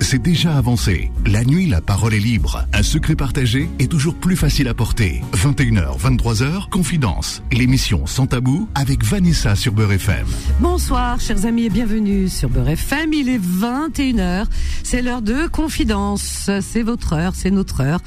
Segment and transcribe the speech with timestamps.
[0.00, 1.10] c'est déjà avancé.
[1.26, 2.66] La nuit, la parole est libre.
[2.72, 5.22] Un secret partagé est toujours plus facile à porter.
[5.34, 7.42] 21h, 23h, Confidence.
[7.52, 10.26] L'émission Sans Tabou avec Vanessa sur Beurre FM.
[10.60, 13.12] Bonsoir, chers amis, et bienvenue sur Beurre FM.
[13.12, 14.46] Il est 21h.
[14.82, 16.50] C'est l'heure de Confidence.
[16.60, 18.00] C'est votre heure, c'est notre heure.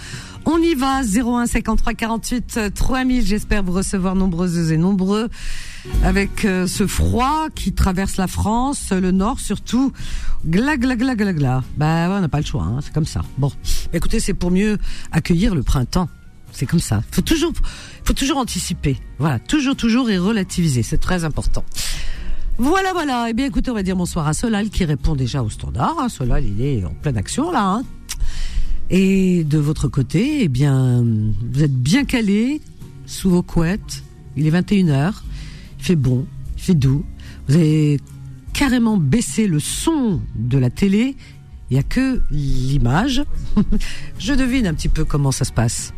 [0.45, 3.25] On y va, 01 53 48 3000.
[3.25, 5.29] J'espère vous recevoir nombreuses et nombreux
[6.03, 9.91] avec euh, ce froid qui traverse la France, le nord surtout.
[10.45, 11.63] Gla gla gla gla gla.
[11.77, 13.21] Bah on n'a pas le choix, hein, c'est comme ça.
[13.37, 13.51] Bon,
[13.93, 14.77] écoutez, c'est pour mieux
[15.11, 16.09] accueillir le printemps.
[16.51, 17.03] C'est comme ça.
[17.11, 17.53] Faut toujours,
[18.03, 18.97] faut toujours anticiper.
[19.19, 20.83] Voilà, toujours, toujours et relativiser.
[20.83, 21.63] C'est très important.
[22.57, 23.27] Voilà, voilà.
[23.29, 25.95] Eh bien, écoutez, on va dire bonsoir à Solal qui répond déjà au standard.
[25.99, 26.09] Hein.
[26.09, 27.63] Solal, il est en pleine action là.
[27.63, 27.83] Hein.
[28.93, 32.59] Et de votre côté, eh bien, vous êtes bien calé
[33.05, 34.03] sous vos couettes.
[34.35, 35.13] Il est 21h.
[35.79, 37.05] Il fait bon, il fait doux.
[37.47, 38.01] Vous avez
[38.51, 41.15] carrément baissé le son de la télé.
[41.69, 43.23] Il n'y a que l'image.
[44.19, 45.93] Je devine un petit peu comment ça se passe.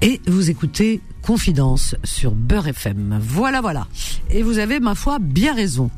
[0.00, 3.18] Et vous écoutez Confidence sur Beurre FM.
[3.20, 3.88] Voilà, voilà.
[4.30, 5.90] Et vous avez, ma foi, bien raison.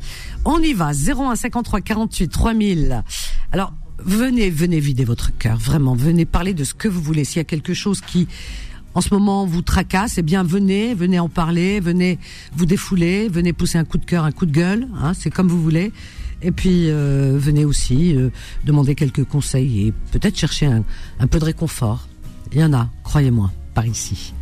[0.46, 0.92] On y va.
[0.92, 3.04] 01 53 48 3000.
[3.52, 5.94] Alors, venez, venez vider votre cœur, vraiment.
[5.94, 7.24] Venez parler de ce que vous voulez.
[7.24, 8.28] S'il y a quelque chose qui,
[8.94, 12.18] en ce moment, vous tracasse, eh bien, venez, venez en parler, venez
[12.54, 14.88] vous défouler, venez pousser un coup de cœur, un coup de gueule.
[15.00, 15.92] Hein, c'est comme vous voulez.
[16.42, 18.30] Et puis, euh, venez aussi euh,
[18.64, 20.84] demander quelques conseils et peut-être chercher un,
[21.18, 22.08] un peu de réconfort.
[22.52, 24.32] Il y en a, croyez-moi, par ici.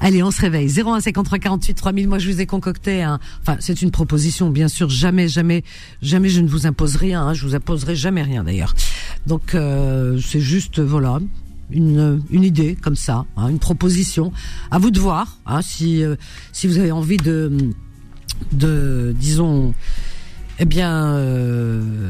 [0.00, 0.68] Allez, on se réveille.
[0.68, 2.08] 01 53 48 3000.
[2.08, 3.04] Moi, je vous ai concocté.
[3.04, 4.88] Enfin, c'est une proposition, bien sûr.
[4.88, 5.64] Jamais, jamais,
[6.02, 7.22] jamais, je ne vous impose rien.
[7.22, 7.34] Hein.
[7.34, 8.74] Je vous imposerai jamais rien, d'ailleurs.
[9.26, 11.18] Donc, euh, c'est juste, voilà,
[11.70, 14.32] une, une idée comme ça, hein, une proposition.
[14.70, 16.16] À vous de voir, hein, si euh,
[16.52, 17.52] si vous avez envie de,
[18.52, 19.74] de, disons.
[20.60, 22.08] Eh bien, euh,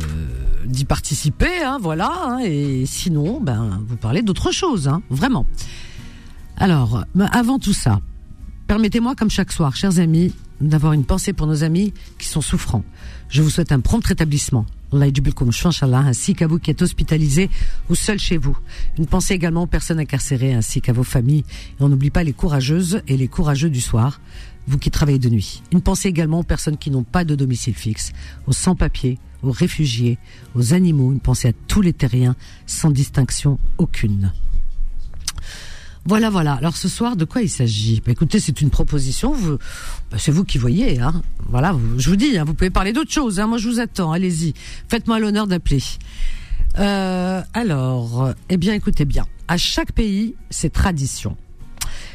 [0.65, 2.11] d'y participer, hein, voilà.
[2.25, 5.45] Hein, et sinon, ben, vous parlez d'autre chose, hein, vraiment.
[6.61, 8.01] Alors, avant tout ça,
[8.67, 12.83] permettez-moi, comme chaque soir, chers amis, d'avoir une pensée pour nos amis qui sont souffrants.
[13.29, 14.67] Je vous souhaite un prompt rétablissement.
[16.01, 17.49] ainsi qu'à vous qui êtes hospitalisés
[17.91, 18.59] ou seuls chez vous.
[18.99, 21.45] Une pensée également aux personnes incarcérées ainsi qu'à vos familles.
[21.79, 24.21] Et on n'oublie pas les courageuses et les courageux du soir,
[24.67, 25.63] vous qui travaillez de nuit.
[25.71, 28.13] Une pensée également aux personnes qui n'ont pas de domicile fixe,
[28.49, 30.19] aux sans-papiers, aux réfugiés,
[30.57, 31.13] aux animaux.
[31.13, 32.35] Une pensée à tous les terriens
[32.67, 34.33] sans distinction aucune.
[36.09, 36.55] Voilà, voilà.
[36.55, 38.01] Alors ce soir, de quoi il s'agit?
[38.01, 39.31] Bah, Écoutez, c'est une proposition.
[39.31, 39.59] Vous,
[40.11, 40.99] bah, c'est vous qui voyez.
[41.01, 41.21] Hein.
[41.51, 43.39] Voilà, je vous dis, hein, vous pouvez parler d'autre chose.
[43.39, 43.47] Hein.
[43.47, 44.11] Moi, je vous attends.
[44.11, 44.55] Allez-y.
[44.89, 45.83] Faites-moi l'honneur d'appeler.
[46.79, 49.27] Euh, alors, eh bien, écoutez bien.
[49.49, 51.37] À chaque pays, ses traditions.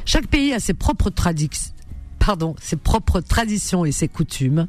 [0.06, 1.72] Chaque pays a ses propres traditions.
[2.18, 4.66] Pardon, ses propres traditions et ses coutumes.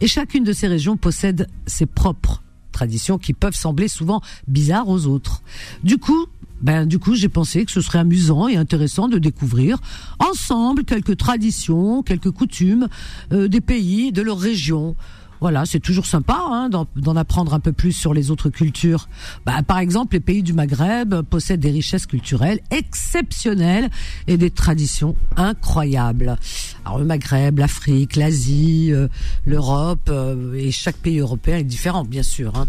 [0.00, 5.06] Et chacune de ces régions possède ses propres traditions qui peuvent sembler souvent bizarres aux
[5.06, 5.42] autres.
[5.82, 6.26] Du coup,
[6.62, 9.78] ben du coup j'ai pensé que ce serait amusant et intéressant de découvrir
[10.18, 12.88] ensemble quelques traditions, quelques coutumes
[13.32, 14.96] euh, des pays, de leur région.
[15.40, 19.08] Voilà, c'est toujours sympa hein, d'en apprendre un peu plus sur les autres cultures.
[19.46, 23.88] Ben, par exemple, les pays du Maghreb possèdent des richesses culturelles exceptionnelles
[24.26, 26.36] et des traditions incroyables.
[26.84, 29.08] Alors le Maghreb, l'Afrique, l'Asie, euh,
[29.46, 32.54] l'Europe euh, et chaque pays européen est différent, bien sûr.
[32.56, 32.68] Hein.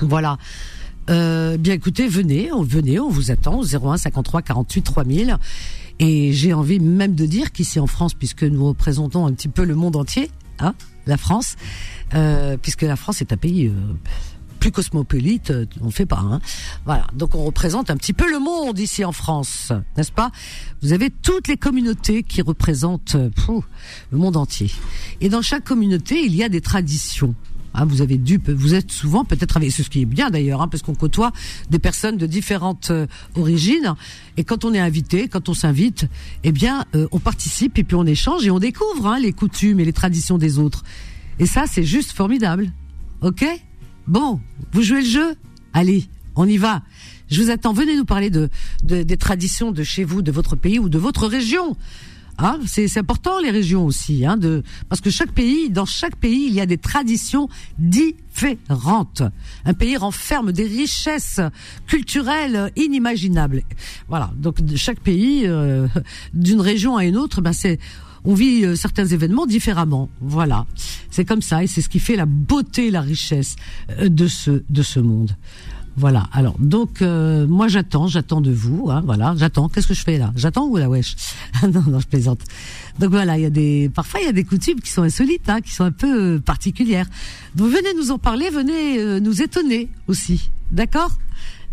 [0.00, 0.38] Voilà.
[1.10, 5.38] Euh, bien écoutez, venez, on, venez, on vous attend au 01 53 48 3000.
[6.00, 9.64] Et j'ai envie même de dire qu'ici en France, puisque nous représentons un petit peu
[9.64, 10.74] le monde entier, hein,
[11.06, 11.56] la France,
[12.14, 13.72] euh, puisque la France est un pays euh,
[14.64, 16.20] plus cosmopolite, euh, on ne fait pas.
[16.20, 16.40] Hein.
[16.86, 20.32] Voilà, donc on représente un petit peu le monde ici en France, n'est-ce pas?
[20.80, 23.28] Vous avez toutes les communautés qui représentent euh,
[24.10, 24.70] le monde entier.
[25.20, 27.34] Et dans chaque communauté, il y a des traditions.
[27.74, 30.68] Hein, vous avez dû, vous êtes souvent peut-être avec, ce qui est bien d'ailleurs, hein,
[30.68, 31.32] parce qu'on côtoie
[31.70, 33.94] des personnes de différentes euh, origines.
[34.36, 36.06] Et quand on est invité, quand on s'invite,
[36.44, 39.80] eh bien, euh, on participe et puis on échange et on découvre hein, les coutumes
[39.80, 40.84] et les traditions des autres.
[41.40, 42.70] Et ça, c'est juste formidable.
[43.22, 43.44] Ok?
[44.06, 44.40] Bon,
[44.72, 45.34] vous jouez le jeu?
[45.72, 46.82] Allez, on y va.
[47.28, 47.72] Je vous attends.
[47.72, 48.50] Venez nous parler de
[48.82, 51.76] des traditions de chez vous, de votre pays ou de votre région.
[52.38, 56.46] Hein, c'est important les régions aussi, hein, de parce que chaque pays, dans chaque pays,
[56.48, 57.48] il y a des traditions
[57.78, 59.22] différentes.
[59.64, 61.40] Un pays renferme des richesses
[61.86, 63.62] culturelles inimaginables.
[64.08, 65.86] Voilà, donc chaque pays, euh,
[66.32, 67.78] d'une région à une autre, ben c'est
[68.24, 70.08] on vit euh, certains événements différemment.
[70.20, 70.66] Voilà,
[71.10, 73.56] c'est comme ça et c'est ce qui fait la beauté, la richesse
[74.00, 75.36] euh, de ce de ce monde.
[75.96, 76.24] Voilà.
[76.32, 78.90] Alors donc euh, moi j'attends, j'attends de vous.
[78.90, 79.68] Hein, voilà, j'attends.
[79.68, 80.32] Qu'est-ce que je fais là?
[80.36, 81.16] J'attends ou la wesh?
[81.62, 82.40] Non, non, je plaisante.
[82.98, 85.48] Donc voilà, il y a des parfois il y a des coutumes qui sont insolites,
[85.48, 87.06] hein, qui sont un peu euh, particulières.
[87.54, 90.50] Donc venez nous en parler, venez euh, nous étonner aussi.
[90.70, 91.10] D'accord?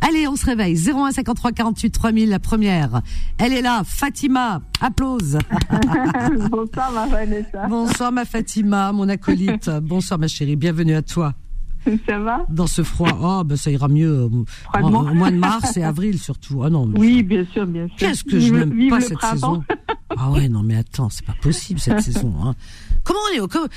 [0.02, 0.76] Allez, on se réveille.
[0.76, 3.02] 01 53 48 3000, la première.
[3.38, 4.62] Elle est là, Fatima.
[4.80, 5.38] Applause.
[6.50, 7.68] Bonsoir, ma Vanessa.
[7.68, 9.70] Bonsoir, ma Fatima, mon acolyte.
[9.84, 10.56] Bonsoir, ma chérie.
[10.56, 11.36] Bienvenue à toi.
[12.08, 12.46] Ça va?
[12.50, 13.10] Dans ce froid.
[13.22, 14.30] Oh, ben ça ira mieux.
[14.82, 16.62] Au mois de mars et avril, surtout.
[16.64, 16.92] Ah non.
[16.96, 17.98] Oui, bien sûr, bien sûr.
[17.98, 19.64] Qu'est-ce que je n'aime pas cette saison?
[20.10, 22.34] Ah ouais, non, mais attends, c'est pas possible cette saison.
[22.44, 22.56] Hein.
[23.04, 23.48] Comment on est.
[23.48, 23.68] Comment,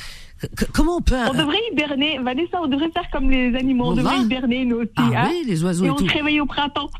[0.72, 1.14] Comment on peut.
[1.30, 2.18] On devrait hiberner.
[2.18, 3.92] Vanessa, on devrait faire comme les animaux.
[3.92, 4.90] On, devrait hiberner, nous aussi.
[4.96, 5.84] Ah hein oui, les oiseaux.
[5.84, 6.90] Et, on se réveille au printemps.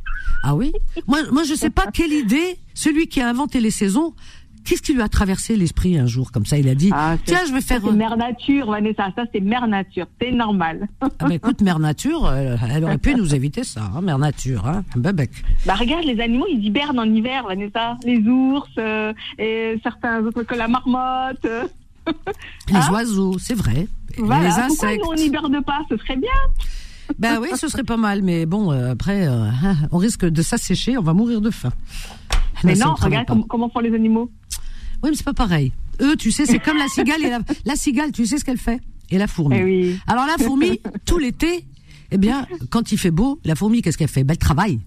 [0.42, 0.72] Ah oui?
[1.06, 4.14] Moi, moi je sais pas quelle idée, celui qui a inventé les saisons,
[4.64, 7.40] Qu'est-ce qui lui a traversé l'esprit un jour comme ça Il a dit ah, tiens,
[7.46, 7.80] je vais faire.
[7.84, 9.10] C'est mère nature, Vanessa.
[9.16, 10.06] Ça, c'est mère nature.
[10.20, 10.88] C'est normal.
[11.00, 14.84] ah bah écoute, mère nature, elle, aurait pu nous éviter ça, hein, mère nature, hein,
[14.96, 15.28] un bébé.
[15.66, 17.96] Bah regarde, les animaux, ils hibernent en hiver, Vanessa.
[18.04, 21.46] Les ours euh, et certains autres que la marmotte.
[22.68, 23.86] Les hein oiseaux, c'est vrai.
[24.18, 24.48] Voilà.
[24.48, 25.00] Les insectes.
[25.00, 26.30] Pourquoi nous, on n'hiberne pas Ce serait bien.
[27.18, 29.50] Ben oui, ce serait pas mal, mais bon, euh, après, euh,
[29.92, 31.72] on risque de s'assécher, on va mourir de faim.
[32.62, 34.30] Mais non, regarde comment, font les animaux.
[35.04, 35.70] Oui, mais c'est pas pareil.
[36.00, 38.56] Eux, tu sais, c'est comme la cigale et la, la cigale, tu sais ce qu'elle
[38.58, 38.80] fait
[39.10, 39.56] Et la fourmi.
[39.58, 39.98] Eh oui.
[40.06, 41.66] Alors la fourmi, tout l'été,
[42.10, 44.24] eh bien, quand il fait beau, la fourmi, qu'est-ce qu'elle fait?
[44.24, 44.80] Ben, Elle travaille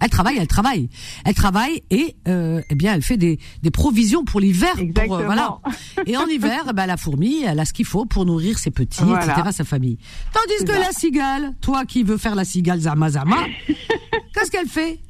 [0.00, 0.88] elle travaille, elle travaille,
[1.24, 4.72] elle travaille et euh, eh bien elle fait des, des provisions pour l'hiver.
[4.78, 4.92] Euh,
[5.24, 5.58] voilà.
[6.06, 8.70] Et en hiver, eh ben, la fourmi, elle a ce qu'il faut pour nourrir ses
[8.70, 9.98] petits, etc., sa famille.
[10.32, 13.38] Tandis que la cigale, toi qui veux faire la cigale zama zama,
[14.34, 15.00] qu'est-ce qu'elle fait?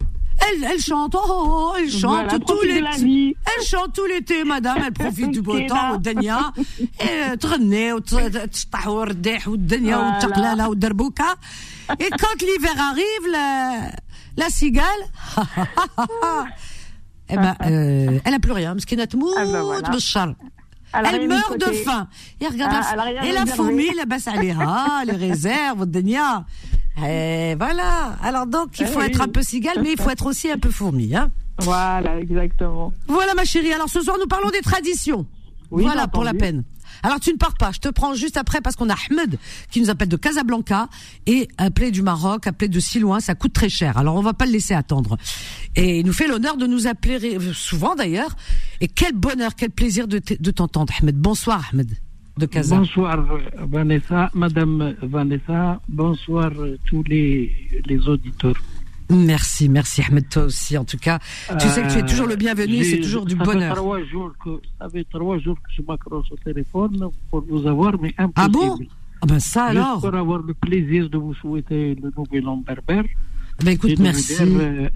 [0.46, 3.38] elle, elle chante, oh, oh, oh elle chante tout l'été.
[3.46, 4.78] Elle chante tout l'été, madame.
[4.86, 6.52] Elle profite du beau temps, au denia,
[7.00, 11.38] et تغني وتطيح والرديح والدنيا والتقلالة والدربوكة.
[12.00, 13.92] Et quand l'hiver arrive, la,
[14.38, 15.04] la cigale,
[17.30, 18.76] eh ben, euh, elle a plus rien.
[18.76, 19.90] Ah ben voilà.
[20.94, 22.08] Elle meurt de faim.
[22.40, 26.46] Et regarde, ah, et la fourmi, la basse ah, les réserves, Denia.
[27.07, 28.17] Et voilà.
[28.23, 30.71] Alors donc, il faut être un peu cigale, mais il faut être aussi un peu
[30.71, 31.31] fourmi, hein.
[31.61, 32.93] Voilà, exactement.
[33.09, 33.73] Voilà, ma chérie.
[33.73, 35.27] Alors ce soir, nous parlons des traditions.
[35.71, 36.65] voilà, pour la peine.
[37.03, 39.39] Alors tu ne pars pas, je te prends juste après parce qu'on a Ahmed
[39.71, 40.89] qui nous appelle de Casablanca
[41.27, 43.99] et appelé du Maroc, appelé de si loin, ça coûte très cher.
[43.99, 45.17] Alors on va pas le laisser attendre.
[45.77, 48.35] Et il nous fait l'honneur de nous appeler souvent d'ailleurs.
[48.81, 51.17] Et quel bonheur, quel plaisir de t'entendre Ahmed.
[51.17, 51.97] Bonsoir Ahmed
[52.39, 52.77] de Casa.
[52.77, 53.25] Bonsoir
[53.59, 56.53] Vanessa, Madame Vanessa, bonsoir
[56.87, 57.53] tous les,
[57.87, 58.55] les auditeurs.
[59.11, 60.77] Merci, merci Ahmed, toi aussi.
[60.77, 61.19] En tout cas,
[61.59, 63.75] tu sais que tu es toujours le bienvenu, c'est toujours du bonheur.
[63.75, 67.67] Fait trois jours que, ça fait trois jours que je m'accroche au téléphone pour vous
[67.67, 68.37] avoir, mais impossible.
[68.37, 68.79] Ah bon?
[69.21, 69.95] Ah ben ça alors?
[69.95, 73.05] Juste pour avoir le plaisir de vous souhaiter le nouvel an berbère.
[73.65, 74.35] Ben écoute, merci.
[74.41, 74.89] Euh,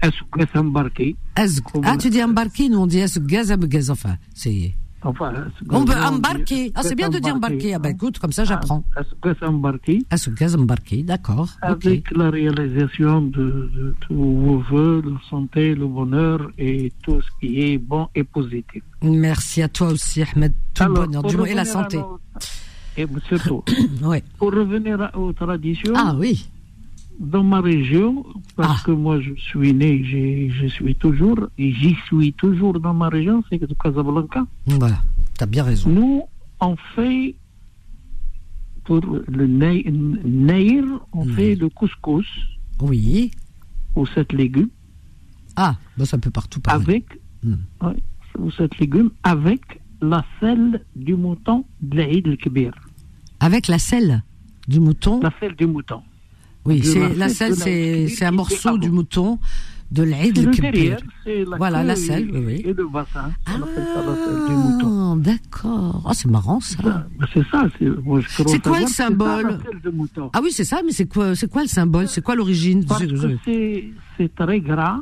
[1.83, 4.73] ah, tu dis embarqué, nous on dit Gaz enfin, c'est...
[5.03, 5.33] Enfin,
[5.69, 6.71] on peut embarquer.
[6.75, 7.73] Ah, c'est bien de dire embarquer.
[7.73, 8.83] Ah, ben écoute, comme ça j'apprends.
[8.95, 10.03] À embarquer?
[10.29, 11.49] Gaz embarqué, d'accord.
[11.61, 17.27] Avec la réalisation de, de, tous vos voeux, la santé, le bonheur et tout ce
[17.39, 18.83] qui est bon et positif.
[19.01, 20.53] Merci à toi aussi, Ahmed.
[20.73, 21.99] Tout le bonheur du et la santé.
[22.95, 23.63] Et surtout,
[24.03, 24.23] ouais.
[24.37, 25.93] pour revenir aux traditions.
[25.95, 26.47] Ah oui
[27.19, 28.25] dans ma région,
[28.55, 28.85] parce ah.
[28.85, 33.43] que moi je suis né, je suis toujours, et j'y suis toujours dans ma région,
[33.49, 34.45] c'est de Casablanca.
[34.65, 34.99] Voilà,
[35.37, 35.89] tu as bien raison.
[35.89, 36.23] Nous,
[36.59, 37.35] on fait,
[38.83, 42.27] pour le naïr, on fait le couscous.
[42.81, 43.31] Oui.
[43.95, 44.69] Ou sept légumes.
[45.55, 46.83] Ah, bah ça peut partout parler.
[46.83, 47.05] Avec,
[47.43, 47.55] hmm.
[48.39, 52.73] ou sept légumes, avec la selle du mouton de l'Aïd el-Kibir.
[53.39, 54.23] Avec la selle
[54.67, 56.01] du mouton La selle du mouton.
[56.65, 59.39] Oui, c'est la selle, c'est un morceau du mouton
[59.91, 60.37] de l'Aïd
[61.25, 62.63] el Voilà, la selle, oui.
[62.65, 63.53] Et le bassin, ah,
[65.17, 66.03] d'accord.
[66.05, 67.05] Ah, c'est marrant ça.
[67.33, 67.67] C'est ça.
[68.47, 69.59] C'est quoi le symbole
[70.33, 72.07] Ah oui, c'est ça, mais c'est quoi, c'est quoi le symbole?
[72.07, 72.85] C'est quoi l'origine?
[74.17, 75.01] C'est très gras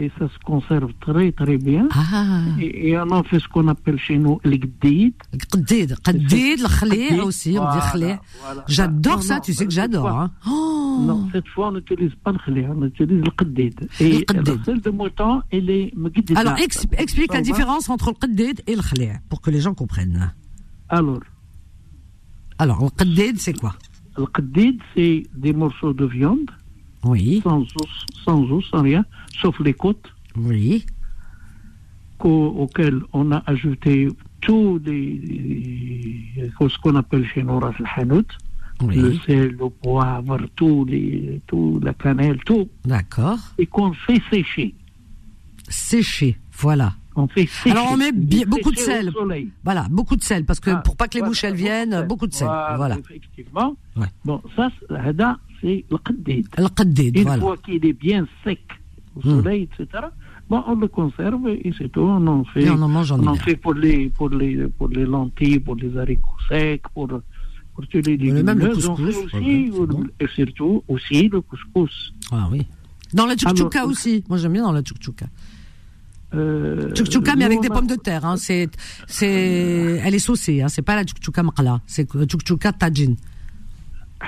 [0.00, 1.86] et ça se conserve très très bien.
[1.92, 2.42] Ah.
[2.58, 5.12] Et, on en fait ce qu'on appelle chez nous le gdid.
[5.34, 8.12] Gdid, gdid, le aussi, on dit khli.
[8.66, 10.08] J'adore ça, tu sais que j'adore.
[10.08, 10.30] Hein.
[10.48, 10.98] Oh.
[11.06, 13.88] Non, cette fois on n'utilise pas le khli, on utilise le gdid.
[14.00, 16.36] Et la selle de mouton, elle est mgdid.
[16.36, 20.32] Alors explique la différence entre le gdid et le khli pour que les gens comprennent.
[20.88, 21.20] Alors.
[22.58, 23.74] Alors, le gdid, c'est quoi?
[24.16, 26.50] Le gdid, c'est des morceaux de viande.
[27.04, 27.40] Oui.
[27.42, 29.04] Sans os, sans os, sans rien
[29.40, 30.12] sauf les côtes.
[30.36, 30.84] Oui.
[32.22, 34.08] auxquelles on a ajouté
[34.40, 37.72] tous les, ce qu'on appelle chez nous le
[38.82, 38.96] oui.
[38.96, 42.68] le sel, le poivre, tout, les, tout la cannelle, tout.
[42.84, 43.38] D'accord.
[43.58, 44.74] Et qu'on fait sécher.
[45.68, 46.94] Sécher, voilà.
[47.16, 47.72] On fait sécher.
[47.72, 49.10] Alors on met beaucoup de sel.
[49.64, 52.26] Voilà, beaucoup de sel parce que ah, pour pas que les mouches elles viennent, beaucoup
[52.26, 52.48] de sel.
[52.76, 52.96] Voilà.
[52.98, 53.76] Effectivement.
[54.24, 54.70] Bon, ça,
[55.60, 56.46] c'est le qaddid.
[56.56, 57.40] Le qaddid, Une voilà.
[57.42, 58.60] fois qu'il est bien sec
[59.16, 59.42] au Hmm.
[59.42, 60.04] soleil, etc.,
[60.48, 62.00] bon, on le conserve et c'est tout.
[62.00, 64.68] On en fait, Et on en mange en on en fait pour, les, pour, les,
[64.68, 69.16] pour les lentilles, pour les haricots secs, pour, pour tous les Mais même le couscous,
[69.16, 70.04] aussi, bon.
[70.20, 72.14] et surtout aussi le couscous.
[72.30, 72.62] Ah oui.
[73.12, 74.22] Dans la tchoukchouka aussi.
[74.28, 75.26] Moi, j'aime bien dans la tchoukchouka.
[76.34, 78.24] Euh, Tchoukchouka, mais avec des pommes de terre.
[78.24, 78.36] Hein.
[78.36, 78.68] C'est,
[79.06, 80.62] c'est, elle est saucée.
[80.62, 80.68] Hein.
[80.68, 81.80] C'est pas la tchoukchouka maqla.
[81.86, 83.14] C'est tchoukchouka tajin.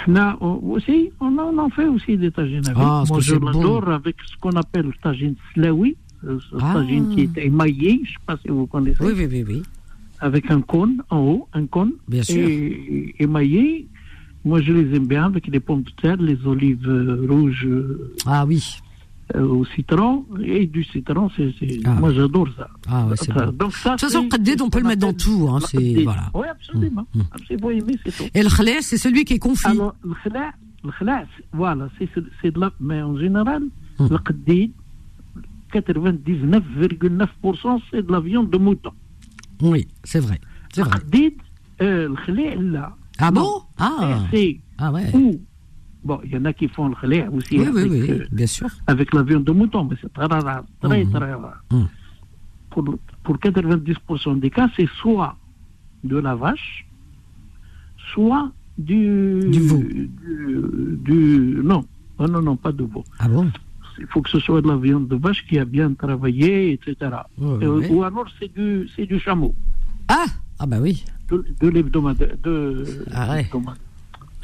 [0.09, 2.77] Là, on- aussi, on en, on fait aussi des tagines avec.
[2.77, 3.47] Ah, Moi, je bon.
[3.51, 6.73] l'adore avec ce qu'on appelle le tagine slawi, euh, ce Ah.
[6.75, 9.63] tagine qui est émaillé, je ne sais pas si vous connaissez, Oui, oui, oui, oui.
[10.21, 12.37] avec un cône en haut, un cône Bien sûr.
[12.49, 13.87] et, émaillé.
[14.45, 18.13] Moi, je les aime bien avec les pommes de terre, les olives euh, rouges euh,
[18.27, 18.65] Ah oui.
[19.35, 21.31] Euh, au citron et du citron.
[21.37, 21.53] C'est,
[21.85, 21.95] Ah.
[21.95, 22.69] Moi, j'adore ça.
[22.89, 23.47] Ah ouais, c'est bon.
[23.53, 25.49] Donc, ça, De toute façon, c'est on peut le mettre dans tout.
[25.51, 25.59] Hein.
[25.69, 26.31] C'est, voilà.
[26.35, 27.07] Oui, absolument.
[27.15, 27.21] Mm.
[27.33, 28.25] Absolument, oui, c'est tout.
[28.35, 29.67] Et le khlé, c'est celui qui est confit.
[29.69, 30.53] Alors, le khla',
[30.85, 32.09] le khla', voilà, c'est
[32.41, 32.71] c'est de la.
[32.81, 33.63] Mais en général,
[33.99, 34.07] Hmm.
[34.11, 34.73] le qaddid,
[35.73, 38.91] 99,9% c'est de la viande de mouton.
[39.61, 40.41] Oui, c'est vrai.
[40.73, 40.99] C'est Le vrai.
[41.83, 42.95] euh, le khla', là.
[43.19, 43.63] Ah bon?
[43.79, 45.11] Ah, C'est ah ouais.
[45.15, 45.41] ou.
[46.05, 48.47] Bon, il y en a qui font le khla' aussi Oui, avec, oui, euh, bien
[48.47, 48.69] sûr.
[48.89, 51.13] avec la viande de mouton, mais c'est très rare, très, Mhm.
[51.13, 51.63] très rare.
[51.71, 51.89] Mhm.
[52.71, 52.85] Pour,
[53.23, 55.37] pour 90% des cas, c'est soit
[56.03, 56.87] de la vache,
[58.13, 59.41] soit du.
[59.51, 59.79] Du veau.
[59.79, 61.85] Du, du- non,
[62.19, 63.05] non, non, non, pas de veau.
[63.19, 63.51] Ah bon?
[63.99, 66.97] Il faut que ce soit de la viande de vache qui a bien travaillé, etc.
[67.41, 67.87] Euh.
[67.91, 69.55] Ou alors c'est du, c'est du chameau,
[70.09, 70.25] Ah
[70.59, 71.05] Ah bah oui.
[71.29, 72.35] de, de l'hebdomadaire.
[73.13, 73.49] Ah ouais.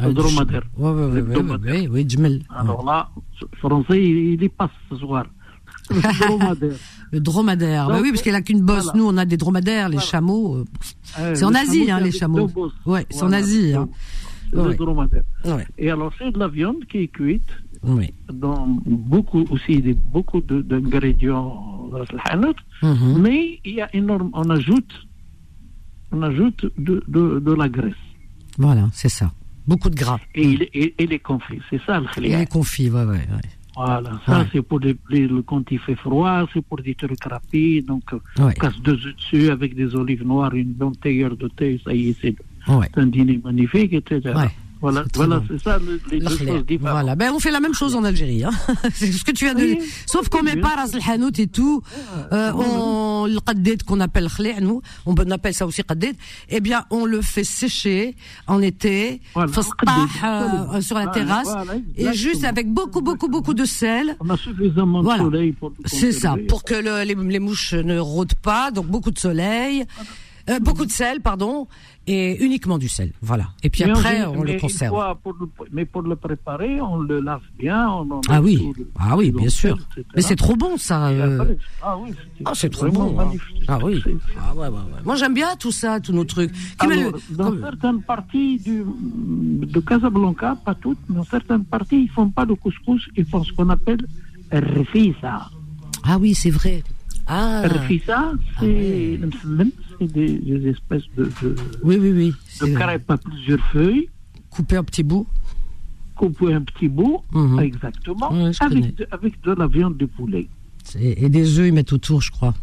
[0.06, 0.62] L'hebdomadaire.
[0.78, 2.42] Ah, ouais, oui, Djmel.
[2.50, 3.08] Alors là,
[3.40, 5.26] le français, il, y passe ce soir.
[5.90, 6.76] Le dromadaire.
[7.12, 7.86] Le dromadaire.
[7.88, 8.84] bah Donc, oui, parce qu'il a qu'une bosse.
[8.84, 8.98] voilà.
[8.98, 10.06] Nous, on a des dromadaires, les Voilà.
[10.10, 10.56] chameaux.
[10.56, 10.64] euh,
[11.18, 12.50] Euh, C'est en Asie, chameau, hein, les chameaux.
[12.84, 13.88] Ouais, c'est en Asie, hein.
[14.50, 14.68] c'est Ouais.
[14.68, 15.22] Le dromadaire.
[15.46, 15.66] Ouais.
[15.78, 17.48] Et alors, c'est de la viande qui est cuite
[17.82, 18.12] Oui.
[18.32, 21.90] dans beaucoup aussi des, beaucoup d'ingrédients
[22.26, 22.54] hanout.
[22.82, 23.18] Mhm.
[23.22, 24.92] Mais il y a énorme, on ajoute,
[26.12, 27.94] on ajoute de, de, de la graisse.
[28.58, 29.32] Voilà, c'est ça.
[29.68, 30.18] Beaucoup de gras.
[30.34, 31.60] Et, il, et, et les confits.
[31.68, 32.38] C'est ça le Et khlia.
[32.40, 33.48] les confits, ouais, ouais, ouais.
[33.76, 34.46] Voilà, ça Ouais.
[34.52, 37.86] c'est pour les, les- le quand il fait froid, c'est pour des trucs rapides.
[37.86, 38.52] Donc, euh, Ouais.
[38.56, 41.92] on casse deux œufs dessus avec des olives noires, une bonne tailleur de thé, ça
[41.94, 42.34] y est, c'est
[42.66, 42.88] Ouais.
[42.96, 44.34] un dîner magnifique, etc.
[44.80, 45.46] Voilà, voilà bon.
[45.50, 46.92] c'est ça le- les Le deux choses différentes.
[46.92, 48.44] Voilà, ben on fait la même chose en Algérie.
[48.44, 48.50] Hein.
[48.94, 49.76] c'est ce que tu viens de Oui.
[49.76, 49.84] dire.
[50.06, 51.82] Sauf qu'on met Bien pas ras el hanout et tout.
[52.32, 56.14] Euh, on le qaddid qu'on appelle khli', nous, on appelle ça aussi qaddid.
[56.48, 58.14] Eh bien, on le fait sécher
[58.46, 59.50] en été, Voilà,
[60.24, 64.16] euh, sur la terrasse, voilà, et juste avec beaucoup, beaucoup, beaucoup de sel.
[64.20, 65.24] On a suffisamment Voilà.
[65.24, 68.86] de soleil pour C'est ça, pour que le- les, les mouches ne rôdent pas, donc
[68.86, 69.84] beaucoup de soleil,
[70.48, 71.66] euh, beaucoup de sel, pardon,
[72.06, 73.48] et uniquement du sel, voilà.
[73.62, 74.94] Et puis Mais après, on le conserve.
[74.94, 77.88] fois pour le- mais pour le préparer, on le lave bien.
[77.90, 79.76] On en Ah oui, le- ah oui, bien sûr.
[80.16, 81.08] Mais c'est trop bon ça.
[81.08, 81.54] Euh.
[81.82, 83.18] ah oui, c'était Ah, c'est trop bon.
[83.20, 83.30] hein.
[83.68, 84.00] Ah oui.
[84.04, 85.02] C'est- Ah ouais, ouais, ouais.
[85.04, 86.52] Moi j'aime bien tout ça, tous nos trucs.
[86.78, 88.84] Alors, le- dans comme- certaines parties du,
[89.74, 93.44] de Casablanca, pas toutes, mais dans certaines parties, ils font pas le couscous, ils font
[93.44, 94.06] ce qu'on appelle
[94.50, 95.50] rfisa.
[96.04, 96.82] Ah oui, c'est vrai.
[97.28, 97.62] Ah.
[97.68, 99.20] Rfisa, c'est
[99.98, 102.32] c'est des, des espèces de, de, Oui, oui, oui.
[102.68, 104.08] de crêpes à plusieurs feuilles,
[104.50, 105.26] coupé en petits bouts.
[106.16, 107.60] coupées un petit bout, Mhm.
[107.60, 110.48] exactement, Ouais, avec, de, avec de la viande de poulet.
[110.98, 112.54] Et des œufs, ils mettent autour, je crois.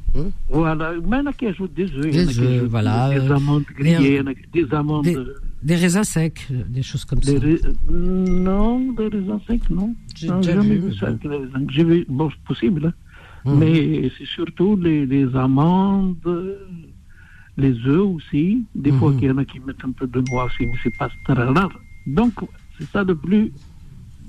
[0.50, 3.64] Voilà, mais il y en a qui ajoutent des œufs, Des œufs, voilà, des amandes
[3.78, 5.06] grillées, des amandes...
[5.06, 5.16] Des,
[5.64, 7.46] des raisins secs, euh, des choses comme Des ça.
[7.46, 7.60] rais-
[7.92, 9.96] Non, des raisins secs, non.
[10.16, 11.10] J'ai jamais vu, ça.
[11.70, 12.94] J'ai vu, bon, c'est possible, hein.
[13.46, 13.58] Mhm.
[13.60, 16.16] mais c'est surtout les, les amandes,
[17.58, 18.64] les œufs aussi.
[18.76, 19.18] Des fois, Mhm.
[19.20, 21.34] qu'il y en a qui mettent un peu de noix aussi, mais c'est pas très
[21.34, 21.70] rare.
[22.08, 22.34] Donc,
[22.78, 23.52] c'est ça le plus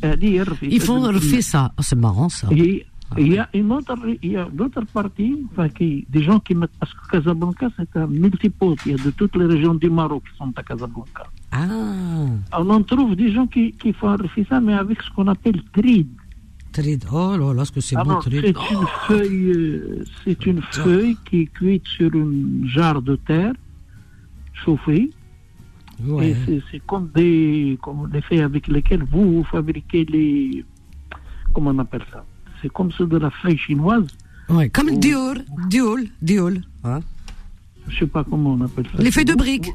[0.03, 0.47] à dire.
[0.63, 1.73] Ils font refaire ça.
[1.79, 2.49] Oh, c'est marrant ça.
[2.53, 2.87] Et
[3.19, 6.55] il y a une autre, il y a d'autres parties, enfin, qui, des gens qui
[6.55, 8.77] mettent, parce que Casablanca, c'est un multipôle.
[8.85, 11.25] Il y a de toutes les régions du Maroc qui sont à Casablanca.
[11.53, 11.69] Ah.
[12.59, 15.63] On en trouve des gens qui, qui font refaire ça, mais avec ce qu'on appelle
[15.73, 16.09] tride.
[17.13, 17.97] Oh là là, ce que c'est
[18.71, 23.53] une feuille, euh, c'est une feuille qui est cuite sur une jarre de terre
[24.53, 25.11] chauffée.
[26.05, 26.37] Ouais.
[26.71, 30.65] C'est- comme des, comme des feuilles avec lesquelles vous, fabriquez les,
[31.55, 32.25] comment on appelle ça?
[32.61, 34.07] C'est comme ceux de la feuille chinoise.
[34.49, 34.69] Ouais.
[34.69, 35.35] Comme Ou- Dior,
[35.69, 36.51] Dior, Dior.
[36.85, 37.01] Hein?
[37.89, 39.03] Je sais pas comment on appelle ça.
[39.03, 39.73] Les feuilles de briques.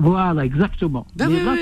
[0.00, 1.06] Voilà, exactement.
[1.16, 1.60] Ben Mais oui, là, oui.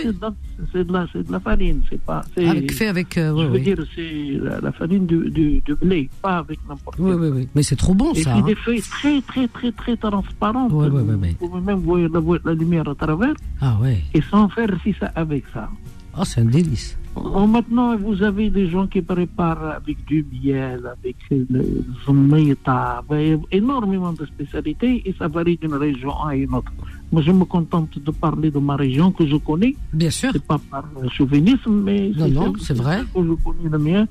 [0.72, 2.22] c'est de, la- de farine, c'est pas.
[2.34, 3.18] c'est- Avec, fait avec.
[3.18, 6.96] euh, je veux dire, c'est la, la farine du, du, du blé, pas avec n'importe
[6.98, 7.20] Oui, quel.
[7.20, 7.48] oui, oui.
[7.54, 8.30] Mais c'est trop bon Et ça.
[8.32, 8.44] puis hein.
[8.46, 10.72] des feuilles très, très, très, très transparentes.
[10.72, 11.36] Ouais, ouais, ouais.
[11.40, 13.98] Vous pouvez même voir la, la lumière à travers Ah ouais.
[14.14, 15.68] et sans faire si ça avec ça.
[16.16, 16.96] Oh, c'est un délice.
[17.14, 23.02] Bon, maintenant, vous avez des gens qui préparent avec du miel, avec le zometa,
[23.50, 26.72] énormément de spécialités et ça varie d'une région à une autre.
[27.10, 29.74] Moi, je me contente de parler de ma région que je connais.
[29.92, 30.30] Bien sûr.
[30.32, 33.02] C'est pas par chauvinisme, mais non, non, c'est vrai.
[33.14, 34.06] Que je connais le mien.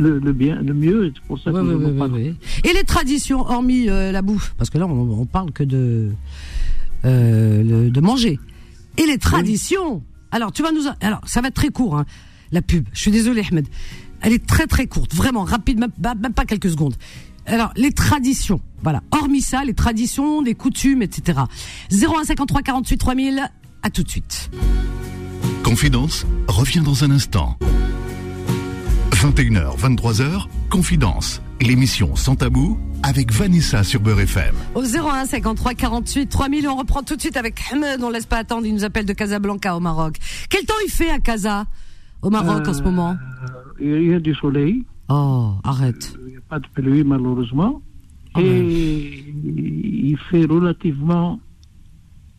[0.00, 2.20] Le, le, bien, le mieux, c'est pour ça que je parle.
[2.20, 6.10] Et les traditions, hormis euh, la bouffe, parce que là, on, on parle que de,
[7.04, 8.38] euh, le, de manger.
[8.96, 10.04] Et les traditions?
[10.30, 12.04] Alors, tu vas nous, alors, ça va être très court, hein,
[12.52, 12.86] la pub.
[12.92, 13.66] Je suis désolé, Ahmed.
[14.20, 15.90] Elle est très très courte, vraiment rapide, même,
[16.22, 16.94] même pas quelques secondes.
[17.48, 19.02] Alors, les traditions, voilà.
[19.10, 21.40] Hormis ça, les traditions, les coutumes, etc.
[21.90, 23.50] 0153 48 3000,
[23.82, 24.50] à tout de suite.
[25.62, 27.56] Confidence revient dans un instant.
[29.12, 34.54] 21h, 23h, Confidence, l'émission sans tabou avec Vanessa sur Beurre FM.
[34.74, 38.36] Au 01 53 48 3000, on reprend tout de suite avec Ahmed, on laisse pas
[38.38, 40.16] attendre, il nous appelle de Casablanca au Maroc.
[40.50, 41.66] Quel temps il fait à Casa,
[42.22, 43.16] au Maroc Euh, en ce moment?
[43.80, 44.84] Il y a du soleil.
[45.08, 46.14] Oh, arrête.
[46.26, 47.80] Il n'y a pas de pluie, malheureusement.
[48.34, 51.40] Ah et il fait relativement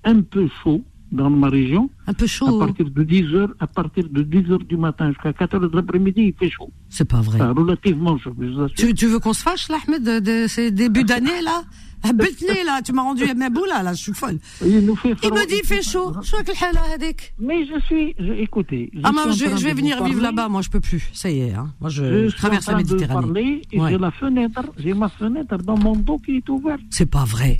[0.03, 1.89] un peu chaud dans ma région.
[2.05, 5.09] Un peu À chaud, partir de 10 heures, à partir de 10 heures du matin
[5.09, 6.71] jusqu'à 4 heures de l'après-midi, il fait chaud.
[6.89, 7.41] c'est pas vrai.
[7.41, 8.67] Enfin, relativement chaud, je.
[8.75, 11.63] Tu, tu veux qu'on se fâche, là, Ahmed, de, de ces débuts d'année, là?
[12.12, 14.38] Betné, là, tu m'as rendu ma boule, là, là, je suis folle.
[14.62, 15.30] Il nous fait Il froid.
[15.30, 16.12] me dit, il fait chaud.
[16.22, 17.32] Je vois que le hala, hadik.
[17.38, 18.90] Mais je suis, je- écoutez.
[19.02, 20.20] Ah, suis moi, en je, vais- train je vais de vous venir vivre parler.
[20.36, 21.08] là-bas, moi, je peux plus.
[21.14, 21.72] Ça y est, hein.
[21.80, 23.26] Moi, je, Je, je suis traverse en la train de Méditerranée.
[23.26, 23.90] parler et Ouais.
[23.92, 26.82] j'ai la fenêtre, j'ai ma fenêtre dans mon dos qui est ouverte.
[26.90, 27.56] C'est pas vrai.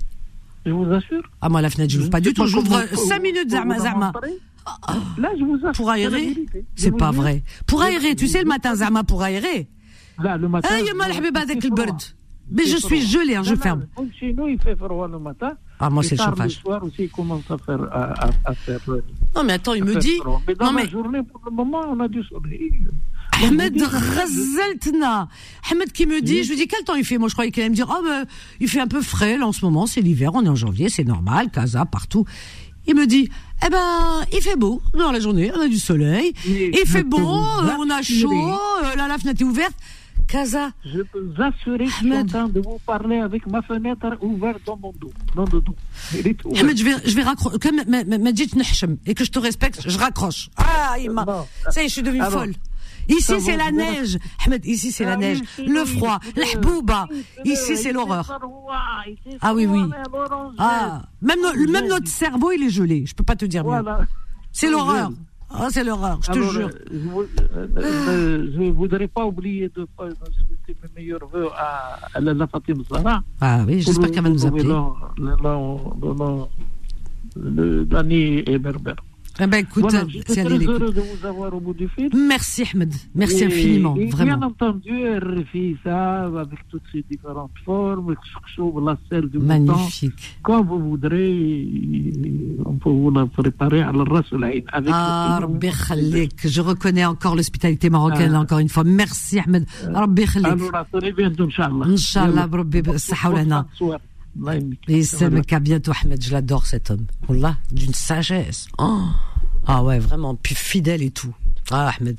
[0.67, 1.23] Je vous assure.
[1.41, 2.43] Ah, moi, la fenêtre, je l'ouvre pas Je du sais tout.
[2.43, 4.13] pas J'ouvre comment- 5 minutes, comment Zarma, vous Zarma.
[4.15, 4.39] montrer.
[5.19, 5.73] Là, je vous assure.
[5.73, 6.65] Pour c'est la aérer vérité.
[6.77, 7.21] Je C'est vous pas jure.
[7.23, 7.43] vrai.
[7.67, 9.69] Pour aérer, tu sais, le matin, Zarma, pour aérer.
[10.23, 10.69] Là, le matin.
[10.71, 11.09] Ah, يما
[12.52, 13.88] mais je suis gelée, hein, je non, ferme.
[13.98, 15.54] Non, chez nous, il fait froid le matin.
[15.80, 16.56] Ah, moi, c'est le chauffage.
[16.58, 17.82] Le soir aussi, il commence à faire.
[17.92, 19.02] À, à, à faire euh,
[19.36, 20.18] non, mais attends, il me dit.
[20.18, 20.42] Froid.
[20.48, 20.90] Mais dans non, la mais...
[20.90, 22.72] journée, pour le moment, on a du soleil.
[23.44, 25.30] Ahmed Ghazeltna.
[25.72, 27.18] Ahmed qui me dit, je lui dis, quel temps il fait?
[27.18, 28.26] Moi, je croyais qu'il allait me dire, oh, ben,
[28.60, 30.90] il fait un peu frais, là, en ce moment, c'est l'hiver, on est en janvier,
[30.90, 32.26] c'est normal, Casa, partout.
[32.88, 33.30] Il me dit,
[33.66, 37.20] eh ben, il fait beau dans la journée, on a du soleil, il fait beau,
[37.20, 39.76] euh, on a chaud, euh, la, la fenêtre est ouverte.
[40.30, 42.28] Casa, Je peux vous assurer que je suis en Ahmed.
[42.30, 45.12] train de vous parler avec ma fenêtre ouverte dans mon dos.
[45.36, 45.76] Dans le dos.
[46.56, 47.58] Ahmed, je vais, je vais raccrocher,
[49.08, 50.50] et que je te respecte, je raccroche.
[50.58, 51.48] Ah, il m'a, Non.
[51.72, 52.54] ça y est, je suis devenue Alors, folle.
[53.08, 54.20] Ici, ça c'est la neige.
[54.46, 55.40] Ahmed, ici, c'est la Ah neige.
[55.66, 57.08] Le froid, la hbouba.
[57.44, 58.40] Ici, c'est l'horreur.
[59.42, 59.82] Ah oui, oui.
[60.60, 63.06] Ah, même, no- même notre cerveau, il est gelé.
[63.08, 63.82] Je peux pas te dire mieux.
[64.52, 65.10] C'est l'horreur.
[65.52, 66.68] Ah, c'est l'horreur, je te jure.
[66.70, 71.98] euh, Je vou- euh, euh, ne voudrais pas oublier de souhaiter mes meilleurs voeux à,
[72.14, 73.24] à la, Fatima Zahra.
[73.42, 74.64] Ah oui, j'espère qu'elle va nous le appeler.
[77.92, 78.96] L'année est berbère.
[79.42, 82.10] Eh ben écoute, voilà, c'est très heureux de vous avoir au bout du fil.
[82.14, 84.38] Merci Ahmed, merci et, infiniment, et vraiment.
[84.38, 88.16] Bien entendu, RFI, ça, avec toutes ces différentes formes,
[88.86, 90.12] la selle du Magnifique.
[90.12, 91.68] Bouton, quand vous voudrez,
[92.66, 94.66] on peut vous la préparer à la Rasulaïd.
[94.74, 98.42] Ah, Rabbi Khalik, je reconnais encore l'hospitalité marocaine, ah.
[98.42, 98.84] encore une fois.
[98.84, 100.48] Merci Ahmed, euh, Rabbi Khalik.
[100.48, 101.86] Alors, à très bientôt, Inch'Allah.
[101.86, 103.68] Inch'Allah, Rabbi Sahaoulana.
[104.88, 105.04] Et
[105.48, 107.06] Kabiatou Ahmed, je l'adore cet homme.
[107.28, 108.68] Wallah, d'une sagesse.
[108.78, 109.04] Oh.
[109.66, 111.34] Ah ouais, vraiment, puis fidèle et tout.
[111.72, 112.18] Ah, Ahmed.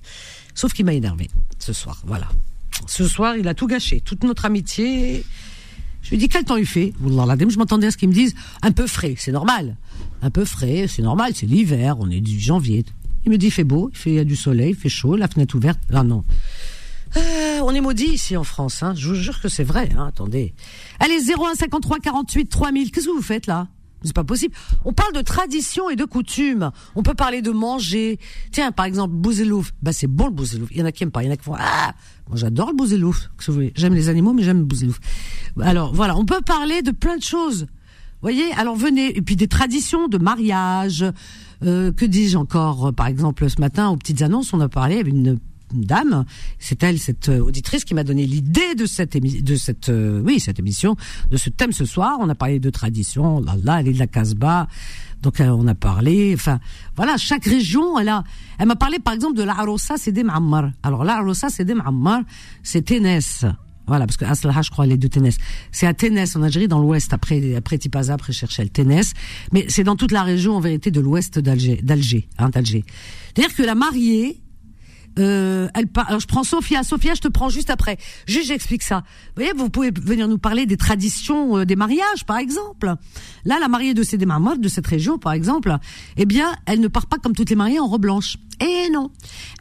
[0.54, 2.28] Sauf qu'il m'a énervé ce soir, voilà.
[2.86, 5.24] Ce soir, il a tout gâché, toute notre amitié.
[6.02, 6.92] Je lui dis quel temps il fait?
[7.02, 9.76] Je m'attendais à ce qu'ils me disent un peu frais, c'est normal.
[10.22, 12.84] Un peu frais, c'est normal, c'est l'hiver, on est du janvier.
[13.26, 14.88] Il me dit il fait beau, il, fait, il y a du soleil, il fait
[14.88, 15.78] chaud, la fenêtre ouverte.
[15.90, 16.24] Là, non.
[17.16, 18.94] Euh, on est maudit ici en France, hein.
[18.96, 19.88] je vous jure que c'est vrai.
[19.96, 20.06] Hein.
[20.08, 20.54] Attendez.
[21.00, 22.90] Allez, 01 53 48 3000.
[22.90, 23.68] Qu'est-ce que vous faites là?
[24.02, 24.54] C'est pas possible.
[24.84, 26.70] On parle de tradition et de coutume.
[26.94, 28.18] On peut parler de manger.
[28.50, 29.72] Tiens, par exemple, bouzelouf.
[29.82, 30.70] Bah c'est bon le bouzelouf.
[30.70, 31.22] Il y en a qui aiment pas.
[31.22, 31.92] Il y en a qui font ah.
[32.28, 33.30] Moi j'adore le bouzelouf.
[33.74, 35.00] J'aime les animaux, mais j'aime le bouzelouf.
[35.60, 37.66] Alors voilà, on peut parler de plein de choses.
[38.22, 41.04] Voyez, alors venez et puis des traditions de mariage.
[41.62, 42.94] Euh, que dis-je encore?
[42.94, 45.38] Par exemple, ce matin aux petites annonces, on a parlé avec une une
[45.72, 46.24] dame,
[46.58, 50.40] c'est elle, cette euh, auditrice, qui m'a donné l'idée de cette de cette euh, oui
[50.40, 50.96] cette émission,
[51.30, 52.18] de ce thème ce soir.
[52.20, 54.68] On a parlé de tradition, là là, elle est de la Casbah,
[55.22, 56.32] donc euh, on a parlé.
[56.34, 56.60] Enfin
[56.96, 58.24] voilà, chaque région, elle a,
[58.58, 60.70] elle m'a parlé par exemple de la Arossa, c'est des Ma'ammar.
[60.82, 62.22] Alors la Arossa, c'est des Ma'ammar,
[62.62, 63.44] c'est Ténès.
[63.90, 65.36] Voilà, parce que Aslaha, je crois, elle est de Ténès.
[65.72, 69.14] C'est à Ténès, en Algérie, dans l'ouest, après, après Tipaza, après Cherchel, Ténès.
[69.52, 72.84] Mais c'est dans toute la région, en vérité, de l'ouest d'Alger, d'Alger, hein, d'Alger.
[73.34, 74.40] C'est-à-dire que la mariée,
[75.18, 76.82] euh, elle Alors je prends Sophia.
[76.82, 77.98] Sophia, je te prends juste après.
[78.26, 79.02] Juste, j'explique ça.
[79.28, 82.94] Vous voyez, vous pouvez venir nous parler des traditions euh, des mariages, par exemple.
[83.44, 85.76] Là, la mariée de ces Marmor, de cette région, par exemple,
[86.16, 88.36] eh bien, elle ne part pas comme toutes les mariées en robe blanche.
[88.60, 89.10] Eh non,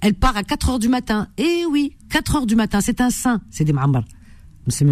[0.02, 1.28] elle part à 4 heures du matin.
[1.38, 2.82] Eh oui, 4 heures du matin.
[2.82, 4.04] C'est un saint, c'est des Marmor.
[4.68, 4.86] C'est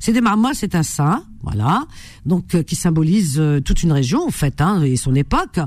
[0.00, 1.86] c'est un saint voilà,
[2.24, 5.60] donc euh, qui symbolise euh, toute une région en fait, hein, et son époque.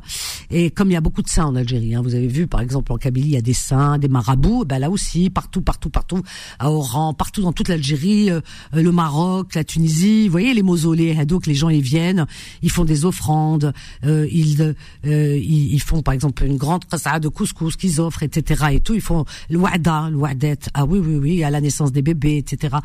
[0.50, 2.62] Et comme il y a beaucoup de saints en Algérie, hein, vous avez vu par
[2.62, 5.90] exemple en Kabylie, il y a des saints, des marabouts, ben là aussi, partout, partout,
[5.90, 6.22] partout,
[6.58, 8.42] à Oran, partout dans toute l'Algérie, euh,
[8.74, 12.26] le Maroc, la Tunisie, vous voyez les mausolées, hein, donc les gens ils viennent,
[12.64, 18.02] ils font des offrandes, ils, ils, font par exemple une grande qassada de couscous qu'ils
[18.02, 18.66] offrent, etc.
[18.72, 21.92] et tout, ils font le wa'da, le wa'det, ah oui, oui, oui, à la naissance
[21.92, 22.78] des bébés, etc.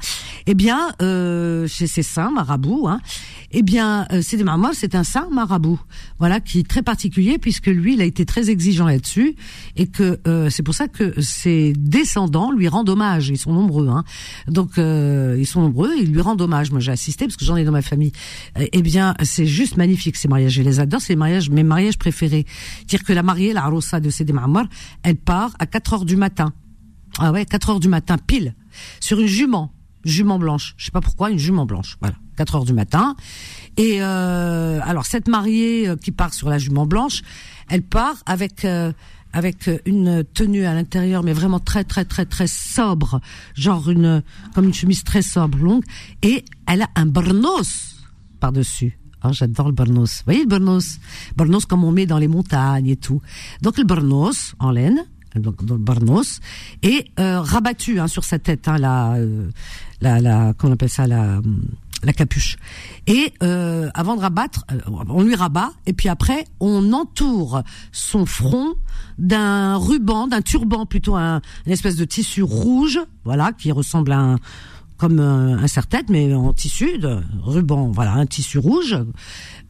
[0.47, 3.01] Eh bien, chez ces saints marabouts, Hein.
[3.51, 5.79] Eh bien, euh, Sidi Marmor, c'est un saint marabout,
[6.19, 9.37] voilà, qui est très particulier puisque lui, il a été très exigeant là-dessus
[9.77, 13.29] et que euh, c'est pour ça que ses descendants lui rendent hommage.
[13.29, 14.05] Ils sont nombreux, hein.
[14.49, 15.91] Donc, euh, ils sont nombreux.
[15.99, 16.71] Ils lui rendent hommage.
[16.71, 18.13] Moi, j'ai assisté parce que j'en ai dans ma famille.
[18.57, 20.53] Eh bien, c'est juste magnifique ces mariages.
[20.53, 21.01] Je les adore.
[21.01, 22.47] C'est mariages, mes mariages préférés.
[22.87, 24.65] Dire que la mariée, la Arossa de Sidi Marmor,
[25.03, 26.53] elle part à 4 heures du matin.
[27.19, 28.55] Ah ouais, 4 heures du matin, pile,
[29.01, 29.73] sur une jument
[30.05, 30.75] jument blanche.
[30.77, 31.97] Je sais pas pourquoi, une jument blanche.
[32.01, 33.17] Voilà, 4 heures du matin.
[33.77, 37.23] Et euh, alors cette mariée euh, qui part sur la jument blanche,
[37.69, 38.93] elle part avec euh,
[39.33, 43.21] avec une tenue à l'intérieur, mais vraiment très très très très sobre,
[43.55, 44.23] genre une
[44.55, 45.85] comme une chemise très sobre longue,
[46.23, 47.97] et elle a un burnos
[48.41, 48.99] par dessus.
[49.25, 50.19] Oh, j'adore le burnos.
[50.19, 50.99] Vous voyez le burnos
[51.37, 53.23] Burnos comme on met dans les montagnes et tout.
[53.63, 55.05] Donc le burnos en laine,
[55.37, 56.41] donc le burnos,
[56.83, 59.17] et euh, rabattu hein, sur sa tête, hein, la,
[60.03, 61.41] la, la, qu'on appelle ça, la,
[62.03, 62.57] la capuche.
[63.07, 67.63] Et euh, avant de rabattre, euh, on lui rabat, et puis après, on entoure
[67.93, 68.75] son front
[69.19, 74.19] d'un ruban, d'un turban plutôt, un, une espèce de tissu rouge, voilà, qui ressemble à
[74.19, 74.37] un
[74.99, 78.97] comme un, serre-tête, mais en tissu, de ruban, voilà, un tissu rouge.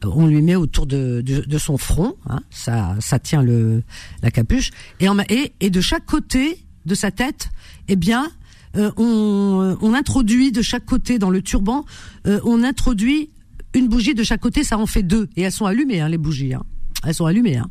[0.03, 3.81] On lui met autour de, de, son front, hein, ça, ça tient le
[4.21, 4.69] la capuche,
[4.99, 7.49] et, en, et, et de chaque côté de sa tête,
[7.87, 8.27] eh bien, euh,
[8.75, 11.85] on, on, introduit de chaque côté dans le turban,
[12.27, 13.29] euh, on introduit
[13.73, 16.17] une bougie de chaque côté, ça en fait deux, et elles sont allumées hein, les
[16.17, 16.53] bougies.
[16.53, 16.63] Hein.
[17.05, 17.57] Elles sont allumées.
[17.57, 17.69] Hein.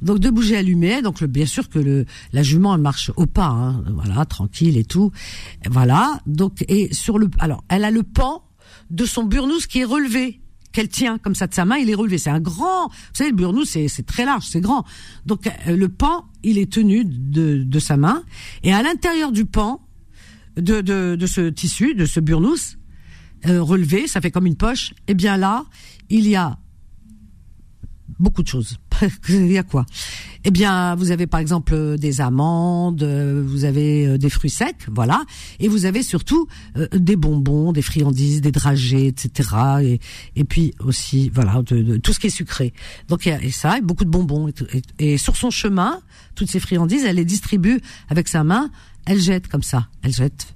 [0.00, 1.02] Donc deux bougies allumées.
[1.02, 4.84] Donc bien sûr que le la jument elle marche au pas, hein, voilà, tranquille et
[4.84, 5.12] tout.
[5.70, 6.20] Voilà.
[6.26, 8.42] Donc et sur le alors elle a le pan
[8.90, 10.40] de son burnous qui est relevé
[10.72, 12.16] qu'elle tient comme ça de sa main, il est relevé.
[12.16, 14.84] C'est un grand, vous savez, le burnous, c'est, c'est très large, c'est grand.
[15.26, 18.24] Donc euh, le pan, il est tenu de, de sa main.
[18.62, 19.82] Et à l'intérieur du pan,
[20.56, 22.76] de, de, de ce tissu, de ce burnous
[23.46, 24.94] euh, relevé, ça fait comme une poche.
[25.08, 25.64] Eh bien là,
[26.10, 26.58] il y a
[28.20, 28.76] beaucoup de choses.
[29.28, 29.84] il y a quoi?
[30.44, 35.22] Eh bien, vous avez par exemple des amandes, vous avez euh, des fruits secs, voilà,
[35.58, 39.50] et vous avez surtout euh, des bonbons, des friandises, des dragées, etc.
[39.82, 40.00] Et,
[40.36, 42.72] et puis aussi, voilà, de, tout ce qui est sucré.
[43.08, 44.48] Donc il y a et ça, et beaucoup de bonbons.
[44.48, 44.82] Et,
[45.14, 46.00] et sur son chemin,
[46.36, 48.70] toutes ces friandises, elle les distribue avec sa main
[49.06, 50.54] elle jette comme ça, elle jette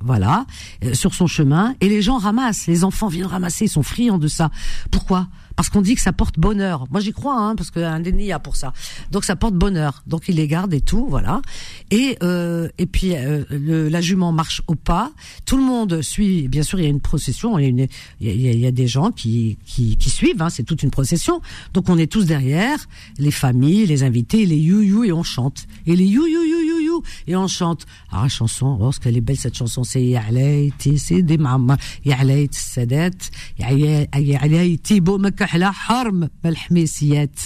[0.00, 0.46] voilà,
[0.84, 4.18] euh, sur son chemin, et les gens ramassent, les enfants viennent ramasser, ils sont friands
[4.18, 4.50] de ça.
[4.90, 5.26] Pourquoi?
[5.58, 6.84] parce qu'on dit que ça porte bonheur.
[6.92, 8.72] Moi j'y crois, hein, parce qu'un déni a pour ça.
[9.10, 10.04] Donc ça porte bonheur.
[10.06, 11.42] Donc il les garde et tout, voilà.
[11.90, 15.10] Et euh, et puis euh, le, la jument marche au pas.
[15.46, 16.46] Tout le monde suit.
[16.46, 17.58] Bien sûr, il y a une procession.
[17.58, 17.88] Il y a, une,
[18.20, 20.40] il y a, il y a des gens qui qui, qui suivent.
[20.40, 21.40] Hein, c'est toute une procession.
[21.74, 22.78] Donc on est tous derrière,
[23.18, 25.66] les familles, les invités, les you you et on chante.
[25.88, 27.84] Et les you you you you you et on chante.
[28.12, 29.82] Ah chanson, oh ce qu'elle est belle cette chanson.
[29.82, 31.78] C'est Ya'layti, c'est des mamans.
[32.04, 33.10] Ya'layti Sadat,
[33.58, 37.39] Ya'layti Boumaka على حرم بالحميسيات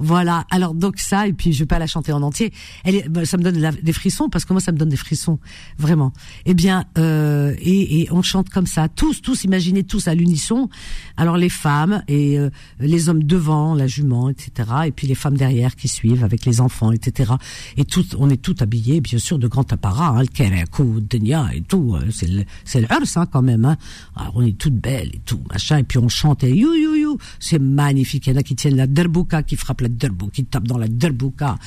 [0.00, 2.52] voilà alors donc ça et puis je vais pas la chanter en entier
[2.84, 4.96] elle est, bah, ça me donne des frissons parce que moi ça me donne des
[4.96, 5.38] frissons
[5.78, 6.12] vraiment
[6.46, 10.68] eh bien euh, et, et, on chante comme ça tous tous imaginez tous à l'unisson
[11.16, 15.36] alors les femmes et euh, les hommes devant la jument etc et puis les femmes
[15.36, 17.32] derrière qui suivent avec les enfants etc
[17.76, 21.96] et tout on est tout habillés bien sûr de grands apparats hein, le et tout
[22.10, 23.64] c'est le, c'est le hein, quand même.
[23.64, 23.76] Hein.
[24.16, 26.94] Alors, on est toutes belles et tout, machin, et puis on chante, et you, you,
[26.94, 27.18] you.
[27.39, 28.27] C'est magnifique.
[28.27, 30.77] Il y en a qui tiennent la derbouka, qui frappent la derbouka, qui tapent dans
[30.77, 31.57] la derbouka.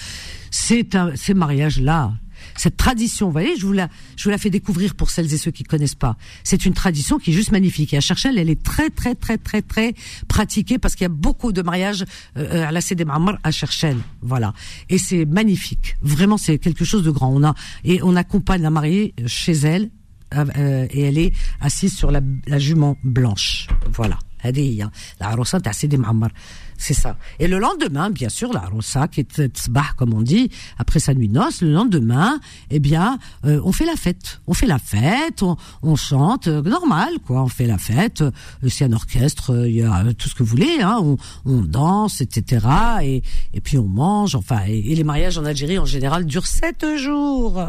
[0.50, 2.12] C'est un, ces mariages-là,
[2.56, 5.38] cette tradition, vous voyez, je vous la, je vous la fais découvrir pour celles et
[5.38, 6.16] ceux qui connaissent pas.
[6.44, 7.92] C'est une tradition qui est juste magnifique.
[7.94, 9.94] Et à Cherchel, elle est très, très, très, très, très
[10.28, 12.04] pratiquée parce qu'il y a beaucoup de mariages
[12.36, 13.96] euh, à la CD Marmar à Cherchel.
[14.22, 14.52] Voilà.
[14.88, 15.96] Et c'est magnifique.
[16.02, 17.34] Vraiment, c'est quelque chose de grand.
[17.34, 19.90] On a, et on accompagne la mariée chez elle
[20.34, 23.68] euh, et elle est assise sur la, la jument blanche.
[23.92, 24.18] Voilà.
[24.48, 26.32] هذه هي العروسة تاع سيدي معمر.
[26.78, 27.16] C'est ça.
[27.38, 31.14] Et le lendemain, bien sûr, la rosa qui est tsbah, comme on dit, après sa
[31.14, 32.38] nuit de noces, le lendemain,
[32.70, 34.40] eh bien, euh, on fait la fête.
[34.46, 37.42] On fait la fête, on, on chante, euh, normal, quoi.
[37.42, 38.20] On fait la fête.
[38.20, 38.30] Euh,
[38.68, 40.78] c'est un orchestre, euh, il y a tout ce que vous voulez.
[40.80, 42.66] Hein, on, on danse, etc.
[43.02, 43.22] Et,
[43.54, 44.34] et puis on mange.
[44.34, 47.68] Enfin, et, les mariages en Algérie, en général, durent sept jours.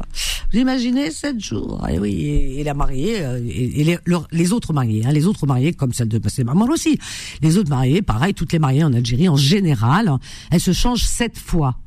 [0.52, 1.86] Vous imaginez sept jours?
[1.90, 3.98] Et oui, et, et la mariée euh, et, les,
[4.32, 7.00] les autres mariés, hein, les autres mariés comme celle de c'est maman aussi.
[7.42, 10.12] Les autres mariés, pareil, toutes les mariées Algérie, en général,
[10.52, 11.78] elles se changent sept fois.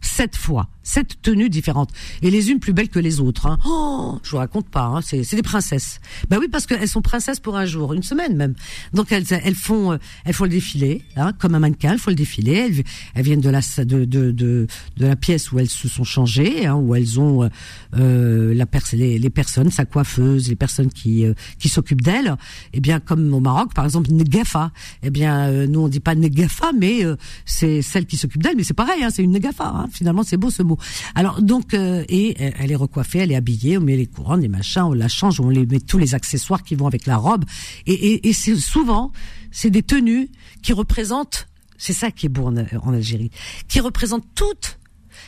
[0.00, 1.90] Sept fois, sept tenues différentes
[2.22, 3.46] et les unes plus belles que les autres.
[3.46, 3.58] Hein.
[3.66, 6.00] Oh, je vous raconte pas, hein, c'est des princesses.
[6.28, 8.54] Bah oui, parce qu'elles sont princesses pour un jour, une semaine même.
[8.92, 12.10] Donc elles elles font euh, elles font le défilé, hein, comme un mannequin, elles font
[12.10, 12.52] le défilé.
[12.52, 14.66] Elles, elles viennent de la de de de,
[14.96, 17.48] de la pièce où elles se sont changées, hein, où elles ont euh,
[17.96, 22.36] euh, la pers les, les personnes, sa coiffeuse, les personnes qui euh, qui s'occupent d'elles.
[22.72, 24.70] Eh bien, comme au Maroc, par exemple, Negafa.
[25.02, 28.56] Eh bien, euh, nous on dit pas Negafa, mais euh, c'est celle qui s'occupe d'elle.
[28.56, 29.66] Mais c'est pareil, hein, c'est une Negafa.
[29.66, 30.69] Hein, finalement, c'est beau ce mot.
[31.14, 34.40] Alors donc, euh, et euh, elle est recoiffée, elle est habillée, on met les couronnes,
[34.40, 37.16] les machins, on la change, on les met tous les accessoires qui vont avec la
[37.16, 37.44] robe.
[37.86, 39.12] Et, et, c'est souvent,
[39.50, 40.28] c'est des tenues
[40.62, 43.30] qui représentent, c'est ça qui est beau en, Algérie,
[43.68, 44.78] qui représentent toutes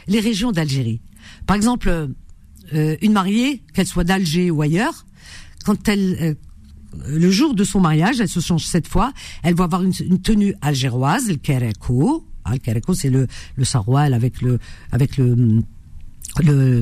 [0.07, 1.01] les régions d'Algérie.
[1.47, 2.09] Par exemple,
[2.75, 5.07] euh, une mariée, qu'elle soit d'Alger ou ailleurs,
[5.65, 6.37] quand elle
[7.07, 10.21] le jour de son mariage, elle se change cette fois, elle va avoir une, une
[10.21, 12.27] tenue algéroise, le kereko.
[12.45, 13.27] Hein, kereko, c'est le
[13.57, 14.59] le saroual avec le
[14.91, 15.63] avec le le,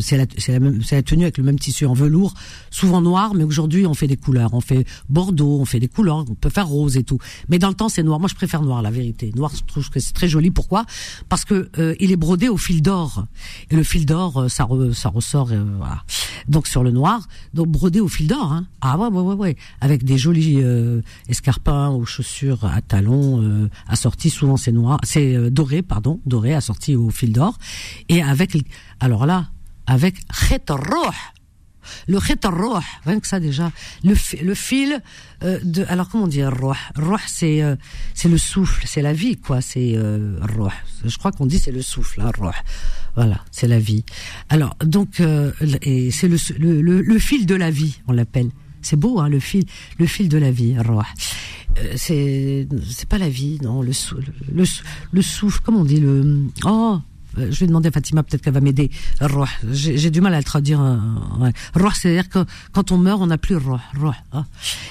[0.01, 2.35] c'est la, la la tenue avec le même tissu en velours,
[2.71, 6.25] souvent noir, mais aujourd'hui on fait des couleurs, on fait bordeaux, on fait des couleurs,
[6.29, 7.19] on peut faire rose et tout.
[7.49, 8.21] Mais dans le temps c'est noir.
[8.21, 9.33] Moi je préfère noir, la vérité.
[9.35, 10.51] Noir, je trouve que c'est très joli.
[10.51, 10.85] Pourquoi?
[11.29, 13.27] Parce que euh, il est brodé au fil d'or
[13.71, 16.05] et le fil d'or euh, ça re- ça ressort euh, voilà.
[16.49, 18.53] Donc sur le noir, donc brodé au fil d'or.
[18.53, 18.67] Hein.
[18.81, 23.69] Ah ouais ouais ouais ouais, avec des jolis euh, escarpins ou chaussures à talons euh,
[23.89, 24.31] assortis.
[24.31, 27.59] Souvent c'est noir, c'est doré pardon, doré assorti au fil d'or
[28.09, 28.57] et avec
[29.01, 29.40] alors là
[29.87, 30.65] avec Khet.
[32.07, 32.47] Le Khet
[33.05, 33.73] rien que ça déjà.
[34.05, 34.15] Le,
[34.45, 35.01] le fil
[35.43, 35.85] euh, de.
[35.89, 37.75] Alors comment dire Roh Roh, c'est euh,
[38.15, 39.61] c'est le souffle, c'est la vie, quoi.
[39.61, 40.69] C'est euh, Roh.
[41.05, 42.51] Je crois qu'on dit c'est le souffle, hein, Roh.
[43.17, 44.05] Voilà, c'est la vie.
[44.51, 48.51] Alors donc, euh, et c'est le, le, le, le fil de la vie, on l'appelle.
[48.83, 49.65] C'est beau, hein, le fil,
[49.99, 51.03] le fil de la vie, Roh.
[51.79, 53.81] Euh, c'est c'est pas la vie, non.
[53.83, 54.19] Le, sou-
[54.53, 54.65] le,
[55.13, 56.47] le souffle, comment on dit le.
[56.65, 57.01] Oh.
[57.39, 58.91] Euh, je vais demander à Fatima, peut-être qu'elle va m'aider.
[59.71, 60.81] J'ai du mal à le traduire.
[61.41, 61.53] ouais.
[61.75, 63.79] Roh, c'est-à-dire que quand on meurt, on n'a plus roh.
[63.99, 64.47] roh hein.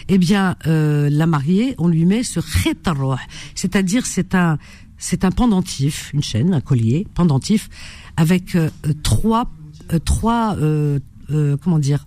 [0.08, 3.16] Eh bien, euh, la mariée, on lui met ce roh,
[3.56, 4.58] c'est-à-dire c'est un
[5.00, 7.70] c'est un pendentif, une chaîne, un collier pendentif
[8.18, 8.70] avec euh,
[9.02, 9.50] trois
[9.94, 11.00] euh, trois euh,
[11.32, 12.06] euh, comment dire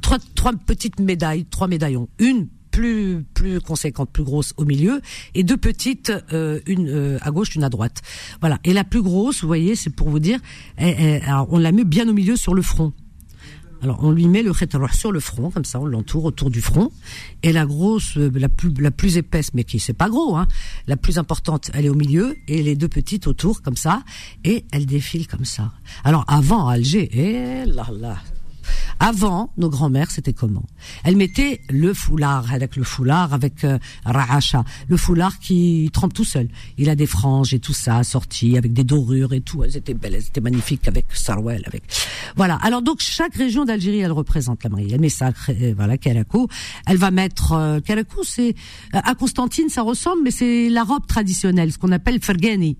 [0.00, 5.00] trois trois petites médailles, trois médaillons, une plus plus conséquente, plus grosse au milieu,
[5.34, 8.02] et deux petites, euh, une euh, à gauche, une à droite.
[8.40, 8.58] Voilà.
[8.64, 10.38] Et la plus grosse, vous voyez, c'est pour vous dire,
[10.76, 12.92] elle- alors on la met bien au milieu sur le front.
[13.82, 16.60] Alors on lui met le khétarouh sur le front, comme ça, on l'entoure autour du
[16.60, 16.90] front.
[17.44, 20.46] Et la grosse, euh, la plus la plus épaisse, mais qui c'est pas gros, hein,
[20.88, 24.02] la plus importante, elle est au milieu, et les deux petites autour, comme ça,
[24.44, 25.72] et elle défile comme ça.
[26.04, 28.16] Alors avant Alger, eh là là,
[29.00, 30.64] avant, nos grands-mères, c'était comment?
[31.04, 33.78] Elles mettaient le foulard, avec le foulard, avec euh,
[34.88, 36.48] le foulard qui trempe tout seul.
[36.78, 39.62] Il a des franges et tout ça, assorti avec des dorures et tout.
[39.64, 41.82] Elles étaient belles, elles étaient magnifiques avec sarwell, avec.
[42.36, 42.56] Voilà.
[42.62, 44.94] Alors donc chaque région d'Algérie, elle représente la mariée.
[44.94, 46.48] Elle met ça, euh, voilà, Kalako.
[46.86, 47.80] Elle va mettre euh,
[48.24, 48.54] c'est
[48.94, 52.76] euh, à Constantine, ça ressemble, mais c'est la robe traditionnelle, ce qu'on appelle fergani.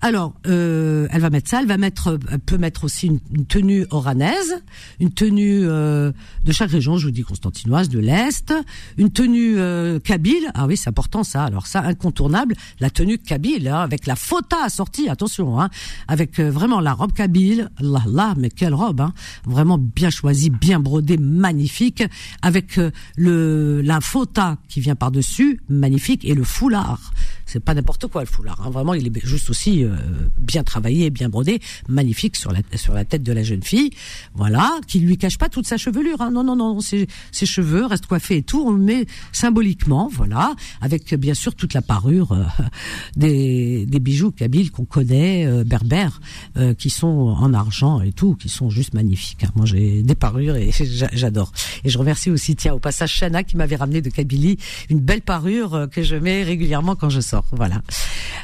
[0.00, 1.60] Alors, euh, elle va mettre ça.
[1.60, 4.62] Elle va mettre, euh, elle peut mettre aussi une, une tenue oranaise,
[5.00, 6.12] une tenue euh,
[6.44, 6.98] de chaque région.
[6.98, 8.54] Je vous dis constantinoise, de l'est,
[8.96, 10.52] une tenue euh, kabyle.
[10.54, 11.44] Ah oui, c'est important ça.
[11.44, 15.08] Alors ça, incontournable, la tenue kabyle hein, avec la fota assortie.
[15.08, 15.68] Attention, hein,
[16.06, 17.68] avec euh, vraiment la robe kabyle.
[17.78, 19.12] Allah, Allah, mais quelle robe hein,
[19.46, 22.04] Vraiment bien choisie, bien brodée, magnifique,
[22.42, 27.12] avec euh, le la fota qui vient par dessus, magnifique, et le foulard.
[27.46, 28.60] C'est pas n'importe quoi le foulard.
[28.64, 28.70] Hein.
[28.70, 33.04] Vraiment, il est juste aussi euh, bien travaillé, bien brodé, magnifique sur la sur la
[33.04, 33.90] tête de la jeune fille.
[34.34, 36.20] Voilà, qui lui cache pas toute sa chevelure.
[36.20, 36.30] Hein.
[36.30, 38.62] Non, non, non, ses, ses cheveux restent coiffés et tout.
[38.66, 42.44] On le met symboliquement, voilà, avec bien sûr toute la parure euh,
[43.16, 46.20] des des bijoux kabyles qu'on connaît, euh, berbères,
[46.78, 49.44] qui sont en argent et tout, qui sont juste magnifiques.
[49.44, 49.50] hein.
[49.54, 51.52] Moi, j'ai des parures et j'a- j'adore.
[51.84, 54.58] Et je remercie aussi, tiens, au passage, Shana qui m'avait ramené de Kabylie
[54.90, 57.44] une belle parure que je mets régulièrement quand je sors.
[57.52, 57.80] Voilà.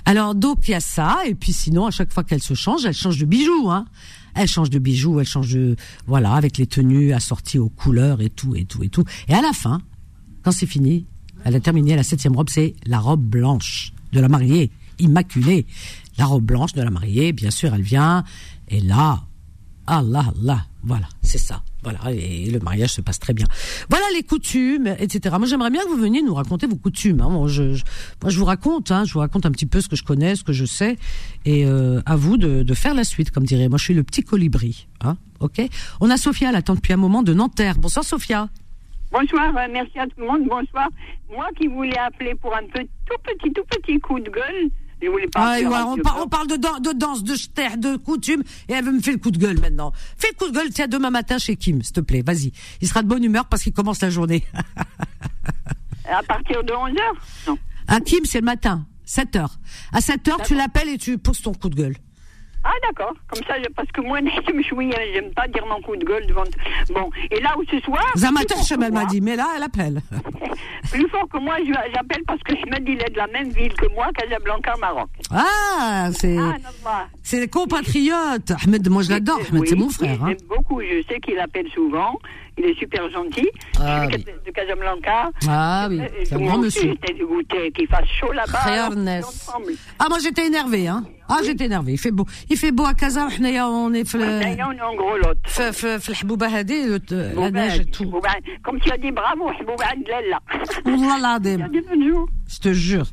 [0.04, 2.84] Alors donc il y a ça et puis sinon à chaque fois qu'elle se change,
[2.84, 3.70] elle change de bijoux.
[3.70, 3.86] Hein.
[4.34, 8.30] Elle change de bijoux, elle change de voilà avec les tenues assorties aux couleurs et
[8.30, 9.04] tout et tout et tout.
[9.28, 9.80] Et à la fin,
[10.42, 11.06] quand c'est fini,
[11.44, 15.66] Elle a terminé la septième robe, c'est la robe blanche de la mariée, immaculée.
[16.16, 18.24] La robe blanche de la mariée, bien sûr, elle vient.
[18.68, 19.24] Et là,
[19.86, 21.62] Allah, Allah, voilà, c'est ça.
[21.84, 23.46] Voilà, et le mariage se passe très bien.
[23.90, 25.36] Voilà les coutumes, etc.
[25.38, 27.20] Moi, j'aimerais bien que vous veniez nous raconter vos coutumes.
[27.20, 27.28] Hein.
[27.28, 30.34] Moi, je, vous raconte, hein, je vous raconte un petit peu ce que je connais,
[30.34, 30.96] ce que je sais,
[31.44, 33.68] et euh, à vous de, de, faire la suite, comme dirait.
[33.68, 34.88] Moi, je suis le petit colibri.
[35.02, 35.60] Hein, ok?
[36.00, 37.76] On a Sophia, elle attend depuis un moment de Nanterre.
[37.78, 38.48] Bonsoir, Sophia.
[39.14, 40.48] Bonsoir, euh, merci à tout le monde.
[40.48, 40.88] Bonsoir.
[41.30, 44.70] Moi qui voulais appeler pour un peu, tout petit, tout petit coup de gueule.
[45.34, 45.56] Ah,
[46.18, 49.20] on, parle de, de danse, de terre, de coutume, et elle veut me faire le
[49.20, 49.92] coup de gueule maintenant.
[50.16, 52.52] Fais le coup de gueule, tiens, demain matin chez Kim, s'il te plaît, vas-y.
[52.80, 54.44] Il sera de bonne humeur parce qu'il commence la journée.
[56.08, 57.00] à partir de 11h
[57.48, 57.58] Non.
[57.86, 59.46] À Kim, c'est le matin, 7h.
[59.92, 61.96] À 7h, tu l'appelles et tu pousses ton coup de gueule.
[62.64, 65.96] Ah d'accord, comme ça, parce que moi, je me suis, j'aime pas dire mon coup
[65.96, 66.44] de gueule devant.
[66.94, 68.02] Bon, et là où ce soir.
[68.16, 70.00] Zamater elle m'a dit, mais là, elle appelle.
[70.90, 71.56] plus fort que moi,
[71.94, 75.08] j'appelle parce que dis, il est de la même ville que moi, Casablanca, Maroc.
[75.30, 76.38] Ah, c'est.
[76.38, 78.52] Ah, c'est les compatriotes.
[78.64, 80.22] Ahmed, moi je l'adore, Ahmed, c'est mon frère.
[80.24, 80.34] Hein.
[80.48, 82.18] beaucoup, je sais qu'il appelle souvent
[82.58, 83.48] il est super gentil.
[83.80, 84.24] Ah, oui.
[84.46, 85.30] de Casablanca.
[85.48, 86.92] Ah oui, euh, c'est un grand monsieur.
[86.92, 88.60] J'étais dégoûté qu'il fasse chaud là-bas.
[89.98, 91.04] Ah, moi j'étais énervé, hein.
[91.28, 91.92] Ah, j'étais énervé.
[91.92, 92.26] Il fait beau.
[92.50, 93.26] Il fait beau à Casa.
[93.26, 93.58] On est
[94.68, 95.40] On est en gros l'autre.
[97.12, 98.12] Euh, la neige tout.
[98.62, 100.40] Comme tu as dit bravo, Hbouba Dlella.
[100.84, 101.68] Wallah l'adim.
[102.48, 103.06] Je te jure.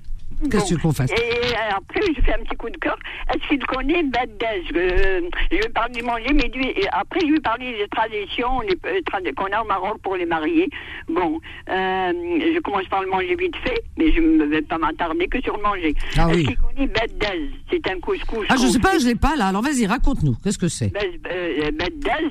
[0.50, 2.98] Qu'est-ce qu'on fasse Et euh, après, je fais un petit coup de cœur.
[3.34, 7.40] Est-ce qu'il connaît Baddez euh, Je vais parler du manger, mais lui, après, je vais
[7.40, 10.70] parler des traditions euh, qu'on a au Maroc pour les mariés.
[11.08, 15.42] Bon, je commence par le manger vite fait, mais je ne vais pas m'attarder que
[15.42, 15.94] sur le manger.
[16.18, 18.46] Ah, Est-ce qu'il connaît Baddez C'est un couscous.
[18.50, 19.48] Ah, je ne sais pas, je ne l'ai pas là.
[19.48, 20.36] Alors vas-y, raconte-nous.
[20.44, 20.92] Qu'est-ce que c'est?
[20.92, 22.30] Baddez,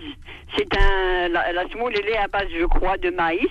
[0.57, 1.29] c'est un.
[1.29, 3.46] La, la semoule, elle est à base, je crois, de maïs.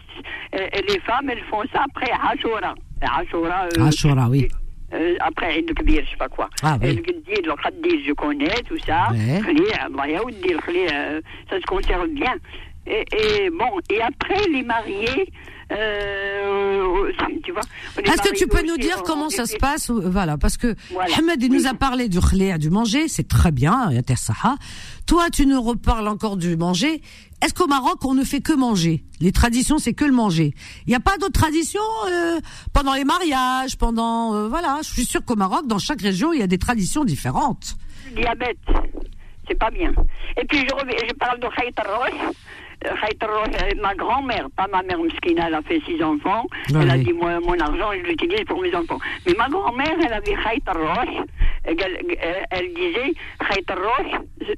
[0.53, 2.75] Et, les femmes, elles font ça après Ashura.
[3.01, 3.67] Ashura.
[3.77, 4.47] Euh, Ashura, oui.
[4.93, 6.49] Euh, après Eid Kbir, je sais pas quoi.
[6.63, 6.95] Ah, oui.
[6.95, 7.01] Le
[8.05, 9.09] je connais, tout ça.
[9.11, 9.39] Ouais.
[10.91, 12.33] Euh, ça se conserve bien.
[12.89, 15.31] Et, et, bon, et après, les mariés,
[15.71, 17.11] euh,
[17.43, 17.61] tu vois.
[17.97, 21.13] Est-ce que tu peux nous dire comment ça se passe Voilà, parce que voilà.
[21.17, 24.55] Ahmed, il nous a parlé du khléa, du manger, c'est très bien, Saha.
[25.05, 27.01] Toi, tu nous reparles encore du manger.
[27.43, 29.03] Est-ce qu'au Maroc, on ne fait que manger?
[29.21, 30.53] Les traditions, c'est que le manger.
[30.85, 32.39] Il n'y a pas d'autres traditions euh,
[32.73, 34.33] pendant les mariages, pendant...
[34.33, 37.05] Euh, voilà, je suis sûr qu'au Maroc, dans chaque région, il y a des traditions
[37.05, 37.77] différentes.
[38.09, 38.57] Le diabète,
[39.47, 39.93] c'est pas bien.
[40.37, 41.79] Et puis, je, reviens, je parle de Khayt
[43.81, 46.45] ma grand-mère, pas ma mère Mskina, elle a fait six enfants.
[46.69, 48.99] elle a dit, moi, mon argent, je l'utilise pour mes enfants.
[49.25, 50.63] Mais ma grand-mère, elle avait Khayt
[51.65, 51.77] elle,
[52.51, 53.13] elle, disait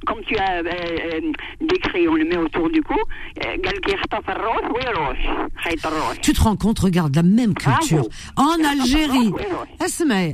[0.05, 1.31] comme tu as euh, euh,
[1.61, 2.97] décrit, on le met autour du cou,
[6.21, 8.07] tu te rends compte, regarde, la même culture.
[8.35, 9.33] En Algérie,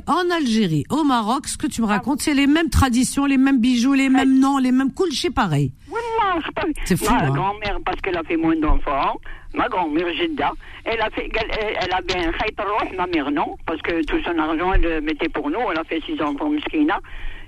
[0.06, 3.60] en Algérie, au Maroc, ce que tu me racontes, c'est les mêmes traditions, les mêmes
[3.60, 5.72] bijoux, les mêmes noms, les mêmes couches, pareil.
[6.84, 7.12] C'est fou.
[7.12, 7.30] Ma hein.
[7.30, 9.20] grand-mère, parce qu'elle a fait moins d'enfants,
[9.54, 10.52] ma grand-mère Jeddah,
[10.84, 11.30] elle a fait,
[11.80, 12.56] elle, avait un khayt
[12.96, 15.84] ma mère non, parce que tout son argent, elle le mettait pour nous, elle a
[15.84, 16.98] fait six enfants, miskina.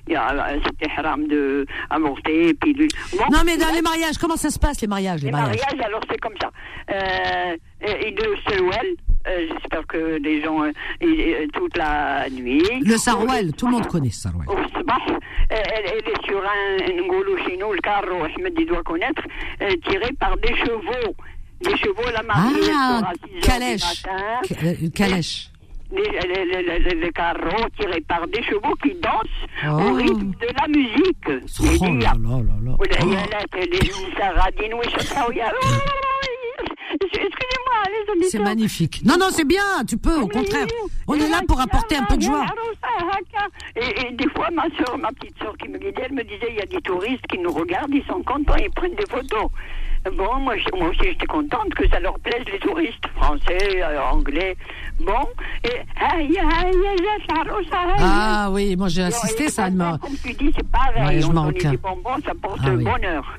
[0.08, 2.88] C'était haram de avorter, pilule.
[3.30, 6.18] non, mais dans les mariages, comment ça se passe, les mariages Les, mariages, alors c'est
[6.18, 6.50] comme ça.
[6.90, 12.62] Euh, et le Sarouel, euh, j'espère que les gens, euh, euh, toute la nuit.
[12.82, 14.48] Le Sarouel, tout le monde connaît Sarouel.
[15.50, 19.22] Elle, elle, est sur un Ngolo chino, le carreau, Ahmed, il doit connaître,
[19.88, 21.14] tiré par des chevaux.
[21.60, 24.02] Des chevaux, la mariée, ah, calèche.
[24.94, 25.50] Calèche
[25.92, 29.94] les, les, carreaux tirés par des chevaux qui dansent au oh.
[29.94, 31.28] rythme de la musique.
[31.28, 32.76] Oh là là
[36.92, 39.02] Excusez-moi, C'est magnifique.
[39.04, 40.66] Non, non, c'est bien, tu peux, au contraire.
[41.06, 42.46] On est là pour apporter un peu de joie.
[43.76, 46.56] Et, des fois, ma soeur, ma petite soeur qui me guidait, elle me disait, il
[46.56, 49.50] y a des touristes qui nous regardent, ils sont contents, ils prennent des photos.
[50.16, 54.56] Bon, moi, moi aussi, j'étais contente que ça leur plaise, les touristes, français, euh, anglais.
[54.98, 55.28] Bon,
[55.62, 55.82] et...
[57.98, 59.98] Ah oui, moi j'ai assisté, ça m'a...
[59.98, 62.82] Comme tu dis, c'est pareil, ouais, je on des bonbons, ça porte ah, oui.
[62.82, 63.38] bonheur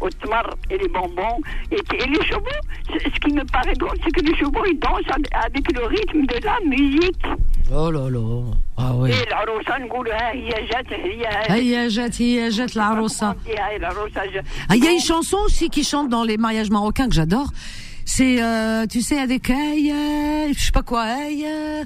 [0.00, 1.38] au tmar et les bonbons
[1.70, 2.62] et, et les chevaux.
[2.90, 5.12] Ce qui me paraît drôle, c'est que les chevaux, ils dansent
[5.46, 7.26] avec le rythme de la musique.
[7.74, 8.26] Oh là là.
[8.76, 9.10] Ah oui.
[9.10, 13.34] Et العروسة نقولوا ها هي جات هي هي جات هي جات العروسة.
[14.68, 17.48] Ah, il y a une chanson aussi qui chante dans les mariages marocains que j'adore.
[18.04, 21.84] C'est, euh, tu sais, avec hey, euh, je sais pas quoi, hey, euh,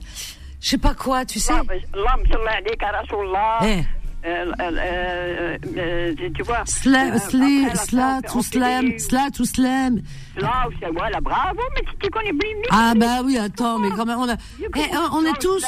[0.61, 1.53] je sais pas quoi, tu sais.
[1.53, 3.81] اللهم صل عليك يا رسول الله.
[3.81, 3.85] Eh.
[4.24, 6.64] Euh euh, euh, euh, tu vois.
[6.66, 10.02] Sla, tout slam, sla, tout slam.
[10.38, 14.20] Là, voilà, bravo, mais tu, tu connais bien Ah, bah oui, attends, mais quand même,
[14.20, 15.66] on, est tous,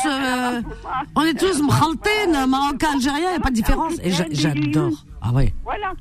[1.16, 3.93] on est tous mhaltènes, marocains, algériens, il n'y a pas de différence.
[4.04, 5.04] Et j'adore.
[5.22, 5.51] Ah ouais.
[5.64, 5.93] Voilà.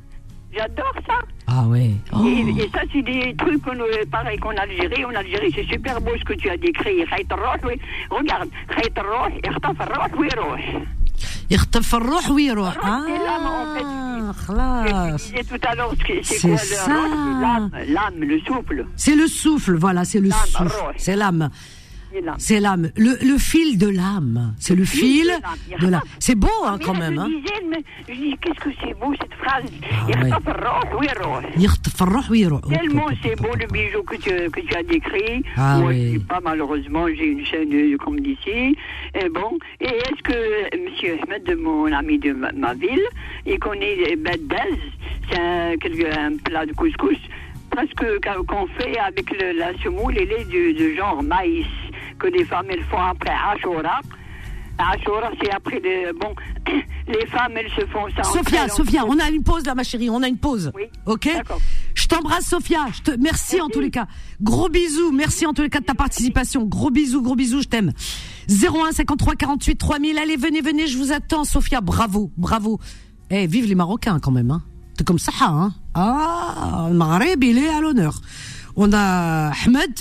[0.55, 1.14] J'adore ça.
[1.46, 1.96] Ah oui.
[2.12, 2.26] Oh.
[2.26, 5.03] Et, ça, c'est des trucs qu'on, euh, pareil qu'en Algérie.
[5.05, 7.05] En Algérie, c'est super beau ce que tu as décrit.
[8.11, 8.50] Regarde.
[11.49, 12.76] يخطف الروح ويروح.
[12.76, 13.07] يخطف الروح ويروح.
[13.07, 13.86] C'est l'âme, en fait.
[13.86, 15.22] Ah, Je خلاص.
[15.32, 16.88] disais tout à l'heure, c'est c'est C'est quoi ça.
[16.88, 18.86] le roh L'âme, l'âme, le souffle.
[18.95, 20.63] C'est le souffle, voilà, c'est le L'âme, souffle.
[20.63, 20.91] roh.
[20.97, 21.49] C'est l'âme.
[22.38, 22.90] C'est l'âme.
[22.96, 24.54] Le, fil de l'âme.
[24.58, 25.30] C'est le, fil
[25.80, 26.02] de l'âme.
[26.18, 27.18] C'est beau, hein, quand même.
[27.18, 27.28] Hein.
[28.08, 29.64] Je dis, qu'est-ce que c'est beau, cette phrase.
[32.68, 35.42] Tellement c'est beau le bijou que tu, as décrit.
[35.56, 36.04] Ah, Moi, oui.
[36.04, 38.76] je suis pas malheureusement, j'ai une chaîne euh, comme d'ici.
[39.14, 43.06] Et bon, et est-ce que euh, Monsieur Ahmed, mon ami de ma, ville,
[43.46, 44.78] il connaît euh, Beddaz
[45.30, 47.18] C'est un, un plat de couscous
[47.70, 48.04] presque
[48.46, 51.66] qu'on fait avec la semoule, elle est du, du genre maïs
[52.23, 54.01] que les femmes elles font après Ashura.
[54.79, 56.35] Ashura, c'est après le bon.
[57.09, 58.23] Les femmes elles se font ça.
[58.23, 60.73] Sophia, Sophia, on a une pause là, ma chérie, on a une pause.
[60.75, 61.61] Oui, Ok d'accord.
[61.95, 62.87] Je t'embrasse, Sophia.
[62.95, 63.11] Je te...
[63.20, 64.07] Merci, en tous les cas.
[64.41, 65.12] Gros bisous.
[65.12, 66.64] Merci en tous les cas de ta participation.
[66.64, 67.93] Gros bisous, gros bisous, je t'aime.
[68.49, 70.18] 01 53 48 3000.
[70.18, 71.81] Allez, venez, venez, je vous attends, Sophia.
[71.81, 72.79] Bravo, bravo.
[73.31, 74.51] Eh, vive les Marocains quand même.
[74.51, 74.62] Hein.
[74.97, 75.73] C'est comme ça, hein.
[75.95, 78.20] Ah, le Maghreb, il est à l'honneur.
[78.77, 79.93] On a Ahmed,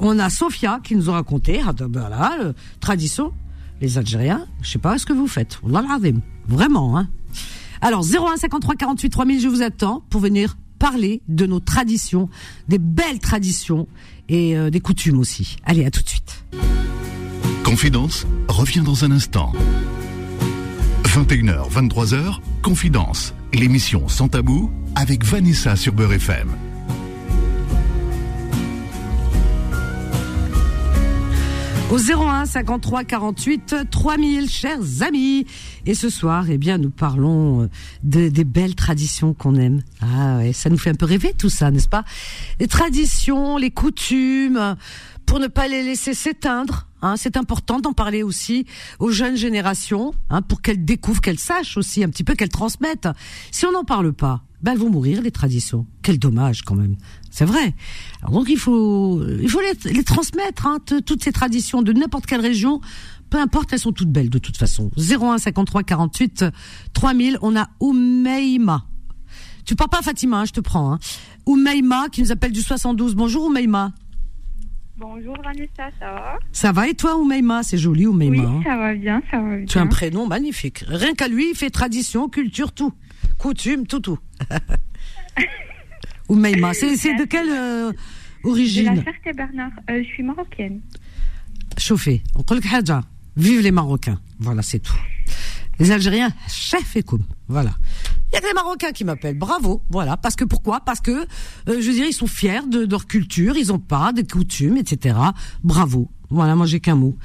[0.00, 3.32] on a Sophia qui nous a raconté, ah, voilà, euh, tradition,
[3.80, 5.60] les Algériens, je sais pas ce que vous faites.
[6.48, 7.08] Vraiment, hein.
[7.80, 12.28] Alors, 01 53 48 3000, je vous attends pour venir parler de nos traditions,
[12.68, 13.86] des belles traditions
[14.28, 15.56] et euh, des coutumes aussi.
[15.64, 16.44] Allez, à tout de suite.
[17.64, 19.52] Confidence revient dans un instant.
[21.04, 26.69] 21h, 23h, Confidence, l'émission sans tabou avec Vanessa sur Beurre FM.
[31.90, 35.44] Au 01 53 48 3000, chers amis.
[35.86, 37.68] Et ce soir, eh bien, nous parlons euh,
[38.04, 39.82] de, des belles traditions qu'on aime.
[40.00, 42.04] Ah ouais, ça nous fait un peu rêver tout ça, n'est-ce pas?
[42.60, 44.76] Les traditions, les coutumes,
[45.26, 46.86] pour ne pas les laisser s'éteindre.
[47.02, 48.66] Hein, c'est important d'en parler aussi
[49.00, 53.08] aux jeunes générations, hein, pour qu'elles découvrent, qu'elles sachent aussi un petit peu, qu'elles transmettent.
[53.50, 55.86] Si on n'en parle pas, ben elles vont mourir les traditions.
[56.02, 56.96] Quel dommage quand même.
[57.30, 57.74] C'est vrai.
[58.20, 62.40] Alors donc il faut, il faut les, transmettre, hein, toutes ces traditions de n'importe quelle
[62.40, 62.80] région.
[63.30, 64.90] Peu importe, elles sont toutes belles de toute façon.
[64.96, 66.44] 01 53 48
[66.92, 67.38] 3000.
[67.42, 68.86] On a Oumeima.
[69.64, 70.92] Tu parles pas Fatima, hein, je te prends.
[70.92, 70.98] Hein.
[71.46, 73.14] Oumeima qui nous appelle du 72.
[73.14, 73.92] Bonjour Oumeima.
[75.00, 76.38] Bonjour Vanessa, ça va?
[76.52, 78.44] Ça va et toi Oumeima C'est joli Oumeima.
[78.44, 78.60] Oui, hein?
[78.62, 79.64] ça va bien, ça va bien.
[79.64, 80.84] Tu as un prénom magnifique.
[80.86, 82.92] Rien qu'à lui, il fait tradition, culture, tout.
[83.38, 84.18] Coutume, tout, tout.
[86.28, 87.96] Oumeima, c'est c'est de quelle euh, De
[88.44, 89.02] la origine?
[89.02, 90.82] Ferté-Bernard, euh, je suis marocaine.
[91.78, 92.22] Chauffé.
[92.34, 92.44] On.
[93.36, 94.20] Vive les Marocains.
[94.38, 95.00] Voilà, c'est tout.
[95.78, 97.04] Les Algériens, chef et.
[97.48, 97.70] Voilà.
[98.30, 99.38] Il y a que les Marocains qui m'appellent.
[99.38, 99.82] Bravo.
[99.90, 100.16] Voilà.
[100.16, 100.80] Parce que pourquoi?
[100.80, 101.26] Parce que, euh,
[101.66, 103.56] je veux dire, ils sont fiers de, de leur culture.
[103.56, 105.16] Ils ont pas des coutumes, etc.
[105.64, 106.08] Bravo.
[106.30, 107.16] Voilà, moi j'ai qu'un mot.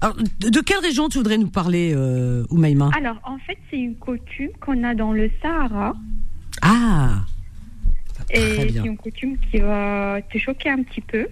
[0.00, 2.90] Alors, de, de quelle région tu voudrais nous parler, euh, Oumaïma?
[2.96, 5.94] Alors, en fait, c'est une coutume qu'on a dans le Sahara.
[6.62, 7.20] Ah
[8.30, 8.40] Et
[8.72, 11.26] c'est une coutume qui va te choquer un petit peu.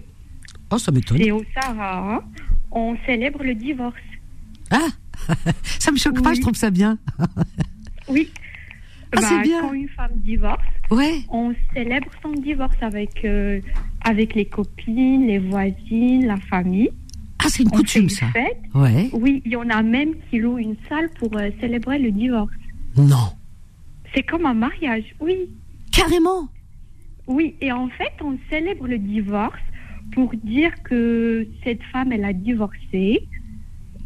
[0.69, 1.17] Oh, ça m'étonne.
[1.17, 2.23] C'est au Sahara,
[2.71, 3.95] on célèbre le divorce.
[4.69, 4.87] Ah
[5.79, 6.97] Ça me choque pas, je trouve ça bien.
[8.07, 8.31] Oui.
[9.15, 9.61] Ah, c'est bien.
[9.61, 11.21] Quand une femme divorce, Ouais.
[11.29, 13.59] on célèbre son divorce avec, euh,
[14.01, 16.89] avec les copines, les voisines, la famille.
[17.39, 18.25] Ah, c'est une On coutume, fait ça.
[18.27, 18.57] une fête.
[18.75, 19.09] Ouais.
[19.13, 22.53] Oui, il y en a même qui louent une salle pour euh, célébrer le divorce.
[22.97, 23.33] Non.
[24.13, 25.35] C'est comme un mariage, oui.
[25.91, 26.47] Carrément.
[27.27, 29.59] Oui, et en fait, on célèbre le divorce
[30.13, 33.27] pour dire que cette femme, elle a divorcé,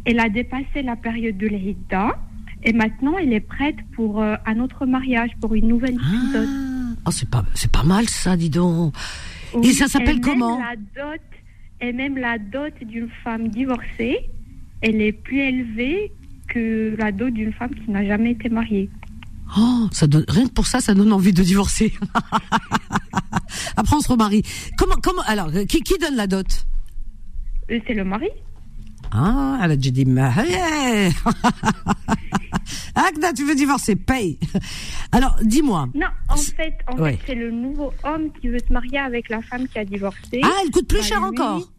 [0.04, 2.18] elle a dépassé la période de l'Hidda,
[2.64, 6.32] et maintenant, elle est prête pour euh, un autre mariage, pour une nouvelle vie.
[6.32, 6.48] dot.
[6.48, 7.00] Ah.
[7.06, 8.94] Oh, c'est pas, c'est pas mal, ça, dis donc.
[9.54, 11.20] Oui, ça s'appelle comment la dot,
[11.80, 14.30] Et même la dot d'une femme divorcée,
[14.80, 16.12] elle est plus élevée
[16.48, 18.88] que la dot d'une femme qui n'a jamais été mariée.
[19.58, 21.92] Oh, ça donne, rien que pour ça, ça donne envie de divorcer.
[23.76, 24.42] Après, on se remarie.
[24.78, 26.66] Comment, comment, alors, qui, qui donne la dot?
[27.70, 28.28] Euh, C'est le mari
[29.12, 31.12] Ah, elle a déjà dit, mais, hey
[32.94, 34.38] Agda, tu veux divorcer, paye.
[35.12, 35.88] Alors, dis-moi.
[35.94, 37.12] Non, en fait, en Ouais.
[37.16, 40.40] fait c'est le nouveau homme qui veut se marier avec la femme qui a divorcé.
[40.42, 41.70] Ah, elle coûte plus Bah, cher lui- encore.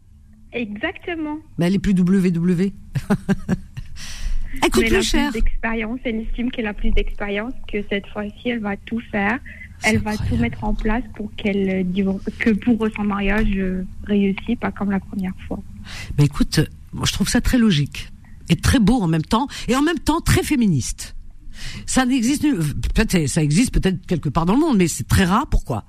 [0.52, 1.36] Exactement.
[1.58, 2.72] Mais elle est plus WW.
[4.62, 5.32] Elle coûte Mais plus cher.
[5.32, 9.38] d'expérience, elle estime qu'elle a plus d'expérience, que cette fois-ci, elle va tout faire.
[9.82, 14.56] Elle va tout mettre en place pour qu'elle euh, que pour son mariage euh, réussisse,
[14.58, 15.62] pas comme la première fois.
[16.16, 16.66] Mais écoute, euh,
[17.04, 18.10] je trouve ça très logique
[18.48, 21.14] et très beau en même temps et en même temps très féministe.
[21.86, 25.46] Ça n'existe peut-être ça existe peut-être quelque part dans le monde, mais c'est très rare.
[25.48, 25.84] Pourquoi?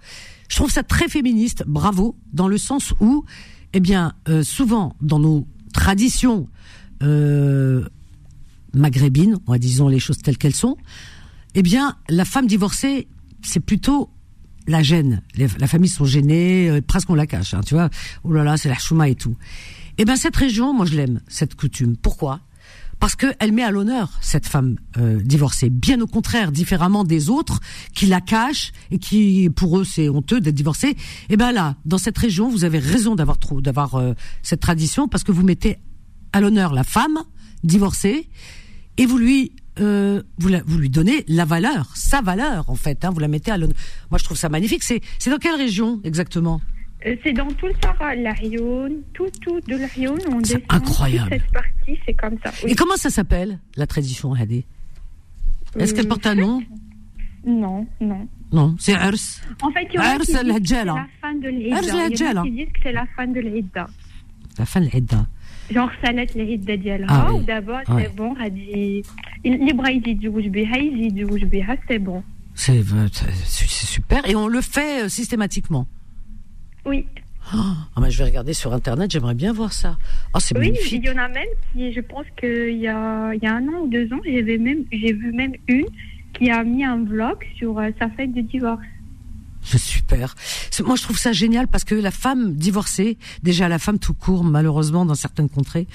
[0.50, 1.64] Je trouve ça très féministe.
[1.68, 3.26] Bravo, dans le sens où,
[3.74, 6.48] eh bien, euh, souvent dans nos traditions
[7.04, 7.86] euh,
[8.74, 10.78] maghrébines, disons les choses telles qu'elles sont,
[11.54, 13.08] eh bien, la femme divorcée,
[13.43, 14.10] c'est plutôt
[14.68, 15.22] la gêne.
[15.36, 17.89] Les- la famille sont gênées, euh, presque on la cache, hein, tu vois.
[18.24, 19.36] Oh là là, c'est la chouma et tout.
[19.98, 21.98] Eh ben cette région, moi je l'aime, cette coutume.
[21.98, 22.39] Pourquoi?
[23.00, 25.70] Parce qu'elle met à l'honneur cette femme euh, divorcée.
[25.70, 27.60] Bien au contraire, différemment des autres
[27.93, 30.95] qui la cachent et qui, pour eux, c'est honteux d'être divorcée.
[31.30, 35.08] Eh ben là, dans cette région, vous avez raison d'avoir trop, d'avoir euh, cette tradition
[35.08, 35.78] parce que vous mettez
[36.34, 37.20] à l'honneur la femme
[37.64, 38.30] divorcée
[38.98, 43.06] et vous lui euh, vous, la- vous lui donnez la valeur, sa valeur en fait.
[43.06, 43.76] Hein, vous la mettez à l'honneur.
[44.10, 44.84] Moi, je trouve ça magnifique.
[44.84, 46.62] C'est dans quelle région exactement?
[47.06, 50.64] Euh, c'est dans tout le Sahara, l'Arion, tout, tout de l'Arion, on descend.
[50.70, 51.30] Incroyable.
[51.30, 52.52] Cette partie, c'est comme ça.
[52.66, 54.66] Et comment ça s'appelle, la tradition Hadé?
[55.78, 56.60] Est-ce qu'elle porte un nom?
[56.60, 58.28] Euh, non, non.
[58.52, 59.14] Non, c'est Ars.
[59.62, 62.41] En fait, il y en a qui disent que c'est la fin de l'Idda.
[62.43, 63.88] qui disent que c'est la fin de l'Idda.
[64.58, 65.28] La fin de l'Idda.
[65.70, 66.24] Genre, salat
[67.34, 69.04] ou d'abord, ah c'est bon, Hadi.
[69.43, 69.89] Les bras,
[71.88, 72.24] c'est euh, bon.
[72.56, 75.86] C'est super, et on le fait systématiquement
[76.88, 77.06] oui
[77.54, 79.98] Ah, bah, je vais regarder sur Internet, j'aimerais bien voir ça.
[80.34, 83.44] Oh, c'est oui il y en a même qui je pense qu'il y a il
[83.44, 85.86] y a un an ou deux ans j'avais même j'ai vu même une
[86.38, 88.84] qui a mis un vlog sur euh, sa fête de divorce
[89.76, 90.36] super.
[90.86, 94.44] Moi, je trouve ça génial parce que la femme divorcée, déjà la femme tout court,
[94.44, 95.88] malheureusement, dans certaines contrées,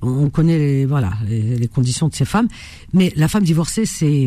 [0.00, 2.48] on on connaît les, voilà, les, les conditions de ces femmes,
[2.92, 4.26] mais la femme divorcée, c'est,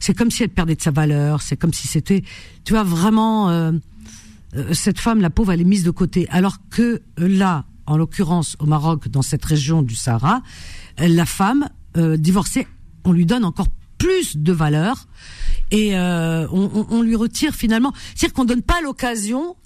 [0.00, 2.24] c'est comme si elle perdait de sa valeur, c'est comme si c'était,
[2.64, 3.70] tu vois, vraiment, euh,
[4.72, 6.26] cette femme, la pauvre, elle est mise de côté.
[6.30, 10.42] Alors que euh, là, en l'occurrence, au Maroc, dans cette région du Sahara,
[11.00, 12.66] euh, la femme euh, divorcée,
[13.04, 15.06] on lui donne encore plus de valeur
[15.70, 17.92] et euh, on, on- on lui retire finalement.
[18.14, 19.56] C'est-à-dire qu'on donne pas l'occasion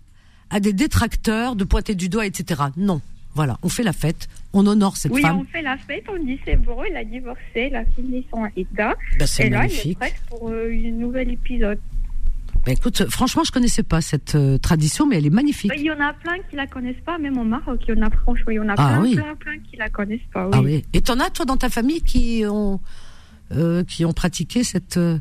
[0.50, 2.62] à des détracteurs de pointer du doigt, etc.
[2.76, 3.00] Non.
[3.34, 5.40] Voilà, on fait la fête, on honore cette oui femme.
[5.40, 8.40] on fait la fête on dit c'est bon elle a divorcé elle a fini son
[8.72, 8.94] Ben,
[9.26, 11.78] c'est et là elle est prête pour euh, une nouvel épisode
[12.66, 15.70] Ben, écoute, franchement, je connaissais pas cette euh, tradition, mais elle est magnifique.
[15.76, 18.02] il y en a plein qui la connaissent pas même au Maroc il y en
[18.04, 19.14] a franchement il y en a Ah plein oui.
[19.14, 20.52] plein plein qui la connaissent pas oui.
[20.54, 20.84] Ah oui.
[20.92, 22.80] Et t'en as toi dans ta famille qui ont
[23.52, 24.96] euh, qui ont pratiqué cette.
[24.96, 25.18] euh,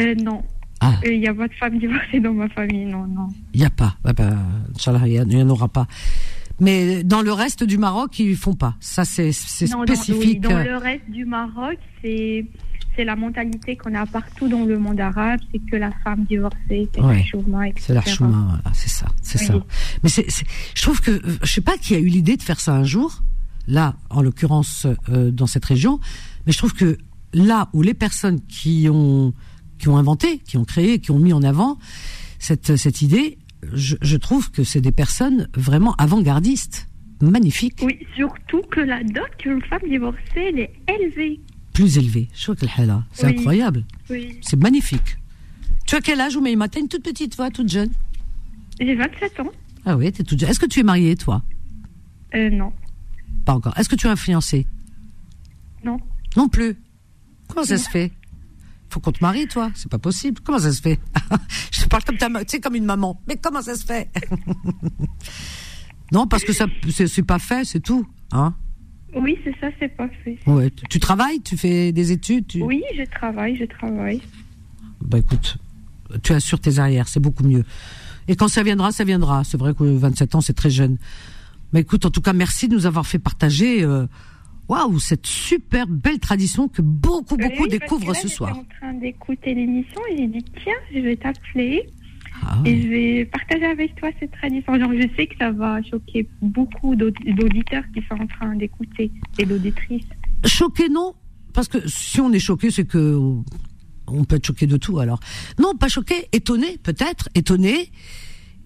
[0.00, 0.42] Euh, non
[0.80, 0.94] Ah.
[1.06, 3.70] Il y a pas de femme divorcée dans ma famille non non Il y a
[3.70, 3.96] pas.
[4.04, 4.36] Ah ben,
[4.74, 5.86] Inch'Allah, il y a- il y en aura pas.
[6.60, 8.74] Mais dans le reste du Maroc, ils font pas.
[8.80, 9.30] Ça, c'est
[9.70, 10.40] dans- oui, spécifique.
[10.40, 12.44] Dans, euh, le reste du Maroc, c'est
[12.96, 16.88] c'est la mentalité qu'on a partout dans le monde arabe, c'est que la femme divorcée,
[16.94, 17.18] c'est Ouais.
[17.18, 17.84] la chouma, etc.
[17.86, 19.46] C'est la chouma, voilà, c'est ça, c'est Oui.
[19.46, 19.54] ça.
[20.02, 20.26] Mais c'est,
[20.74, 22.84] je trouve que, euh, je sais pas qui a eu l'idée de faire ça un
[22.84, 23.22] jour,
[23.66, 25.98] là, en l'occurrence, euh, dans cette région,
[26.46, 26.98] mais je trouve que
[27.32, 29.32] là où les personnes qui ont,
[29.78, 31.78] qui ont inventé, qui ont créé, qui ont mis en avant
[32.38, 33.38] cette, cette idée,
[33.72, 36.88] je, je trouve que c'est des personnes vraiment avant-gardistes,
[37.22, 41.40] magnifiques, Oui, surtout que la dot d'une femme divorcée, elle est élevée.
[41.74, 42.28] Plus élevées.
[42.34, 44.38] Je trouve que le hala, c'est incroyable, Oui.
[44.40, 45.18] c'est magnifique.
[45.86, 46.68] Tu as quel âge, Oumaïma?
[46.68, 47.90] T'as une toute petite voix, toute jeune?
[48.80, 49.50] J'ai 27 ans.
[49.84, 50.48] Ah oui, t'es toute jeune.
[50.48, 51.42] Est-ce que tu es mariée, toi?
[52.34, 52.72] Euh, non.
[53.44, 53.76] Pas encore.
[53.78, 54.66] Est-ce que tu as un fiancé
[55.84, 55.98] Non.
[56.36, 56.76] Non plus.
[57.48, 58.10] Comment ça se fait?
[58.88, 59.70] Faut qu'on te marie, toi.
[59.74, 60.40] C'est pas possible.
[60.42, 60.98] Comment ça se fait?
[61.72, 63.20] Je te parle comme ta, tu sais, comme une maman.
[63.28, 64.10] Mais comment ça se fait?
[66.12, 66.66] Non, parce que ça,
[67.06, 68.06] c'est pas fait, c'est tout.
[68.30, 68.54] Hein
[69.16, 70.38] Oui, c'est ça, c'est pas fait.
[70.46, 70.70] Ouais.
[70.70, 72.46] Tu, tu travailles, tu fais des études.
[72.46, 72.62] Tu...
[72.62, 74.20] Oui, je travaille, je travaille.
[75.00, 75.56] Bah écoute,
[76.22, 77.64] tu assures tes arrières, c'est beaucoup mieux.
[78.28, 79.44] Et quand ça viendra, ça viendra.
[79.44, 80.96] C'est vrai que 27 ans, c'est très jeune.
[81.72, 83.82] Mais écoute, en tout cas, merci de nous avoir fait partager.
[83.84, 84.06] euh,
[84.68, 88.56] Waouh, cette super belle tradition que beaucoup, beaucoup Oui, découvrent là, ce soir.
[88.56, 91.82] en train d'écouter l'émission et j'ai dit, tiens, je vais t'appeler
[92.46, 94.78] Ah et je vais partager avec toi cette tradition.
[94.78, 99.10] Genre, je sais que ça va choquer beaucoup d'aud- d'auditeurs qui sont en train d'écouter
[99.38, 100.04] et d'auditrices.
[100.44, 101.14] Choqué, non
[101.52, 103.18] Parce que si on est choqué, c'est que
[104.06, 104.98] on peut être choqué de tout.
[104.98, 105.20] Alors,
[105.58, 107.90] non, pas choqué, étonné, peut-être, étonné.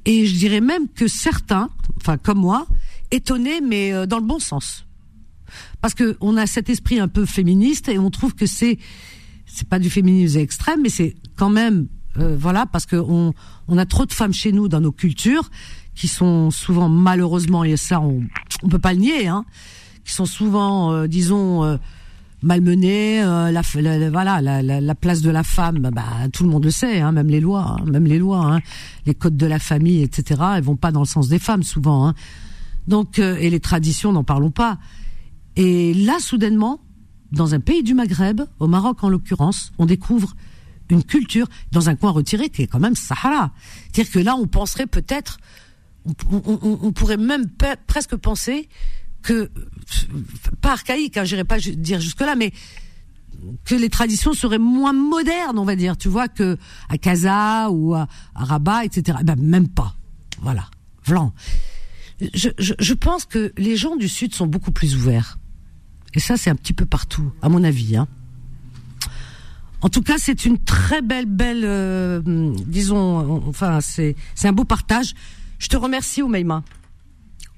[0.05, 1.69] Et je dirais même que certains,
[1.99, 2.67] enfin comme moi,
[3.11, 4.87] étonnés, mais euh, dans le bon sens.
[5.81, 8.79] Parce que on a cet esprit un peu féministe et on trouve que c'est
[9.47, 11.89] c'est pas du féminisme extrême, mais c'est quand même
[12.19, 13.33] euh, voilà parce que on
[13.69, 15.51] on a trop de femmes chez nous dans nos cultures
[15.95, 18.23] qui sont souvent malheureusement et ça on
[18.63, 19.45] on peut pas le nier hein
[20.05, 21.77] qui sont souvent, euh, disons, euh,
[22.43, 23.23] malmenés.
[23.23, 23.61] euh, la,
[24.11, 27.13] voilà, la, la- la place de la femme, bah, tout le monde le sait, hein,
[27.13, 28.61] même les lois, hein, même les lois, hein,
[29.05, 30.41] les codes de la famille, etc.
[30.57, 32.09] Elles vont pas dans le sens des femmes souvent.
[32.09, 32.15] Hein.
[32.87, 34.79] Donc, et les traditions, n'en parlons pas.
[35.57, 36.81] Et là, soudainement,
[37.33, 40.35] dans un pays du Maghreb, au Maroc en l'occurrence, on découvre
[40.91, 43.53] une culture dans un coin retiré qui est quand même Sahara.
[43.93, 45.39] C'est-à-dire que là, on penserait peut-être,
[46.31, 46.43] on,
[46.83, 47.47] on- pourrait même
[47.87, 48.69] presque penser
[49.23, 49.51] que,
[50.61, 52.53] pas archaïque, hein, j'irai pas dire jusque-là, mais
[53.65, 56.57] que les traditions seraient moins modernes, on va dire, tu vois, que
[56.89, 59.19] à Casa ou à, à Rabat, etc.
[59.21, 59.95] Eh Ben, même pas.
[60.41, 60.65] Voilà.
[61.05, 61.33] Vlan.
[62.35, 65.39] Je, je, je pense que les gens du Sud sont beaucoup plus ouverts.
[66.15, 67.97] Et ça, c'est un petit peu partout, à mon avis.
[67.97, 68.09] Hein.
[69.81, 72.21] En tout cas, c'est une très belle, belle, euh,
[72.67, 75.15] disons, enfin, c'est, c'est un beau partage.
[75.61, 76.65] Je te remercie, Oumaima,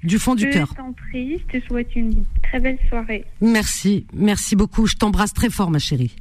[0.03, 0.75] du fond du Je cœur.
[0.75, 3.25] t'en prie, je te souhaite une très belle soirée.
[3.41, 4.87] Merci, merci beaucoup.
[4.87, 6.14] Je t'embrasse très fort, ma chérie.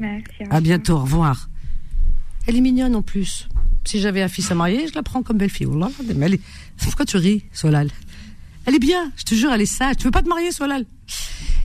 [0.00, 0.44] Merci.
[0.50, 1.48] À bientôt, au revoir.
[2.46, 3.48] Elle est mignonne en plus.
[3.84, 5.66] Si j'avais un fils à marier, je la prends comme belle-fille.
[5.66, 6.40] Oh là là, mais elle est-
[6.82, 7.90] Pourquoi tu ris, Solal?
[8.66, 9.96] Elle est bien, je te jure, elle est sage.
[9.98, 10.86] Tu veux pas te marier, Solal?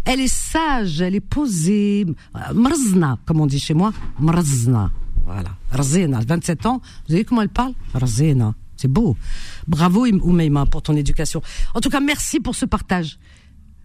[0.06, 2.06] Elle est sage, elle est posée.
[2.54, 3.91] Mrzna, comme on dit chez moi.
[4.20, 4.91] Mrzna.
[5.26, 5.50] Voilà.
[5.78, 6.22] Rzena.
[6.28, 7.74] 27 ans, vous savez comment elle parle?
[8.04, 8.56] Rzena.
[8.76, 9.18] C'est beau.
[9.68, 11.41] Bravo, Oumeima, pour ton éducation.
[11.76, 13.20] En tout cas, merci pour ce partage.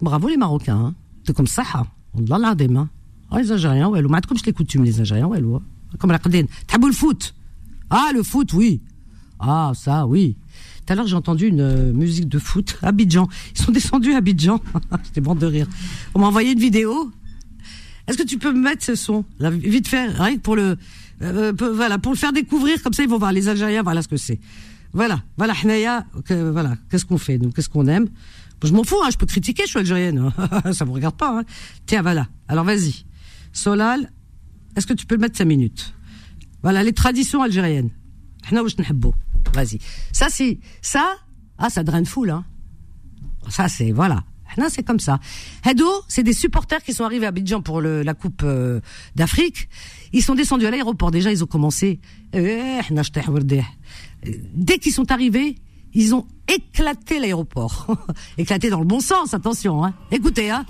[0.01, 0.77] Bravo, les Marocains.
[0.77, 0.95] Hein.
[1.27, 1.65] C'est comme ça.
[1.75, 1.87] Hein.
[2.17, 2.77] Allah l'adem.
[2.77, 2.89] Hein.
[3.31, 5.43] Ah, les Algériens, ouais, mais comme je les coutume les Algériens, ouais,
[5.99, 7.35] comme la T'as beau le foot.
[7.91, 8.81] Ah, le foot, oui.
[9.41, 10.37] Ah, ça, oui.
[10.85, 12.79] Tout à l'heure, j'ai entendu une euh, musique de foot.
[12.83, 13.29] à Abidjan.
[13.57, 14.61] Ils sont descendus à Abidjan.
[15.05, 15.67] J'étais bon de rire.
[16.15, 17.11] On m'a envoyé une vidéo.
[18.07, 19.25] Est-ce que tu peux me mettre ce son?
[19.41, 20.77] Vite fait, rien pour le...
[21.23, 24.03] Euh, euh, voilà, pour le faire découvrir, comme ça ils vont voir les Algériens, voilà
[24.03, 24.41] ce que c'est.
[24.93, 28.09] Voilà, voilà, Hnaya, voilà, qu'est-ce qu'on fait, nous, qu'est-ce qu'on aime?
[28.61, 30.33] Bon, je m'en fous, hein, je peux critiquer, je suis algérienne,
[30.73, 31.39] ça ne vous regarde pas.
[31.39, 31.45] Hein.
[31.87, 33.05] Tiens, voilà, alors vas-y.
[33.53, 34.11] Solal,
[34.77, 35.95] est-ce que tu peux le mettre 5 minutes?
[36.63, 37.91] Voilà, les traditions algériennes.
[38.51, 38.63] Hna
[39.55, 39.79] Vas-y.
[40.13, 41.15] Ça c'est ça,
[41.59, 42.45] ah ça draine foule hein.
[43.49, 44.25] Ça c'est voilà.
[44.57, 45.19] Hna, c'est comme ça.
[45.65, 48.81] Hado, c'est des supporters qui sont arrivés à Abidjan pour le, la Coupe euh,
[49.17, 49.69] d'Afrique.
[50.13, 51.11] Ils sont descendus à l'aéroport.
[51.11, 52.01] Déjà, ils ont commencé.
[52.33, 53.65] Eh, j'tah wردih.
[54.55, 55.57] Dès qu'ils sont arrivés,
[55.93, 57.87] ils ont éclaté l'aéroport.
[58.39, 59.85] éclaté dans le bon sens, attention.
[59.85, 59.95] Hein.
[60.11, 60.65] Écoutez, hein.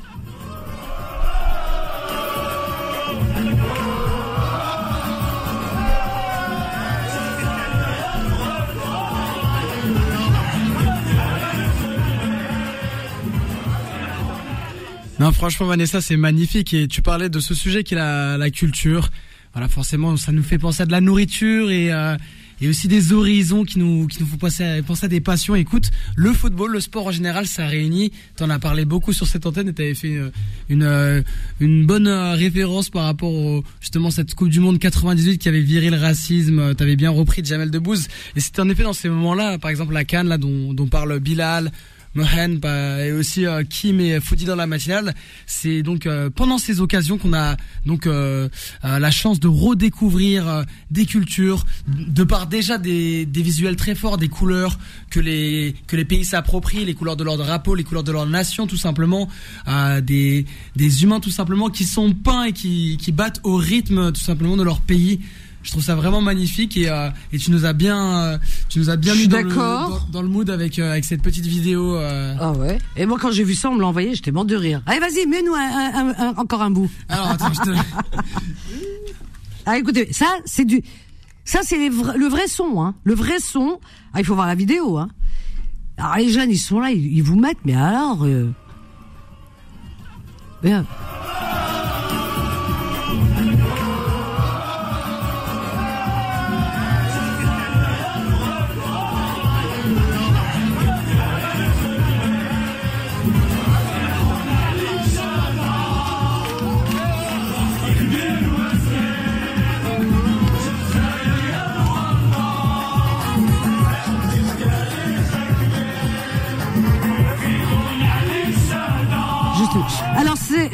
[15.21, 16.75] Non, franchement, Vanessa, c'est magnifique.
[16.75, 19.11] Et tu parlais de ce sujet qui est la, culture.
[19.53, 22.17] Voilà, forcément, ça nous fait penser à de la nourriture et, euh,
[22.69, 25.55] aussi des horizons qui nous, qui nous font penser à, des passions.
[25.55, 28.11] Écoute, le football, le sport en général, ça réunit.
[28.35, 30.31] T'en as parlé beaucoup sur cette antenne et t'avais fait euh,
[30.69, 31.23] une, euh,
[31.61, 35.91] une bonne référence par rapport au, justement, cette Coupe du Monde 98 qui avait viré
[35.91, 36.75] le racisme.
[36.75, 38.09] T'avais bien repris Jamel Debbouze.
[38.35, 41.21] Et c'était en effet dans ces moments-là, par exemple, la Cannes, là, dont, dont parle
[41.21, 41.71] Bilal.
[42.15, 45.15] Mohen bah, et aussi euh, Kim et Foudi dans la matinale.
[45.47, 47.57] C'est donc euh, pendant ces occasions qu'on a
[47.87, 48.49] donc euh,
[48.85, 54.17] euh, la chance de redécouvrir des cultures, de par déjà des, des visuels très forts,
[54.17, 54.79] des couleurs
[55.11, 58.27] que les que les pays s'approprient, les couleurs de leur drapeau, les couleurs de leur
[58.27, 59.29] nation tout simplement,
[60.03, 60.47] des
[60.77, 64.57] des humains tout simplement qui sont peints et qui qui battent au rythme tout simplement
[64.57, 65.21] de leur pays.
[65.65, 68.39] Je trouve ça vraiment magnifique et, euh, et tu nous as bien euh,
[68.69, 71.23] tu nous as bien mis dans le, dans, dans le mood avec euh, avec cette
[71.23, 71.97] petite vidéo.
[71.97, 72.37] euh.
[72.39, 72.79] Ah ouais.
[72.97, 74.83] Et moi, quand j'ai vu ça, on me l'a envoyé, j'étais mort de rire.
[74.87, 76.91] Allez, vas-y, mets-nous un- un- un- encore un bout.
[77.09, 77.71] Alors attends, je te...
[79.67, 80.83] Ah, écoutez, ça, c'est du,
[81.47, 82.95] ça, c'est vra- le vrai son, hein.
[83.05, 83.81] Le vrai son.
[84.13, 85.09] Ah, il faut voir la vidéo, hein.
[85.97, 88.51] Alors, les jeunes, ils sont là, ils, ils vous mettent, mais alors, euh...
[90.63, 90.85] bien.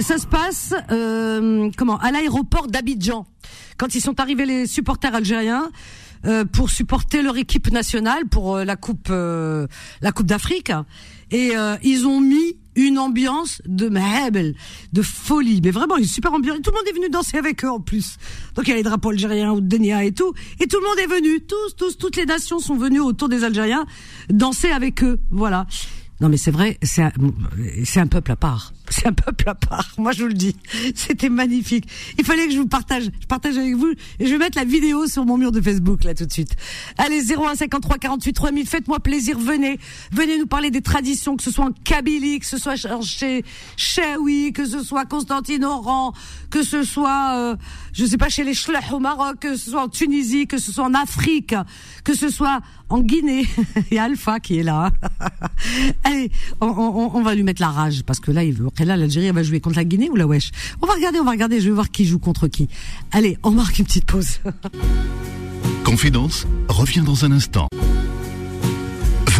[0.03, 3.26] Ça se passe euh, comment à l'aéroport d'Abidjan
[3.76, 5.70] quand ils sont arrivés les supporters algériens
[6.26, 9.66] euh, pour supporter leur équipe nationale pour euh, la coupe euh,
[10.01, 10.72] la coupe d'Afrique
[11.30, 14.55] et euh, ils ont mis une ambiance de mehebel,
[14.92, 16.59] de folie, mais vraiment une super ambiance.
[16.62, 18.16] Tout le monde est venu danser avec eux en plus.
[18.55, 20.98] Donc il y a les drapeaux algériens ou Denia et tout, et tout le monde
[20.98, 23.86] est venu, tous, tous, toutes les nations sont venues autour des Algériens
[24.28, 25.18] danser avec eux.
[25.30, 25.66] Voilà.
[26.20, 27.12] Non, mais c'est vrai, c'est un,
[27.96, 28.72] un peuple à part.
[28.90, 29.94] C'est un peuple à part.
[29.98, 30.56] Moi, je vous le dis.
[30.96, 31.86] C'était magnifique.
[32.18, 33.04] Il fallait que je vous partage.
[33.20, 33.92] Je partage avec vous.
[34.18, 36.56] Et je vais mettre la vidéo sur mon mur de Facebook, là, tout de suite.
[36.98, 38.66] Allez, 0153 48 3000.
[38.66, 39.38] Faites-moi plaisir.
[39.38, 39.78] Venez.
[40.10, 43.44] Venez nous parler des traditions, que ce soit en Kabylie, que ce soit chez
[43.76, 46.12] Chaoui, que ce soit Constantine Oran,
[46.50, 47.56] que ce soit, euh,
[47.93, 50.72] je sais pas, chez les Schlech au Maroc, que ce soit en Tunisie, que ce
[50.72, 51.55] soit en Afrique,
[52.05, 53.47] que ce soit en Guinée.
[53.91, 54.91] Il y a Alpha qui est là.
[56.05, 56.30] Allez,
[56.61, 59.61] on va lui mettre la rage parce que là, il veut là, l'Algérie va jouer
[59.61, 60.51] contre la Guinée ou la Wesh?
[60.82, 62.68] On va regarder, on va regarder, je vais voir qui joue contre qui.
[63.12, 64.41] Allez, on marque une petite pause.
[65.84, 67.68] Confidence revient dans un instant.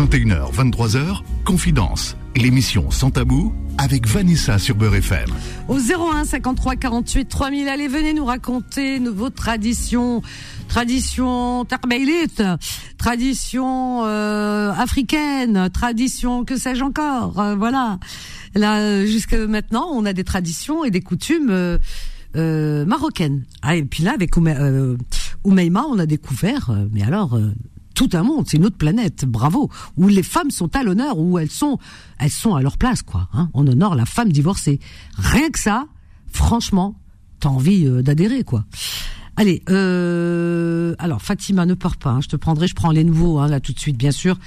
[0.01, 5.29] 21h, 23h, Confidence, l'émission sans tabou avec Vanessa sur Beurre FM.
[5.69, 10.23] Au 01 53 48 3000, allez, venez nous raconter vos traditions,
[10.69, 12.43] tradition tarbélite,
[12.97, 17.99] tradition euh, africaine, tradition que sais-je encore, euh, voilà.
[18.55, 21.77] Là, jusque maintenant, on a des traditions et des coutumes euh,
[22.37, 23.45] euh marocaines.
[23.61, 24.97] Ah, et puis là, avec euh,
[25.45, 27.39] Oumeima, on a découvert, mais alors,
[28.01, 31.39] tout un monde, c'est une autre planète, bravo, où les femmes sont à l'honneur, où
[31.39, 31.79] elles sont,
[32.19, 33.29] elles sont à leur place, quoi.
[33.35, 33.51] Hein.
[33.53, 34.81] On honore la femme divorcée.
[35.19, 35.85] Rien que ça,
[36.33, 36.95] franchement,
[37.41, 38.65] t'as envie d'adhérer, quoi.
[39.37, 43.39] Allez, euh, alors Fatima, ne peur pas, hein, je te prendrai, je prends les nouveaux
[43.39, 44.39] hein, là tout de suite, bien sûr.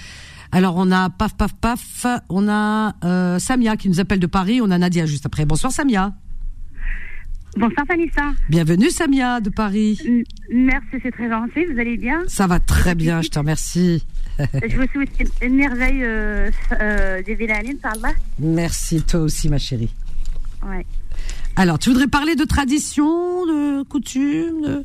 [0.51, 4.61] Alors on a paf paf paf, on a euh, Samia qui nous appelle de Paris,
[4.61, 5.45] on a Nadia juste après.
[5.45, 6.13] Bonsoir Samia.
[7.55, 8.33] Bonsoir Vanessa.
[8.49, 10.25] Bienvenue Samia de Paris.
[10.51, 11.65] Merci, c'est très gentil.
[11.65, 12.23] Vous allez bien?
[12.27, 14.03] Ça va très bien, je te remercie.
[14.39, 16.49] je vous souhaite une merveille euh,
[16.81, 17.37] euh, des
[17.83, 18.13] Allah.
[18.39, 19.93] Merci, toi aussi ma chérie.
[20.65, 20.85] Ouais.
[21.55, 24.83] Alors, tu voudrais parler de tradition, de coutumes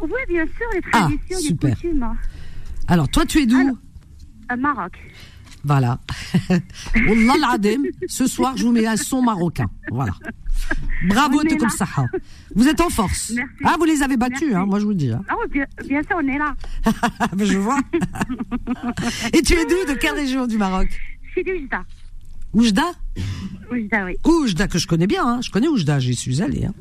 [0.00, 2.16] Oui, bien sûr, les ah, traditions, ah, les coutumes.
[2.86, 3.76] Alors, toi, tu es d'où?
[4.56, 4.92] Maroc.
[5.64, 5.98] Voilà.
[6.94, 9.66] Wallah l'adem, ce soir, je vous mets un son marocain.
[9.90, 10.12] Voilà.
[11.08, 11.86] Bravo, comme ça.
[12.54, 13.32] Vous êtes en force.
[13.34, 13.52] Merci.
[13.64, 15.10] Ah, vous les avez battus, hein, moi je vous le dis.
[15.10, 15.22] Hein.
[15.28, 16.54] Ah oui, bien, sûr, on est là.
[17.38, 17.78] je vois.
[19.32, 20.88] Et tu es d'où De quelle région du Maroc?
[21.32, 21.84] Suis d'Oujda.
[22.54, 22.92] Oujda?
[23.70, 24.16] Oujda, oui.
[24.24, 25.26] Oujda, que je connais bien.
[25.26, 25.40] Hein.
[25.42, 26.64] Je connais Oujda, j'y suis allée.
[26.64, 26.74] Hein.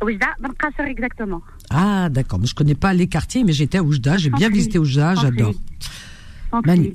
[0.00, 0.34] Oh, Oujda,
[0.86, 1.42] exactement.
[1.70, 2.38] Ah, d'accord.
[2.38, 4.16] Mais je connais pas les quartiers, mais j'étais à Oujda.
[4.16, 5.54] J'ai bien visité Oujda, j'adore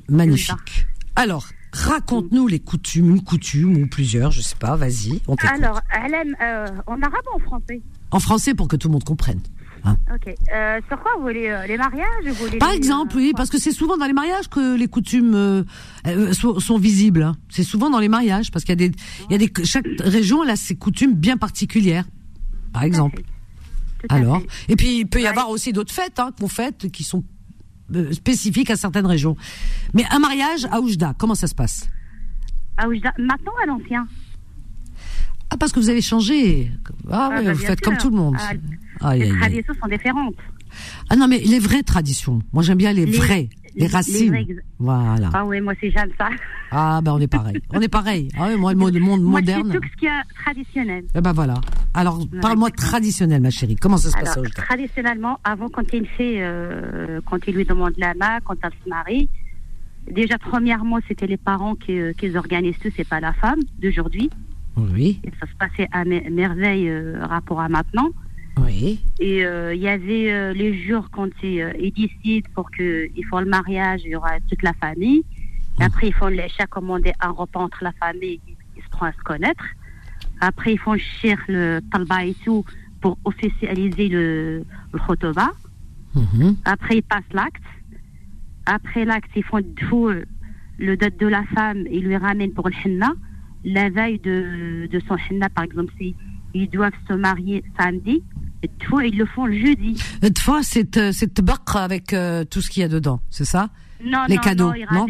[0.08, 0.86] magnifique.
[1.20, 1.44] Alors,
[1.74, 5.20] raconte-nous les coutumes, une coutume ou plusieurs, je sais pas, vas-y.
[5.28, 7.82] On Alors, elle euh, en arabe ou en français?
[8.10, 9.40] En français pour que tout le monde comprenne.
[9.84, 9.98] Hein.
[10.14, 10.34] ok.
[10.50, 13.98] Euh, sur quoi vous voulez euh, les mariages Par exemple, oui, parce que c'est souvent
[13.98, 15.66] dans les mariages que les coutumes
[16.32, 17.22] sont, visibles.
[17.22, 17.36] Hein.
[17.50, 18.96] C'est souvent dans les mariages parce qu'il y a des,
[19.28, 22.06] il y a des, chaque région elle a ses coutumes bien particulières.
[22.72, 23.20] Par exemple.
[24.08, 24.40] Alors,
[24.70, 27.24] et puis il peut y avoir aussi d'autres fêtes hein, qu'on fête qui sont
[27.94, 29.36] euh, spécifique à certaines régions.
[29.94, 31.88] Mais un mariage à Oujda, comment ça se passe?
[32.76, 34.06] À Oujda, maintenant à l'ancien.
[35.50, 36.70] Ah, parce que vous avez changé.
[37.10, 38.36] Ah, ah bah, vous faites comme tout le monde.
[39.00, 40.36] Ah, les traditions sont différentes.
[41.08, 42.40] Ah non, mais les vraies traditions.
[42.52, 44.60] Moi, j'aime bien les, vraies, les, racines.
[44.78, 45.30] voilà.
[45.32, 46.28] Ah oui, moi, c'est j'aime ça.
[46.70, 47.60] Ah ben, on est pareil.
[47.72, 48.28] on est pareil.
[48.38, 49.72] Ah oui, moi, le monde, monde moi, moderne.
[49.72, 51.04] tout ce qui est traditionnel.
[51.14, 51.54] Eh ben voilà.
[51.94, 53.76] Alors, parle-moi traditionnel, ma chérie.
[53.76, 57.94] Comment ça se passe aujourd'hui Traditionnellement, avant, quand il fait, euh, quand il lui demande
[57.98, 59.28] la main, quand elle se marie,
[60.10, 64.30] déjà, premièrement, c'était les parents qui, euh, qui organisent tout, c'est pas la femme d'aujourd'hui.
[64.76, 65.20] Oui.
[65.24, 68.10] Et ça se passait à merveille euh, rapport à maintenant.
[68.58, 69.00] Oui.
[69.18, 73.40] Et euh, il y avait euh, les jours quand ils, euh, décident pour qu'ils font
[73.40, 75.24] le mariage, il y aura toute la famille.
[75.78, 79.12] Et après, ils font l'échec, commander un repas entre la famille, ils, se prennent à
[79.12, 79.64] se connaître.
[80.40, 82.64] Après, ils font chier le talba et tout
[83.00, 85.52] pour officialiser le, le khotoba.
[86.14, 86.56] Mhm.
[86.64, 87.62] Après, ils passent l'acte.
[88.66, 90.10] Après l'acte, ils font tout
[90.78, 93.12] le date de la femme, ils lui ramènent pour le henna.
[93.64, 95.92] La veille de, de son henna, par exemple,
[96.54, 98.22] ils doivent se marier samedi.
[98.62, 99.96] Et fois, ils le font le jeudi.
[100.22, 101.32] Et fois, c'est euh, c'est
[101.82, 103.70] avec euh, tout ce qu'il y a dedans, c'est ça?
[104.04, 105.06] Non, Les non, cadeaux, non,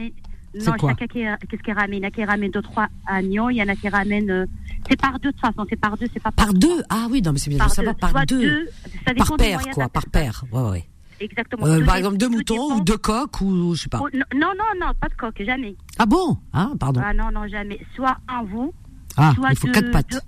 [0.78, 0.94] quoi?
[0.94, 1.94] qu'est-ce qu'il ramène?
[1.94, 4.30] Il y en a qui ramènent deux, trois agneaux, il y en a qui ramènent.
[4.30, 4.46] Euh,
[4.88, 6.82] c'est par deux, de toute façon, c'est par deux, c'est pas par, par deux?
[6.90, 8.68] Ah oui, non, mais c'est bien de savoir, par deux.
[9.06, 10.84] ça par paire, quoi, par paire, ouais, ouais.
[11.20, 11.66] Exactement.
[11.66, 14.00] Euh, par exemple, deux moutons ou deux coques ou je sais pas.
[14.02, 15.76] Oh, non, non, non, pas de coques, jamais.
[15.98, 16.38] Ah bon?
[16.52, 17.02] Ah, pardon.
[17.04, 17.78] Ah non, non, jamais.
[17.94, 18.72] Soit un vous,
[19.20, 20.22] ah, soit il faut quatre pattes.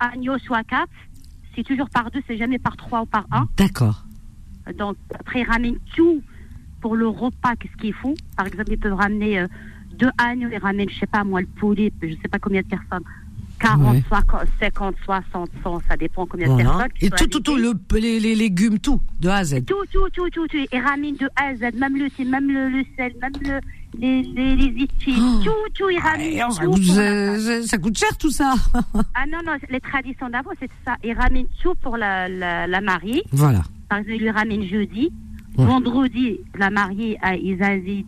[0.45, 0.89] soit quatre
[1.55, 3.47] c'est toujours par deux, c'est jamais par trois ou par un.
[3.57, 4.05] D'accord.
[4.77, 6.21] Donc, après, ils ramènent tout
[6.81, 8.15] pour le repas, qu'est-ce qu'ils font.
[8.35, 9.47] Par exemple, ils peuvent ramener euh,
[9.97, 12.67] deux agneaux, ils ramènent, je sais pas moi, le poulet, je sais pas combien de
[12.67, 13.03] personnes,
[13.59, 14.03] 40, Ouais.
[14.59, 16.89] 50, 60, 100, ça dépend combien de personnes.
[17.01, 19.65] Et tout, tout, tout, le, les, les légumes, tout, de A à Z.
[19.65, 20.57] Tout, tout, tout, tout, tout.
[20.71, 23.59] Et ramène de A à Z, même le, c'est même le, le sel, même le,
[23.99, 25.39] les, les, les études, Oh.
[25.43, 26.71] tout, tout, il ramène Ah, ça, tout.
[26.71, 28.53] coûte, ça- coûte cher tout ça.
[29.15, 30.95] Ah non, non, les traditions d'avant, c'est ça.
[31.03, 33.23] Il ramène tout pour la, la, la mariée.
[33.31, 33.61] voilà.
[33.89, 35.11] Par exemple, il lui ramène jeudi.
[35.57, 35.65] Ouais.
[35.65, 38.07] Vendredi, la mariée, ah, ils invitent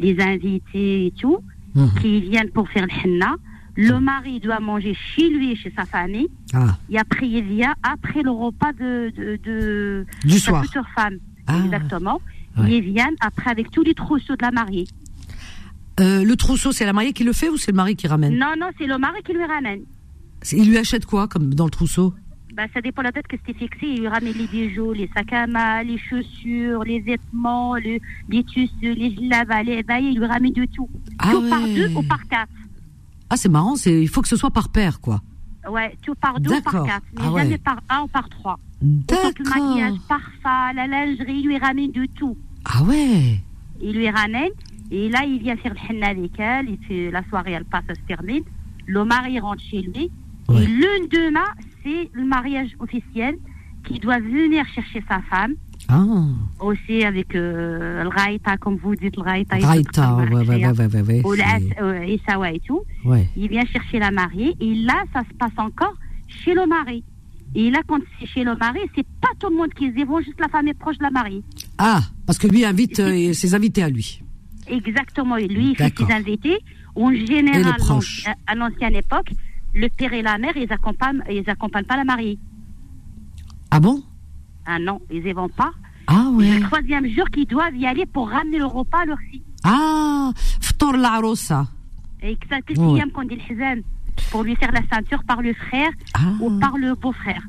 [0.00, 1.38] les invités et tout,
[1.74, 1.90] Mhm.
[2.00, 3.36] qui viennent pour faire le henna.
[3.76, 6.28] Le mari doit manger chez lui, chez sa famille.
[6.52, 10.62] Ah, Et après, il vient après le repas de, de, de du soir.
[10.64, 11.18] future femme.
[11.46, 11.58] Ah.
[11.64, 12.20] Exactement.
[12.58, 12.78] Ouais.
[12.78, 14.86] Ils viennent après avec tous les trousseaux de la mariée.
[16.00, 18.36] Euh, le trousseau, c'est la mariée qui le fait ou c'est le mari qui ramène
[18.38, 19.82] Non, non, c'est le mari qui lui ramène.
[20.52, 22.14] Il lui achète quoi comme dans le trousseau
[22.54, 23.86] Bah, ça dépend de la tête que c'était fixé.
[23.86, 27.98] Il lui ramène les bijoux, les sacs à main, les chaussures, les vêtements, le-
[28.30, 30.06] les tissus, les lavas, les bails.
[30.12, 30.88] Il lui ramène de tout.
[31.18, 31.74] Ah tout par ouais.
[31.74, 32.50] deux ou par quatre.
[33.28, 35.20] Ah, c'est marrant, c'est il faut que ce soit par paire, quoi.
[35.70, 36.86] Ouais, tout par deux ou par D'accord.
[36.88, 37.04] quatre.
[37.16, 37.42] Mais Ah ouais.
[37.42, 38.58] jamais par un ou par trois.
[38.80, 39.32] Que le D'accord.
[39.46, 42.36] maquillage, parfum, la lingerie, il lui ramène de tout.
[42.64, 43.40] Ah ouais.
[43.82, 44.50] Il lui ramène.
[44.90, 46.68] Et là, il vient faire le henna avec elle.
[46.68, 48.42] Et puis, la soirée, elle passe, elle se termine.
[48.86, 50.10] Le mari rentre chez lui.
[50.48, 50.64] Ouais.
[50.64, 51.46] Et le lendemain,
[51.82, 53.36] c'est le mariage officiel
[53.86, 55.54] qui doit venir chercher sa femme.
[55.88, 56.04] Ah.
[56.60, 59.56] Aussi avec euh, le raïta, comme vous dites, le raïta.
[59.58, 61.22] Raïta, ouais, ouais, ouais, ouais, ouais, ouais.
[61.24, 62.82] Ou euh, et ça, ouais, et tout.
[63.04, 63.28] Ouais.
[63.36, 64.54] Il vient chercher la mariée.
[64.60, 65.94] Et là, ça se passe encore
[66.28, 67.02] chez le mari.
[67.54, 70.20] Et là, quand c'est chez le mari, c'est pas tout le monde qui se vont,
[70.20, 71.42] juste la famille proche de la mariée.
[71.78, 74.22] Ah, parce que lui invite euh, ses invités à lui.
[74.70, 75.36] Exactement.
[75.36, 76.58] Lui, il fait ses invités.
[76.94, 77.74] En général,
[78.46, 79.30] à l'ancienne époque,
[79.74, 82.38] le père et la mère, ils accompagnent, ils accompagnent pas la mariée.
[83.70, 84.02] Ah bon?
[84.66, 85.70] Ah non, ils y vont pas.
[86.06, 86.58] Ah ouais.
[86.58, 89.42] le troisième jour qu'ils doivent y aller pour ramener le repas à leur fille.
[89.64, 91.66] Ah, ftor l'arosa.
[92.22, 92.62] Et que ça, Ouais.
[92.62, 93.82] quatrième qu'on dit le
[94.30, 97.42] pour lui faire la ceinture par le frère Ah, ou par le beau-frère.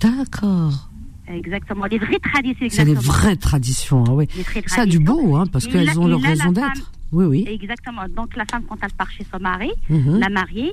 [0.00, 0.89] d'accord.
[1.32, 1.84] Exactement.
[1.86, 4.28] Les vraies traditions, C'est les vraies traditions, ah vraies
[4.66, 6.92] Ça a du beau, hein, parce qu'elles ont leur là, raison la d'être.
[7.12, 7.44] Oui, oui.
[7.48, 8.02] Exactement.
[8.14, 10.18] Donc la femme, quand elle part chez son mari, Mhm.
[10.18, 10.72] la mariée,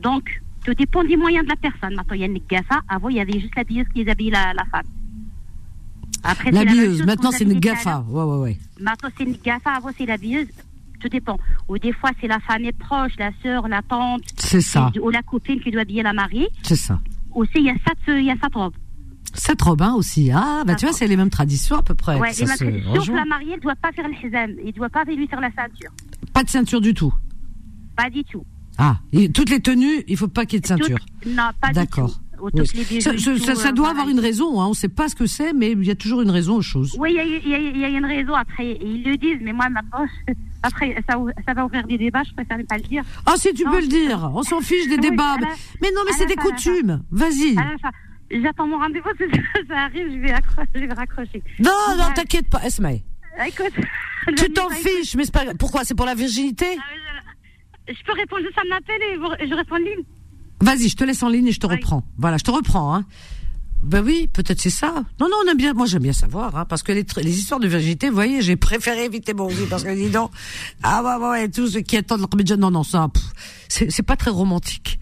[0.00, 1.94] donc tout dépend des moyens de la personne.
[1.94, 2.80] Maintenant, il y a une gafa.
[2.88, 4.86] Avant, il y avait juste la billeuse qui habillait la, la femme.
[6.22, 8.04] Après, la L'habilleuse, chose maintenant c'est une gafa.
[8.08, 8.58] Ouais, ouais, ouais.
[8.80, 9.72] Maintenant, c'est une gafa.
[9.72, 10.46] Avant, c'est la billeuse.
[11.00, 11.38] Tout dépend.
[11.68, 15.20] Ou des fois, c'est la famille proche, la sœur, la tante, C'est ça, ou la
[15.22, 16.48] copine qui doit habiller la mariée.
[16.62, 16.98] c'est ça.
[17.34, 18.72] Aussi, il y a cette, il y a cette robe.
[19.34, 20.30] Cette robe hein, aussi.
[20.32, 22.18] Ah, bah tu vois, c'est les mêmes traditions à peu près.
[22.18, 23.16] Ouais, maintenant, sauf rejoint.
[23.16, 24.50] la mariée, elle doit pas faire le hizam.
[24.64, 25.90] Il doit pas lui faire la ceinture.
[26.32, 27.12] Pas de ceinture du tout.
[27.96, 28.44] Pas du tout.
[28.78, 30.98] Ah, et toutes les tenues, il faut pas qu'il y ait de ceinture.
[31.22, 31.80] Toutes- non, pas du tout.
[31.80, 32.20] D'accord.
[32.42, 32.62] Ou Oui.
[32.74, 34.60] les bijoux Ça, ça- euh, doit avoir une raison.
[34.60, 34.66] Hein.
[34.66, 36.62] On ne sait pas ce que c'est, mais il y a toujours une raison aux
[36.62, 36.96] choses.
[36.98, 37.16] Oui, il
[37.48, 38.76] y a, y y une raison après.
[38.82, 40.04] Ils le disent, mais moi, maintenant,
[40.64, 41.16] après, ça,
[41.46, 43.04] ça va ouvrir des débats, je préfère ne pas le dire.
[43.24, 44.30] Ah, si tu Non, peux le dire.
[44.34, 45.36] On s'en fiche des Oui, débats.
[45.40, 45.46] la-
[45.80, 47.02] Mais non, mais c'est des coutumes.
[47.12, 47.56] Vas-y.
[48.42, 49.24] J'attends mon rendez-vous, si
[49.68, 51.42] ça arrive, je vais, accro- je vais raccrocher.
[51.58, 53.02] Non, non, t'inquiète pas, Esmaï.
[53.38, 53.72] Ah, Écoute,
[54.36, 55.44] Tu t'en fiches, mais c'est pas.
[55.58, 56.66] Pourquoi C'est pour la virginité?
[56.78, 56.82] Ah,
[57.88, 60.04] Je je peux répondre juste à m'appel et vous- je réponds en ligne.
[60.60, 61.74] Vas-y, je te laisse en ligne et je te Oui.
[61.76, 62.04] reprends.
[62.16, 62.94] Voilà, je te reprends.
[62.94, 63.04] Hein.
[63.82, 65.04] Ben oui, peut-être c'est ça.
[65.20, 65.74] Non, non, on aime bien.
[65.74, 67.04] Moi, j'aime bien savoir, hein, parce que les,
[67.38, 70.30] histoires de virginité, vous voyez, j'ai préféré éviter mon vie parce que dis donc,
[70.82, 73.22] ah ouais, ouais, tous ceux qui attendent le Khamidjan, non, non, ça, pff,
[73.68, 74.98] c'est c'est pas très romantique.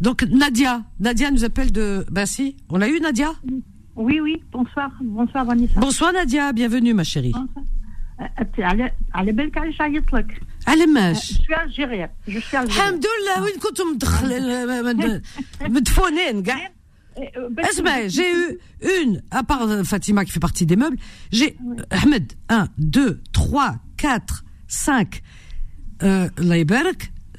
[0.00, 2.04] Donc Nadia, Nadia nous appelle de.
[2.10, 3.32] Ben si, on a eu Nadia.
[3.96, 4.90] Oui, oui, bonsoir.
[5.02, 5.80] Bonsoir, Vanessa.
[5.80, 7.32] Bonsoir Nadia, bienvenue ma chérie.
[8.40, 11.32] أنت على على بالك علاش عيطت لك؟ Allez, Je mâche.
[11.42, 12.10] suis algérienne.
[12.28, 12.66] Je suis algérienne.
[12.66, 14.42] الحمد لله وين كنتم مدخل
[15.60, 16.70] مدفونين كاع
[17.18, 18.58] Eh, euh, ben, Esma, j'ai eu
[19.02, 20.98] une, à part euh, Fatima qui fait partie des meubles,
[21.32, 25.22] j'ai euh, Ahmed, 1, 2, 3, 4, 5,
[26.02, 26.28] euh,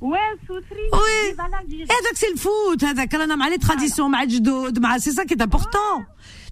[0.00, 0.18] Oui.
[1.36, 2.94] Bah Et eh, donc c'est le foot, hein,
[3.50, 4.10] les traditions,
[4.98, 5.78] c'est ça qui est important.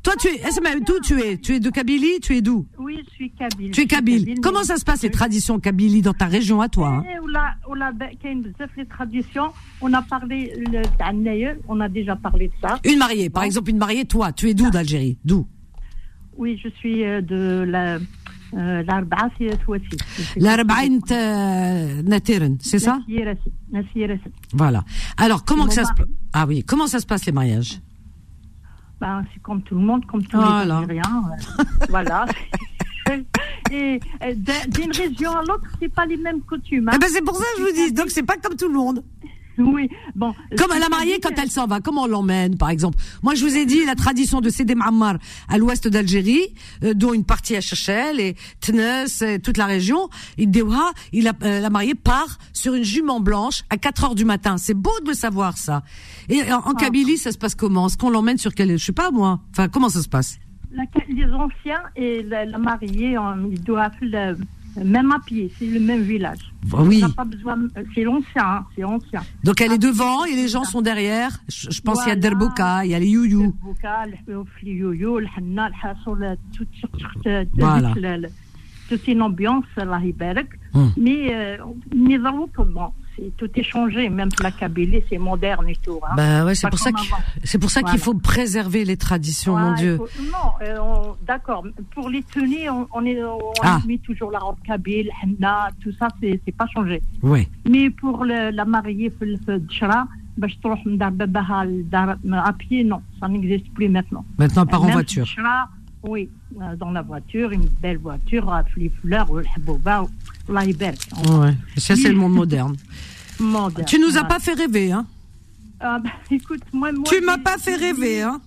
[0.02, 2.64] Toi, tu es, eh, tout, tu es, tu es de Kabylie, tu es d'où?
[2.78, 3.70] Oui, je suis Kabylie.
[3.72, 4.34] Tu es Kabyle.
[4.40, 7.04] Comment ça se passe les traditions Kabylie dans ta région à toi hein?
[7.04, 8.10] eh, ben,
[8.76, 9.52] les traditions.
[9.80, 10.52] On a parlé,
[11.68, 12.78] on a déjà parlé de ça.
[12.84, 15.18] Une mariée, par exemple, une mariée, toi, tu es d'où d'Algérie?
[15.24, 15.46] D'où?
[16.36, 17.98] Oui, je suis euh, de la
[18.54, 18.82] euh.
[20.36, 23.52] L'Arba'in euh, Natiren, c'est ça Nasirassi.
[23.70, 24.22] Nasirassi.
[24.52, 24.84] Voilà.
[25.16, 25.90] Alors, comment que ça se
[26.32, 27.80] Ah oui, comment ça se passe les mariages?
[29.00, 30.64] Ben, c'est comme tout le monde, comme tous Voilà.
[30.64, 31.22] les Algériens.
[31.58, 32.24] euh, voilà.
[33.72, 36.88] Et euh, d'un- d'une région à l'autre, c'est pas les mêmes coutumes.
[36.88, 36.92] hein.
[36.94, 37.92] Eh ben c'est pour ça que je vous dis.
[37.92, 39.02] Donc c'est pas comme tout le monde.
[39.58, 40.34] Oui, bon.
[40.58, 42.98] Comme à la mariée quand elle s'en va, comment on l'emmène par exemple?
[43.22, 45.16] Moi je vous ai dit la tradition de Sidi Ma'ammar
[45.48, 46.54] à l'ouest d'Algérie,
[46.84, 51.26] euh, dont une partie à Chachel et Tnes et toute la région, il Dewa, il
[51.28, 54.56] a, euh, la mariée part sur une jument blanche à 4 heures du matin.
[54.58, 55.82] C'est beau de le savoir ça.
[56.28, 57.86] Et en, en Kabylie ça se passe comment?
[57.86, 59.40] Est-ce qu'on l'emmène sur quel je sais pas moi.
[59.52, 60.38] Enfin comment ça se passe?
[60.72, 64.36] La- les anciens et la, la mariée, on- ils doivent le,
[64.84, 66.52] même à pied, c'est le même village.
[66.66, 67.02] Bah, oui.
[67.02, 69.22] Euh, c'est l'ancien, hein, c'est ancien.
[69.44, 71.30] Donc elle est devant et les gens sont derrière.
[71.48, 72.14] Je, je pense voilà.
[72.14, 73.42] qu'il y a Derbouka, il y a les Youyou.
[73.42, 74.06] Derbouka,
[74.62, 76.68] les Youyou, le Hanna, le toute,
[77.54, 77.92] voilà.
[78.88, 80.48] toute une ambiance, la Hiberek.
[80.74, 80.92] Hum.
[80.96, 81.56] Mais, euh,
[81.94, 82.94] mais vraiment comment
[83.36, 86.00] tout est changé, même la Kabylie, c'est moderne et tout.
[86.02, 86.14] Hein.
[86.16, 86.90] Bah ouais, c'est pour, ça
[87.44, 89.98] c'est pour ça qu'il faut préserver les traditions, mon Dieu.
[90.20, 91.64] Non, euh, d'accord.
[91.94, 93.20] Pour les Tunis, on, on, est,
[93.62, 93.80] ah.
[94.04, 97.02] toujours la robe Kabyle, henna, tout ça, c'est, pas changé.
[97.22, 97.48] Oui.
[97.68, 100.06] Mais pour le, la mariée, le Dchra,
[100.36, 104.24] bah, je trouve à pied, non, ça n'existe plus maintenant.
[104.38, 105.26] Maintenant, par en voiture.
[106.06, 106.28] Oui,
[106.60, 109.28] euh, dans la voiture, une belle voiture, les fleurs,
[109.60, 110.06] boba,
[110.48, 112.76] la Ouais, ça c'est le monde moderne.
[113.40, 113.86] moderne.
[113.86, 115.06] Tu nous as pas fait rêver, hein
[115.80, 118.40] ah bah, écoute, moi, moi Tu m'as pas fait rêver, hein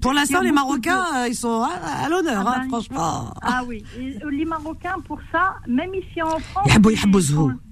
[0.00, 3.34] pour l'instant, les Marocains, euh, ils sont à, l'honneur, ah hein, bah, franchement.
[3.40, 6.68] Ah oui, Et euh, les Marocains, pour ça, même ici en France.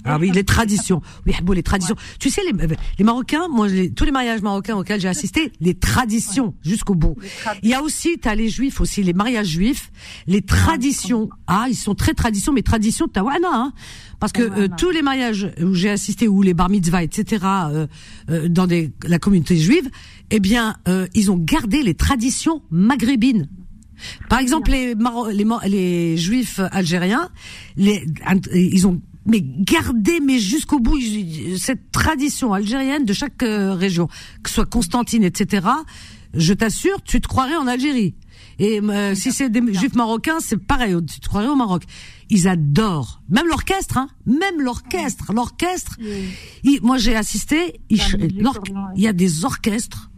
[0.05, 1.03] Ah oui, les traditions.
[1.27, 1.97] Oui, bon, les traditions.
[2.19, 6.55] Tu sais, les, les Marocains, moi, tous les mariages marocains auxquels j'ai assisté, les traditions
[6.63, 7.17] jusqu'au bout.
[7.63, 9.91] Il y a aussi, t'as les juifs aussi, les mariages juifs,
[10.27, 11.29] les traditions.
[11.47, 13.73] Ah, ils sont très traditions, mais traditions de Tawana, hein.
[14.21, 17.87] Parce que euh, tous les mariages où j'ai assisté, ou les bar mitzvahs, etc., euh,
[18.29, 19.89] euh, dans des, la communauté juive,
[20.31, 23.49] eh bien, euh, ils ont gardé les traditions maghrébines.
[24.29, 27.31] Par exemple, les, Maro les, les, juifs algériens,
[27.77, 28.07] les,
[28.55, 30.99] ils ont mais gardé mais jusqu'au bout
[31.59, 34.09] cette tradition algérienne de chaque euh, région,
[34.43, 35.67] que ce soit Constantine, etc.
[36.35, 38.15] Je t'assure, tu te croirais en Algérie.
[38.59, 41.85] Et euh, si c'est des juifs marocains, c'est pareil, tu te croirais au Maroc.
[42.29, 45.97] Ils adorent, même l'orchestre, hein, même l'orchestre, l'orchestre.
[46.83, 47.81] Moi, j'ai assisté.
[47.89, 48.01] il-
[48.45, 48.93] orientale.
[48.97, 50.10] Il y a des orchestres.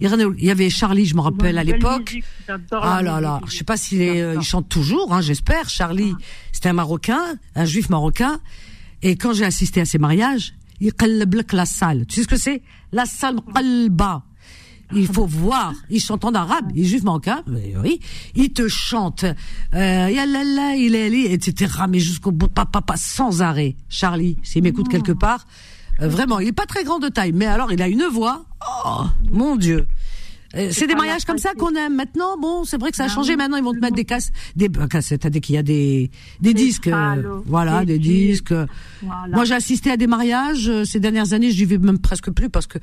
[0.00, 2.16] Il y avait Charlie, je me rappelle à l'époque.
[2.70, 5.68] Ah là là, je sais pas s'il est, euh, il chante toujours, hein, j'espère.
[5.68, 6.22] Charlie, Ah.
[6.52, 7.20] c'était un Marocain,
[7.56, 8.40] un Juif marocain.
[9.02, 12.06] Et quand j'ai assisté à ces mariages, il qallab lak la salle.
[12.06, 12.62] Tu sais ce que c'est?
[12.92, 14.22] La salle qalba.
[14.94, 15.74] Il faut voir.
[15.90, 16.70] Il chante en arabe.
[16.74, 17.42] Il est juif marocain.
[17.46, 18.00] mais oui.
[18.36, 19.24] Il te chante.
[19.74, 21.72] Euh, il est allé, etc.
[21.88, 23.76] Mais jusqu'au bout, papa, papa, sans arrêt.
[23.88, 25.46] Charlie, s'il m'écoute quelque part,
[25.98, 28.44] vraiment, il est pas très grand de taille, mais alors il a une voix.
[28.84, 29.86] Oh, mon Dieu.
[30.54, 31.94] Euh, C'est des mariages comme ça qu'on aime.
[31.94, 33.36] Maintenant, bon, c'est vrai que ça a Ah changé.
[33.36, 36.10] Maintenant, ils vont te mettre des casses, des euh, cassettes, c'est-à-dire qu'il y a des
[36.40, 38.54] des disques, euh, voilà, des disques.
[39.02, 41.50] Moi, j'ai assisté à des mariages euh, ces dernières années.
[41.50, 42.78] Je vais même presque plus parce que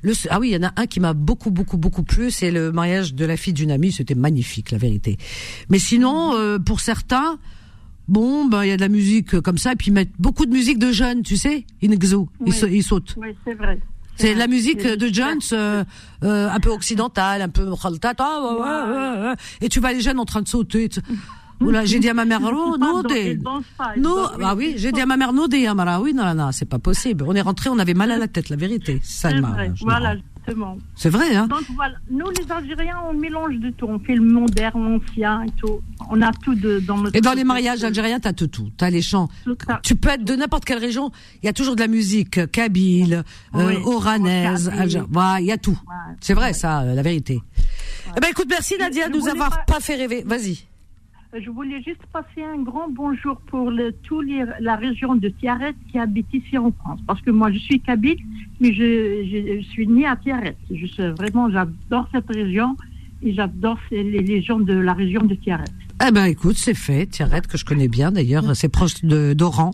[0.00, 2.30] le ah oui, il y en a un qui m'a beaucoup, beaucoup, beaucoup plu.
[2.30, 3.92] C'est le mariage de la fille d'une amie.
[3.92, 5.18] C'était magnifique, la vérité.
[5.68, 7.38] Mais sinon, euh, pour certains,
[8.10, 10.12] bon, ben il y a de la musique euh, comme ça, et puis ils mettent
[10.18, 12.70] beaucoup de musique de jeunes, tu sais, Inexo, ils, Oui.
[12.72, 13.14] ils sautent.
[13.16, 13.80] Oui, c'est vrai.
[14.16, 15.82] C'est la musique C'est- de Jones, euh,
[16.24, 20.48] euh, un peu occidentale, un peu ah, et tu vois les jeunes en train de
[20.48, 20.90] sauter.
[21.62, 23.38] Oula, j'ai dit à ma mère, oh, non, des-
[23.98, 26.52] non, ah oui, j'ai dit à ma mère, non, des Amara, oui, non, non, non,
[26.52, 27.24] c'est pas possible.
[27.26, 28.98] On est rentré, on avait mal à la tête, la vérité.
[29.04, 30.14] Ça, C'est elle m'a- vrai, je me voilà,
[30.94, 31.46] C'est vrai, hein.
[31.46, 33.86] Donc voilà, nous les Algériens, on mélange de tout.
[33.86, 35.80] On fait le moderne, l'ancien et tout.
[36.10, 37.16] On a tout de, dans notre.
[37.16, 38.70] Et dans les mariages algériens, t'as tout, tout.
[38.76, 39.28] T'as les chants.
[39.82, 41.10] Tu peux être de n'importe quelle région.
[41.42, 43.22] Il y a toujours de la musique kabyle,
[43.54, 44.80] euh, oranaise, kabyle.
[44.82, 45.08] algérien.
[45.10, 45.78] Voilà, il y a tout.
[45.86, 46.14] Ouais.
[46.20, 47.40] C'est vrai, ça, euh, la vérité.
[48.16, 50.22] Eh ben, écoute, merci Nadia de nous avoir pas- pas fait rêver.
[50.26, 50.64] Vas-y.
[51.32, 55.74] Je voulais juste passer un grand bonjour pour le, tous les, la région de Tiaret
[55.90, 56.98] qui habite ici en France.
[57.06, 58.18] Parce que moi, je suis kabyle,
[58.60, 60.56] mais je, je, je suis née à Tiaret.
[60.74, 62.76] Je suis, vraiment, j'adore cette région
[63.22, 65.64] et j'adore les, les gens de la région de Tiaret.
[66.04, 67.06] Eh ben, écoute, c'est fait.
[67.06, 69.70] Thierrette, que je connais bien d'ailleurs, c'est proche de d'Oran,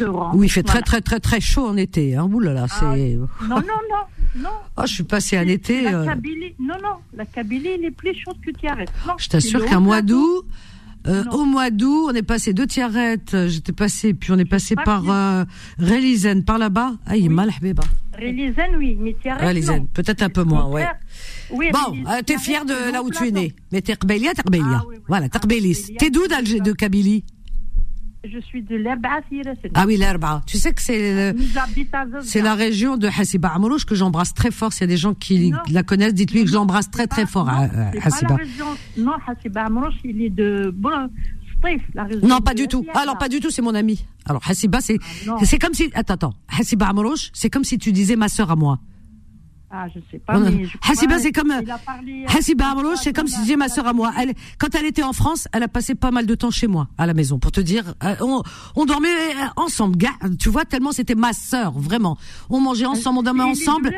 [0.00, 0.32] Rouen.
[0.34, 0.82] où il fait très, Voilà.
[0.86, 2.16] très, très, très chaud en été.
[2.16, 2.24] Hein.
[2.32, 3.14] Ouh là là, c'est.
[3.14, 4.48] Non, non, non, non.
[4.76, 5.82] Oh, je suis passé un été.
[5.82, 8.86] La euh, Kabylie, non, non, la Kabylie, elle est plus chaude que Tiaret.
[9.18, 10.46] Je t'assure qu'un mois d'août,
[11.08, 14.44] Euh, au mois d'août, on est passé de Tiaret, euh, j'étais passé, puis on est
[14.44, 15.44] passé par euh,
[15.78, 16.92] Rélizen, par là-bas.
[17.06, 17.82] Aïe, mal, Habiba.
[18.14, 20.86] Rélizen, oui, mais Tiaret, Rélizen, peut-être un peu moins, ouais.
[21.50, 23.54] Oui, Bon, euh, t'es fier de là où tu es né.
[23.72, 24.42] Mais t'es Rebélia, t'es.
[24.44, 24.96] Ah, oui, oui.
[25.08, 25.42] Voilà, t'es Ah.
[25.44, 25.74] Rebélia.
[25.98, 27.24] T'es d'où d'Alger- de Kabylie?
[28.32, 29.08] Je suis de l'Erba.
[29.74, 30.42] Ah oui, l'Herba.
[30.46, 31.34] Tu sais que c'est
[32.22, 34.72] c'est la région de Hassiba Amrouche que j'embrasse très fort.
[34.72, 35.58] S'il y a des gens qui Non.
[35.70, 38.30] la connaissent, dites-lui que j'embrasse très très pas- fort non, pas Hassiba.
[38.30, 38.66] la région.
[38.96, 41.08] Non, Hassiba Amrouche, il est de bon,
[41.58, 42.26] Stif, la région.
[42.28, 42.84] Non, pas du tout.
[42.94, 44.04] Alors, pas du tout, c'est mon ami.
[44.26, 45.36] Alors, Hassiba, c'est, non.
[45.44, 46.34] c'est comme si, attends, attends.
[46.58, 48.78] Hassiba Amrouche, c'est comme si tu disais ma sœur à moi.
[49.70, 50.38] Ah, je sais pas.
[50.38, 51.60] Mais je Hassiba, c'est comme, euh,
[52.28, 54.12] Hassiba c'est comme si disais ma sœur à moi.
[54.18, 56.88] Elle, quand elle était en France, elle a passé pas mal de temps chez moi,
[56.96, 58.42] à la maison, pour te dire, euh, on,
[58.76, 59.98] on dormait euh, ensemble,
[60.38, 62.16] tu vois, tellement c'était ma sœur, vraiment.
[62.48, 63.90] On mangeait ensemble, on dormait ensemble.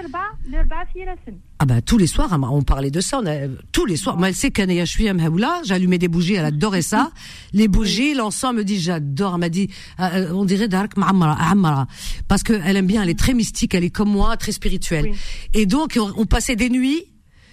[1.63, 3.21] Ah bah tous les soirs, hein, on parlait de ça.
[3.23, 4.17] On a, tous les soirs.
[4.17, 7.13] Moi, elle sait qu'Anaya, Mhaoula, j'allumais des bougies, elle adorait ça.
[7.53, 9.35] Les bougies, l'encens, elle me dit j'adore.
[9.35, 9.69] Elle m'a dit,
[10.01, 11.87] euh, on dirait Dark Ma'amara,
[12.29, 15.11] parce que elle aime bien, elle est très mystique, elle est comme moi, très spirituelle.
[15.11, 15.19] Oui.
[15.53, 17.05] Et donc on, on passait des nuits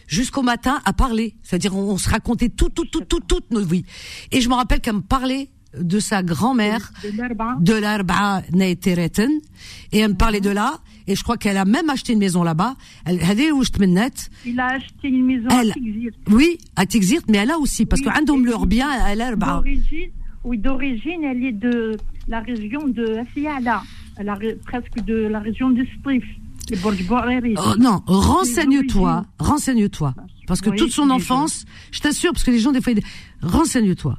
[0.08, 1.36] jusqu'au matin à parler.
[1.44, 3.84] C'est-à-dire on, on se racontait tout, tout, tout, tout, toutes nos vies.
[4.32, 7.58] Et je me rappelle qu'elle me parlait de sa grand-mère De l'Erba.
[7.60, 9.32] de l'Arba Neitereten
[9.92, 12.44] et elle me parlait de là et je crois qu'elle a même acheté une maison
[12.44, 12.76] là-bas.
[13.06, 16.16] Elle, elle est où je te mets net Il a acheté une maison à Tixirt.
[16.30, 20.10] Oui, à Tixirt, mais elle a aussi, parce oui, qu'un leur bien, elle a d'origine,
[20.44, 21.98] Oui, d'origine, elle est de
[22.28, 23.84] la région de Fiala,
[24.66, 26.24] presque de la région de Strif.
[26.70, 30.14] Oh, non, renseigne-toi, renseigne-toi.
[30.48, 33.02] Parce que toute son enfance, je t'assure, parce que les gens, des fois, ils...
[33.42, 34.18] renseigne-toi.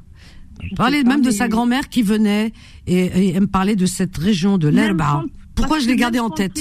[0.75, 2.51] Parlez même de sa grand-mère qui venait
[2.87, 5.01] et, elle me parlait de cette région de l'herbe.
[5.59, 6.59] Pourquoi je l'ai gardé en tête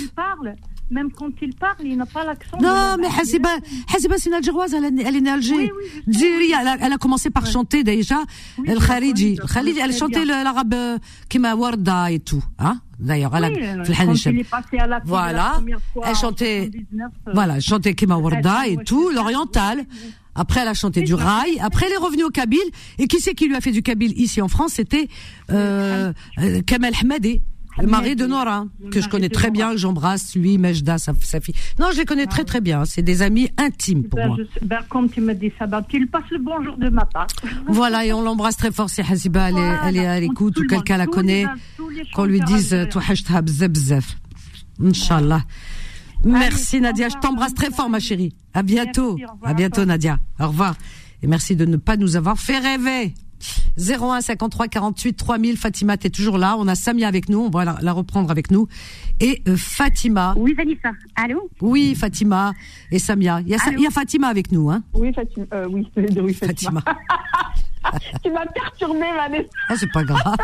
[0.90, 2.56] même quand il parle, il n'a pas l'accent.
[2.60, 3.50] Non, mais Hassiba,
[3.94, 5.54] Hassiba c'est une Algéroise, elle, est, elle est née Alger.
[5.54, 5.70] Oui,
[6.06, 8.22] oui, elle, a, elle, a, commencé par chanter déjà
[8.58, 9.36] oui, le Khariji.
[9.36, 12.42] Le elle chantait l'arabe euh, Kima Warda et tout.
[12.58, 15.60] Hein D'ailleurs, elle a, la voilà,
[16.04, 16.70] elle chantait,
[17.32, 19.84] voilà, chantait Kima Warda et tout, l'oriental.
[20.34, 21.58] Après, elle a chanté du rail.
[21.60, 22.60] Après, elle est revenue au Kabyle.
[22.98, 24.74] Et qui c'est qui lui a fait du Kabyle ici en France?
[24.74, 25.08] C'était
[25.50, 27.40] euh, euh Kamal Hamadi
[27.80, 31.40] le mari de Nora, que je connais très bien, que j'embrasse, lui, Mejda, sa, sa
[31.40, 31.54] fille.
[31.78, 32.84] Non, je les connais très très bien.
[32.84, 34.36] C'est des amis intimes pour Ben, moi.
[34.38, 37.26] je ben, comme tu me dis ça, ben, passes le bonjour de ma part.
[37.68, 38.90] Voilà, et on l'embrasse très fort.
[38.90, 41.46] Si Haziba, elle, est- elle est à l'écoute ou quelqu'un la connaît,
[42.14, 42.86] qu'on lui dise algériens.
[42.86, 44.16] Touhashtha bzaf bzaf.
[44.82, 45.42] Inch'Allah.
[46.24, 48.34] Merci Nadia, je t'embrasse très fort ma chérie.
[48.54, 49.16] À bientôt.
[49.16, 49.84] Merci, au revoir à bientôt.
[49.84, 50.18] Nadia.
[50.40, 50.74] Au revoir.
[51.22, 53.14] Et merci de ne pas nous avoir fait rêver.
[53.78, 56.56] 01 53 48 3000 Fatima, t'es toujours là.
[56.58, 58.68] On a Samia avec nous, on va la, la reprendre avec nous.
[59.20, 60.34] Et euh, Fatima.
[60.36, 60.90] Oui, Vanessa.
[61.16, 61.48] Allô?
[61.60, 62.52] Oui, Fatima
[62.90, 63.40] et Samia.
[63.42, 63.78] Il y a, Sa- Allô?
[63.78, 65.46] il y a Fatima avec nous, hein Oui, Fatima.
[65.54, 66.80] Euh, oui, oui, Fatima.
[66.80, 66.82] Fatima.
[68.24, 69.48] tu m'as perturbée, Vanessa.
[69.68, 70.22] Ah, c'est pas grave.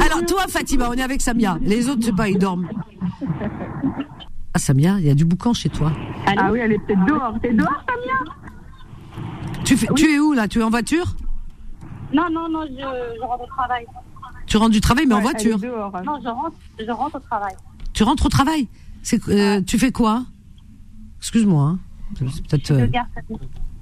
[0.00, 1.58] Alors, toi, Fatima, on est avec Samia.
[1.62, 2.68] Les autres, c'est pas, ils dorment.
[4.54, 5.90] Ah, Samia, il y a du boucan chez toi.
[6.26, 7.34] Ah oui, elle est peut-être dehors.
[7.40, 8.34] T'es dehors, Samia?
[9.64, 10.48] Tu, fais, tu es où, là?
[10.48, 11.14] Tu es en voiture?
[12.12, 13.86] Non, non, non, je, je rentre au travail.
[14.46, 15.58] Tu rentres du travail, mais en voiture.
[15.58, 15.94] Dehors.
[15.96, 16.02] hein.
[16.04, 17.54] Non, je rentre, je rentre au travail.
[17.92, 18.68] Tu rentres au travail?
[19.02, 20.24] C'est, euh, Tu fais quoi?
[21.18, 21.62] Excuse-moi.
[21.64, 21.78] hein.
[22.18, 22.70] C'est peut-être.
[22.72, 22.86] Euh,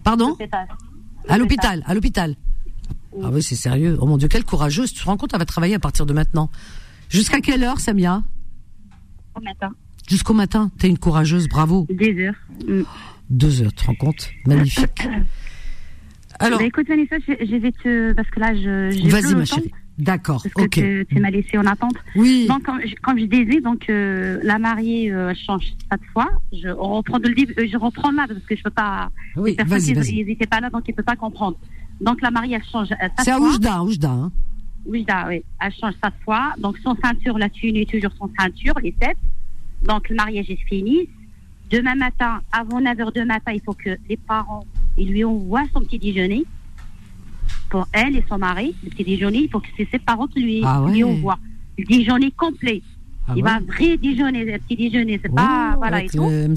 [0.05, 0.37] Pardon?
[1.29, 2.37] À l'hôpital, à l'hôpital.
[3.23, 3.99] Ah oui, c'est sérieux.
[4.01, 4.93] Oh mon Dieu, quelle courageuse.
[4.93, 6.49] Tu te rends compte, elle va travailler à partir de maintenant.
[7.09, 8.23] Jusqu'à quelle heure, Samia?
[9.35, 9.71] Au matin.
[10.09, 10.71] Jusqu'au matin.
[10.79, 11.87] T'es une courageuse, bravo.
[11.91, 12.35] Des heures.
[12.69, 12.83] Mm.
[13.31, 14.31] Deux heures, tu te rends compte?
[14.47, 15.09] Magnifique.
[16.41, 18.13] Alors, Bah, écoute, Vanessa, je, je vais te.
[18.13, 18.91] Parce que là, je.
[18.91, 19.71] j'ai vas-y, ma chérie.
[19.99, 20.71] D'accord, Parce que ok.
[20.71, 21.95] tu, tu m'as laissé en attente.
[22.17, 26.31] Oui, Donc, comme je, comme je disais, donc, euh, la mariée euh, change cette fois.
[26.53, 29.11] Je on reprend de le euh, je reprends là parce que je peux pas.
[29.37, 31.59] oui, les personnes, vas-y, n'étaient pas là, donc ils ne peuvent pas comprendre.
[32.01, 33.39] Donc, la mariée, elle change cette C'est à.
[33.39, 34.11] Oujda, Oujda.
[34.11, 34.33] Hein.
[34.87, 35.43] Oui, là, oui.
[35.61, 36.53] Elle change cette fois.
[36.57, 39.19] Donc, son ceinture, la thune est toujours son ceinture, les sept.
[39.83, 41.11] Donc, le mariage est fini.
[41.71, 44.65] Demain matin, avant 9h de matin, il faut que les parents
[44.97, 46.45] ils lui envoient son petit déjeuner.
[47.71, 50.41] Pour elle et son mari, le petit déjeuner, il faut que c'est ses parents qui
[50.41, 50.93] lui, Ah ouais.
[50.93, 51.39] lui envoient.
[51.79, 52.83] Le déjeuner complet.
[53.29, 55.21] Ah il ouais va vrai déjeuner, le petit déjeuner.
[55.23, 55.73] C'est pas.
[55.75, 56.29] Oh, Voilà, et tout.
[56.29, 56.49] le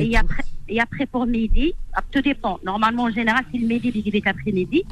[0.00, 2.58] et Et après, et après, pour midi, ah, tout dépend.
[2.64, 4.82] Normalement, en général, c'est le midi, il dit après-midi.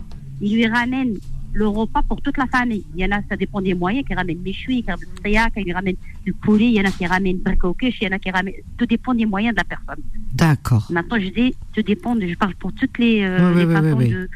[0.40, 1.14] Il lui ramène
[1.52, 2.84] le repas pour toute la famille.
[2.94, 5.72] Il y en a, ça dépend des moyens, qui ramènent méchoui, qui ramènent steak, qui
[5.72, 8.30] ramènent du poulet, il y en a qui ramènent bricoquiche, il y en a qui
[8.30, 8.54] ramènent.
[8.76, 10.02] Tout dépend des moyens de la personne.
[10.34, 10.86] D'accord.
[10.90, 14.28] Maintenant, je dis, tout dépend, je parle pour toutes les, euh, les façons de-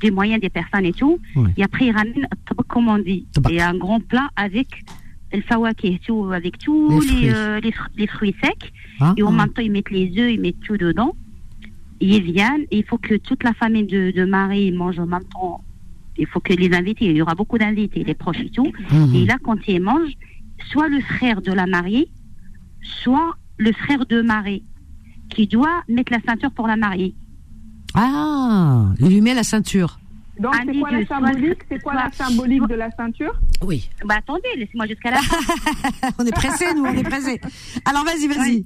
[0.00, 1.18] des moyens des personnes et tout.
[1.56, 2.26] Et après, il ramène,
[2.68, 4.68] comme on dit, et un grand plat avec
[5.32, 7.30] le fawaki, tout, avec tous Les les, fruits.
[7.34, 8.72] euh, les, fr- les fruits secs.
[9.00, 11.14] Hein Et en même temps, ils mettent les œufs, ils mettent tout dedans.
[12.00, 15.62] ils viennent, il faut que toute la famille de, de Marie mange en même temps.
[16.18, 18.72] Il faut que les invités, il y aura beaucoup d'invités, les proches et tout.
[18.90, 19.14] Mhm.
[19.14, 20.14] Et là, quand ils mangent,
[20.70, 22.08] soit le frère de la mariée,
[22.82, 24.64] soit le frère de Marie,
[25.30, 27.14] qui doit mettre la ceinture pour la mariée.
[27.94, 29.98] Ah, il lui met la ceinture.
[30.38, 33.32] Donc, c'est quoi la symbolique C'est quoi la soit- symbolique de la ceinture
[33.62, 33.88] Oui.
[34.04, 35.36] Bah attendez, laissez-moi jusqu'à la fin.
[36.18, 37.40] on est pressés, nous, on est pressés.
[37.86, 38.64] Alors vas-y, vas-y.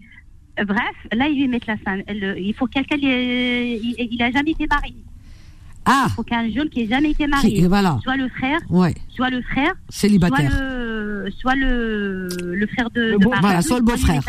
[0.67, 2.37] Bref, là, il lui met la ceinture.
[2.37, 4.97] Il faut quelqu'un, il, il a jamais été marié.
[5.93, 7.55] Ah, Il faut qu'un jeune qui ait jamais été marié.
[7.55, 7.99] Qui- voilà.
[8.03, 10.51] Soit le frère, ouais, soit le frère, célibataire.
[10.53, 13.41] soit le, soit le, le frère de, Le de beau- Marie.
[13.43, 14.23] voilà, soit le beau-frère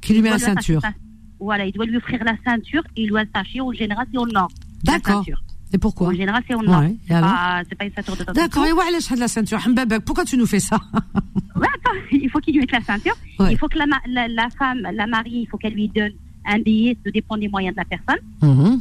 [0.00, 0.80] qui lui met la ceinture.
[0.80, 0.92] sa-
[1.38, 4.26] Voilà, il doit lui offrir la ceinture et il doit s'attacher au général c'est au
[4.26, 4.48] nord.
[4.86, 5.24] la D'accord.
[5.72, 6.80] Et pourquoi Au général c'est au nord.
[6.80, 9.58] Ouais, c'est, pas, une ceinture de temps en D'accord, et ouais, de la ceinture.
[9.68, 10.78] Mbabak, pourquoi tu nous fais ça
[11.56, 13.14] Ouais, attends, il faut qu'il lui mette la ceinture.
[13.38, 13.52] Ouais.
[13.52, 16.12] Il faut que la, ma- la, la femme, la mariée, il faut qu'elle lui donne
[16.46, 18.22] un billet, ça dépend des moyens de la personne.
[18.42, 18.80] Mhm.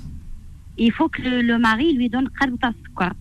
[0.78, 2.30] Il faut que le, le mari lui donne
[2.96, 3.12] quoi.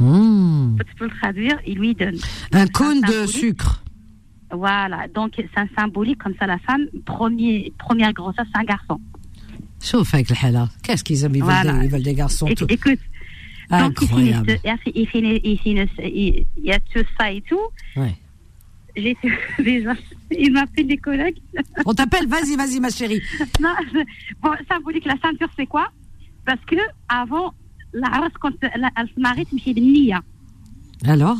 [0.00, 0.76] Mhm.
[0.88, 2.16] Tu peux le traduire, il lui donne.
[2.52, 3.82] Un cône de sucre.
[4.50, 8.98] Voilà, donc c'est un symbolique comme ça la femme, premier, première grossesse, c'est un garçon.
[9.80, 10.70] Sauf avec le.
[10.82, 11.34] Qu'est-ce qu'ils aiment?
[11.36, 11.72] Ils veulent, Voilà.
[11.80, 12.46] des, ils veulent des garçons.
[12.46, 12.66] Éc- tout.
[12.68, 12.98] Écoute,
[13.70, 14.60] donc il finit, Incroyable.
[14.94, 17.60] il finit, il finit, il finit- il- y a tout ça et tout.
[17.96, 18.14] Ouais.
[18.96, 19.16] J'ai
[19.62, 19.92] déjà,
[20.30, 21.36] il m'appelle des collègues.
[21.84, 23.20] On t'appelle, vas-y, vas-y, ma chérie.
[23.60, 23.74] non,
[24.42, 25.88] bon, symbolique, la ceinture, c'est quoi?
[26.47, 26.75] Parce que
[27.09, 27.53] avant,
[27.93, 30.21] la race, quand elle, elle se marie, تمشي بالنية.
[31.05, 31.37] Alors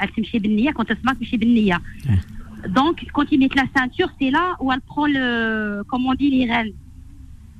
[0.00, 1.80] Elle تمشي بالنية, quand elle se marie, تمشي بالنية.
[2.78, 6.30] Donc, quand ils mettent la ceinture, c'est là où elle prend le, comme on dit,
[6.30, 6.72] les rênes.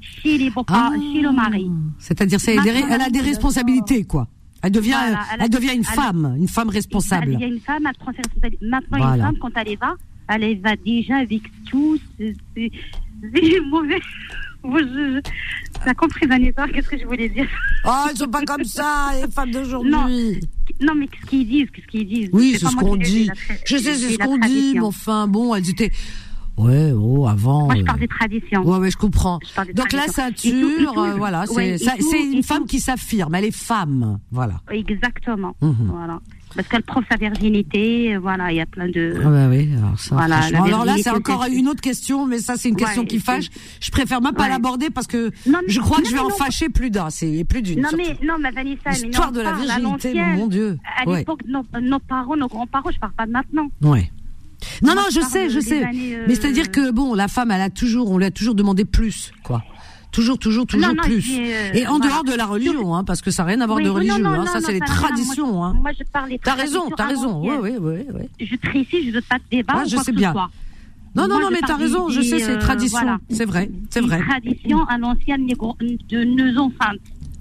[0.00, 0.90] Chez les beaux Ah.
[1.12, 1.66] chez le mari.
[2.06, 4.24] C'est-à-dire, c'est des- Maintenant, elle a des elle- responsabilités, quoi.
[4.62, 7.30] Elle devient, Voilà, elle, elle a- devient une elle- femme, une femme Il responsable.
[7.44, 8.66] y a une femme, elle prend ses responsabilités.
[8.74, 9.14] Maintenant, Voilà.
[9.16, 9.92] une femme, quand elle y va,
[10.32, 11.94] elle y va déjà avec tout.
[12.16, 12.72] C'est c'est-
[13.32, 14.00] c'est mauvais.
[14.63, 15.21] Je-
[15.83, 17.47] T'as compris, Vanessa, qu'est-ce que je voulais dire
[17.85, 19.91] Oh, ils sont pas comme ça, les femmes d'aujourd'hui.
[19.91, 20.07] Non,
[20.81, 23.29] non, mais qu'est-ce qu'ils disent Qu'est-ce qu'ils disent Oui, c'est ce qu'on dit.
[23.65, 25.91] Je sais, c'est ce qu'on dit, mais enfin, bon, elles étaient.
[26.55, 27.65] Ouais, oh, avant.
[27.65, 28.61] Moi, je euh, parle des traditions.
[28.63, 29.39] Ouais, ouais, je comprends.
[29.67, 31.77] Je Donc la ceinture, Et tout- et tout, euh, voilà, c'est ouais,
[32.31, 34.61] une femme qui s'affirme, elle est femme, voilà.
[34.71, 35.55] Exactement.
[35.61, 35.75] Mhm.
[35.91, 36.19] Voilà.
[36.55, 39.15] Parce qu'elle prouve sa virginité, voilà, il y a plein de.
[39.23, 40.15] Ah bah oui, alors ça.
[40.15, 43.19] Voilà, alors là, c'est encore une autre question, mais ça, c'est une question Ouais, qui
[43.19, 43.47] fâche.
[43.79, 44.49] Je préfère même pas Ouais.
[44.49, 46.35] l'aborder parce que Non, mais- je crois que je vais en non.
[46.35, 47.81] fâcher plus d'un, c'est plus d'une.
[47.81, 50.77] Non mais non mais Vanessa, L'histoire de la virginité, mon Dieu.
[51.03, 51.19] À Ouais.
[51.19, 53.67] l'époque, nos, nos parents, nos grands-parents, je parle pas de maintenant.
[53.81, 54.11] Ouais.
[54.81, 55.83] Non, non, je sais, je sais.
[55.83, 58.85] euh, Mais c'est-à-dire que bon, la femme, elle a toujours, on lui a toujours demandé
[58.85, 59.61] plus, quoi.
[60.13, 61.19] Toujours, toujours, toujours Non, non, plus.
[61.21, 62.05] dis, euh, Et en voilà.
[62.13, 64.19] dehors de la religion, hein, parce que ça n'a rien à voir Oui, de non,
[64.19, 64.45] non, hein.
[64.45, 65.79] ça c'est les traditions, moi, hein.
[65.81, 67.41] Moi, je parle des T'as raison, t'as raison.
[67.41, 68.45] Oui, oui, oui, oui.
[68.47, 69.73] Je précise, je veux pas de débat.
[69.77, 70.31] Ah, je quoi sais bien.
[70.31, 70.49] soit.
[71.15, 72.09] Non, non, non, mais t'as raison.
[72.09, 73.19] Je sais, c'est euh, tradition.
[73.29, 74.19] C'est vrai, c'est vrai.
[74.19, 76.71] traditions à l'ancienne de nos.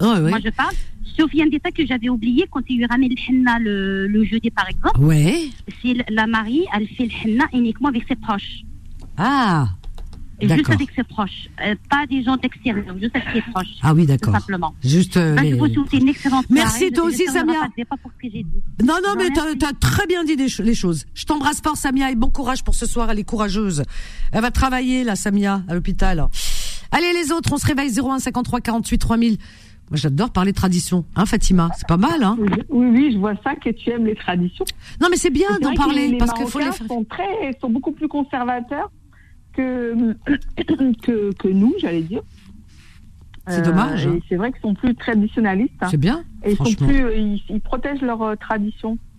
[0.01, 0.29] Ouais, ouais.
[0.31, 0.73] Moi, je parle.
[1.15, 3.59] Sauf il y a un détail que j'avais oublié quand il lui ramène le henna
[3.59, 4.99] le, le jeudi, par exemple.
[4.99, 5.49] Ouais.
[5.83, 8.63] C'est la mariée, elle fait le henna uniquement avec ses proches.
[9.17, 9.67] Ah.
[10.47, 10.75] Juste D'accord.
[10.75, 11.49] avec ses proches.
[11.65, 13.67] Euh, pas des gens d'extérieur, juste avec ses proches.
[13.81, 14.33] Ah oui, Tout d'accord.
[14.33, 14.73] simplement.
[14.83, 15.17] Juste.
[15.17, 16.91] euh, les- vous une excellente Merci, soirée.
[16.91, 17.59] toi aussi, Samia.
[17.59, 18.61] pas de débat pour ce que j'ai dit.
[18.83, 21.05] Non, non, mais t'as as très bien dit des cho- les choses.
[21.13, 23.09] Je t'embrasse fort, Samia, et bon courage pour ce soir.
[23.11, 23.83] Elle est courageuse.
[24.31, 26.25] Elle va travailler, là, Samia, à l'hôpital.
[26.91, 29.37] Allez, les autres, on se réveille 01 53 48 3000.
[29.89, 31.69] Moi, j'adore parler tradition, hein, Fatima?
[31.77, 32.37] C'est pas mal, hein?
[32.39, 34.65] Oui, oui, je vois ça que tu aimes les traditions.
[35.01, 36.87] Non, mais c'est bien d'en parler les parce qu'il faut les faire.
[36.87, 38.89] sont très, sont beaucoup plus conservateurs
[39.53, 40.15] que
[41.03, 42.21] que, que nous, j'allais dire.
[43.47, 44.13] C'est dommage, hein.
[44.17, 45.73] et C'est vrai qu'ils sont plus traditionnalistes.
[45.81, 45.87] hein.
[45.91, 48.35] C'est bien, Et ils sont plus, euh, ils, ils protègent leurs euh.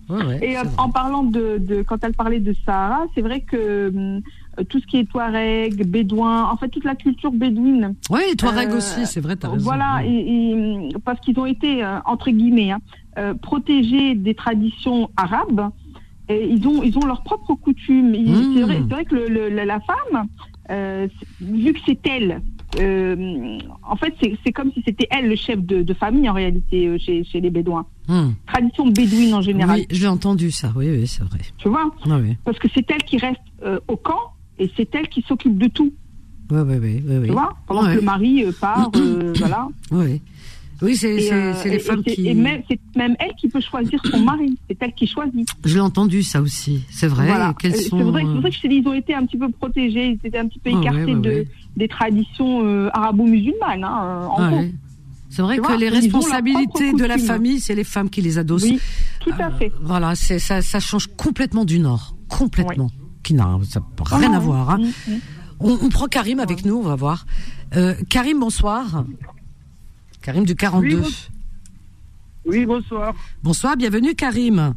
[0.07, 3.41] Ouais, ouais, Et euh, en parlant de, de, quand elle parlait de Sahara, c'est vrai
[3.41, 4.21] que hum,
[4.69, 7.95] tout ce qui est Touareg, Bédouin, en fait toute la culture bédouine.
[8.11, 9.63] Oui, Touareg Euh, aussi, c'est vrai, t'as raison.
[9.63, 10.09] Voilà, Ouais.
[10.09, 12.79] et, et, parce qu'ils ont été euh, entre guillemets hein,
[13.19, 15.69] euh, protégés des traditions arabes.
[16.29, 18.11] Et ils ont ils ont leurs propres coutumes.
[18.11, 18.53] Mmh.
[18.55, 18.61] C'est
[18.93, 20.27] vrai, que le, le- la femme,
[20.71, 21.07] euh,
[21.39, 22.41] vu que c'est elle,
[22.79, 26.87] euh, en fait c'est comme si c'était elle le chef de, de famille en réalité
[26.87, 27.85] euh, chez, chez les Bédouins.
[28.07, 28.33] Hum.
[28.47, 29.79] Tradition bédouine en général.
[29.79, 30.71] Oui, j'ai entendu ça.
[30.75, 31.39] Oui, oui, c'est vrai.
[31.57, 32.35] Tu vois Ah oui.
[32.43, 34.19] Parce que c'est elle qui reste euh, au camp
[34.59, 35.93] et c'est elle qui s'occupe de tout.
[36.51, 37.27] Oui, oui, oui, oui, oui.
[37.27, 38.91] Tu vois Pendant que le mari part,
[39.39, 39.67] voilà.
[39.91, 40.21] Oui,
[40.81, 42.27] oui, c'est euh, les femmes et qui.
[42.27, 44.57] Et même, c'est même elle qui peut choisir son mari.
[44.69, 45.47] C'est elle qui choisit.
[45.63, 46.83] Je l'ai entendu ça aussi.
[46.91, 47.27] C'est vrai.
[47.27, 47.53] Voilà.
[47.63, 47.97] Euh, sont.
[47.97, 50.27] C'est vrai, euh, ça que je dit, ils ont été un petit peu protégés, ils
[50.27, 51.47] étaient un petit peu Ah ouais, écartés ouais, de, ouais.
[51.77, 53.83] des traditions euh, arabo-musulmanes.
[53.83, 54.63] Hein, en Ah gros.
[55.29, 58.37] C'est vrai Tu que vois, les responsabilités de la famille, c'est les femmes qui les
[58.37, 58.63] adossent.
[58.63, 58.79] Oui,
[59.21, 59.71] tout à fait.
[59.81, 62.89] Voilà, ça, ça change complètement du Nord, complètement.
[63.23, 64.69] Qui n'a rien Oh, à voir.
[64.69, 64.79] hein.
[65.59, 67.25] On, on prend Karim avec nous, on va voir.
[67.75, 69.03] Euh, Karim, bonsoir.
[70.25, 70.87] Karim du 42.
[70.87, 71.09] Oui, bon-
[72.51, 73.13] Oui, bonsoir.
[73.43, 74.73] Bonsoir, bienvenue Karim.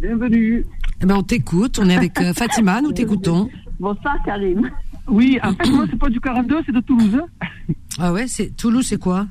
[0.00, 0.64] Bienvenue.
[1.00, 3.48] Eh ben, on t'écoute, on est avec euh, Fatima, nous t'écoutons.
[3.78, 4.68] Bonsoir, Karim.
[5.06, 7.16] Oui, en fait, moi, c'est pas du 42, c'est de Toulouse.
[7.16, 7.46] hein.
[7.98, 9.28] Ah ouais, c'est Toulouse, c'est quoi?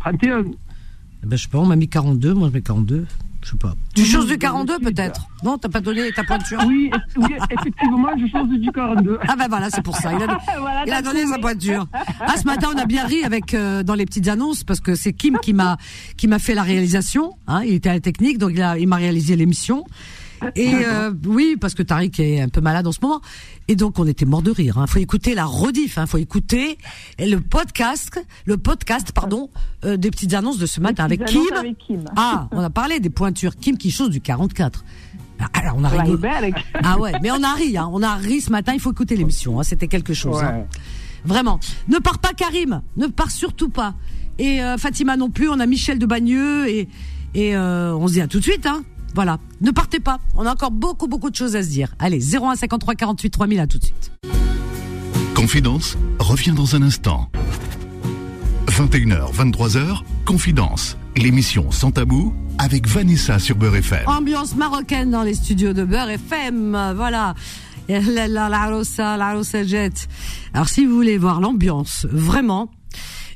[0.00, 0.40] 31.
[1.22, 3.06] Eh ben, je sais pas, on m'a mis 42, moi je mets 42.
[3.46, 3.74] Je sais pas.
[3.94, 8.08] Tu choses du 42 peut-être Non, t'as pas donné ta pointure Oui, eff- oui, effectivement,
[8.18, 9.20] je change du 42.
[9.28, 10.12] Ah ben voilà, c'est pour ça.
[10.12, 10.26] Il a,
[10.58, 11.34] Voilà, il a t'as donné trouvé.
[11.36, 11.86] sa pointure.
[12.20, 14.96] Ah, ce matin, on a bien ri avec euh, dans les petites annonces parce que
[14.96, 15.76] c'est Kim qui m'a
[16.16, 17.34] qui m'a fait la réalisation.
[17.46, 19.84] Hein, il était à la technique, donc il a il m'a réalisé l'émission.
[20.54, 23.20] Et euh, oui, parce que Tariq est un peu malade en ce moment.
[23.68, 24.78] Et donc on était mort de rire.
[24.78, 24.86] Hein.
[24.86, 25.98] Faut écouter la rediff.
[25.98, 26.06] Hein.
[26.06, 26.78] Faut écouter
[27.18, 29.50] le podcast, le podcast, pardon,
[29.84, 31.40] euh, des petites annonces de ce matin avec Kim.
[31.50, 32.04] annonces avec Kim.
[32.16, 33.56] Ah, on a parlé des pointures.
[33.56, 34.84] Kim qui chose du 44.
[35.38, 35.90] Ah, Alors on a
[36.82, 37.88] Ah ouais, mais on a ri, hein.
[37.92, 38.72] on a ri ce matin.
[38.74, 39.58] Il faut écouter l'émission.
[39.60, 39.62] Hein.
[39.62, 40.42] C'était quelque chose.
[40.42, 40.64] hein.
[41.24, 41.58] Vraiment.
[41.88, 42.82] Ne pars pas, Karim.
[42.96, 43.94] Ne pars surtout pas.
[44.38, 45.48] Et euh, Fatima non plus.
[45.48, 46.88] On a Michel de Bagneux et
[47.34, 48.64] et euh, on se dit à tout de suite.
[48.66, 48.82] Hein.
[49.16, 49.38] Voilà.
[49.62, 50.18] Ne partez pas.
[50.36, 51.94] On a encore beaucoup beaucoup de choses à se dire.
[51.98, 54.12] Allez, 01 53 48 3000 à tout de suite.
[55.34, 57.30] Confidence revient dans un instant.
[58.66, 64.06] 21h, 23h, Confidence, l'émission sans tabou avec Vanessa sur Beurre FM.
[64.06, 66.92] Ambiance marocaine dans les studios de Beurre FM.
[66.94, 67.34] Voilà.
[67.88, 68.84] Alors,
[70.68, 72.70] si vous voulez voir l'ambiance, vraiment,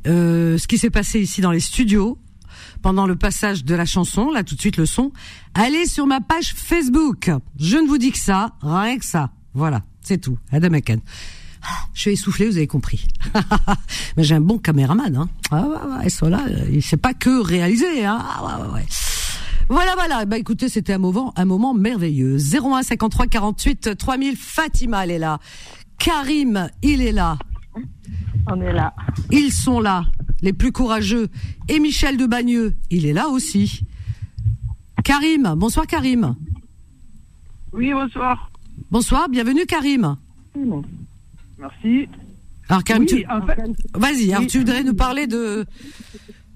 [0.07, 2.19] euh, ce qui s'est passé ici dans les studios,
[2.83, 5.13] pendant le passage de la chanson, là tout de suite le son,
[5.55, 7.31] allez sur ma page Facebook.
[7.59, 9.31] Je ne vous dis que ça, rien que ça.
[9.55, 10.39] Voilà, c'est tout.
[10.53, 11.01] Adam Aken.
[11.63, 13.07] Ah, Je suis essoufflé, vous avez compris.
[14.17, 15.29] Mais j'ai un bon caméraman, hein.
[15.51, 18.19] Ah ouais, ouais, ça là, euh, il sait pas que réaliser, hein.
[18.23, 18.87] Ah ouais, ouais.
[19.69, 20.25] Voilà, voilà.
[20.25, 22.39] Bah écoutez, c'était un moment, un moment merveilleux.
[22.39, 24.37] 01 53 48 3000.
[24.37, 25.39] Fatima, elle est là.
[25.99, 27.39] Karim, il est là.
[28.47, 28.95] On est là.
[29.31, 30.05] Ils sont là,
[30.43, 31.29] les plus courageux.
[31.69, 33.83] Et Michel de Bagneux, il est là aussi.
[35.05, 36.35] Karim, bonsoir Karim.
[37.73, 38.51] Oui, bonsoir.
[38.91, 40.17] Bonsoir, bienvenue Karim.
[41.59, 42.09] Merci.
[42.69, 43.27] Alors Karim, Oui, tu...
[43.31, 43.59] en fait,
[43.95, 44.47] vas-y, alors oui.
[44.47, 45.65] tu voudrais nous parler de...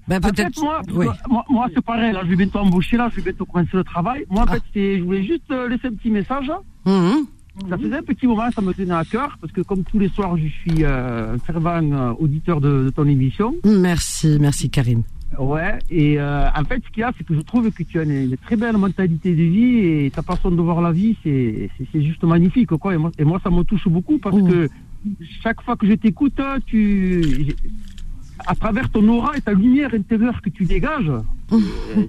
[0.07, 0.53] Ben en peut-être...
[0.55, 1.05] fait, moi, Oui.
[1.29, 3.83] moi, moi, c'est pareil, là, je vais bientôt embaucher, là, je vais bientôt commencer le
[3.83, 4.25] travail.
[4.29, 4.53] Moi, en Ah.
[4.73, 6.51] fait, je voulais juste euh, laisser un petit message.
[6.85, 7.25] Mhm.
[7.69, 10.09] Ça faisait un petit moment, ça me tenait à cœur, parce que comme tous les
[10.09, 13.55] soirs, je suis euh, un fervent euh, auditeur de, de ton émission.
[13.65, 15.03] Merci, merci Karim.
[15.39, 17.99] Ouais, et euh, en fait, ce qu'il y a, c'est que je trouve que tu
[17.99, 21.15] as une, une très belle mentalité de vie et ta façon de voir la vie,
[21.23, 22.93] c'est juste magnifique, quoi.
[22.93, 24.45] Et moi, et moi, ça me touche beaucoup parce Oh.
[24.45, 24.69] que
[25.43, 27.53] chaque fois que je t'écoute, tu,
[28.47, 31.11] à travers ton aura et ta lumière intérieure que tu dégages,
[31.51, 31.57] Oh.
[31.95, 32.03] euh,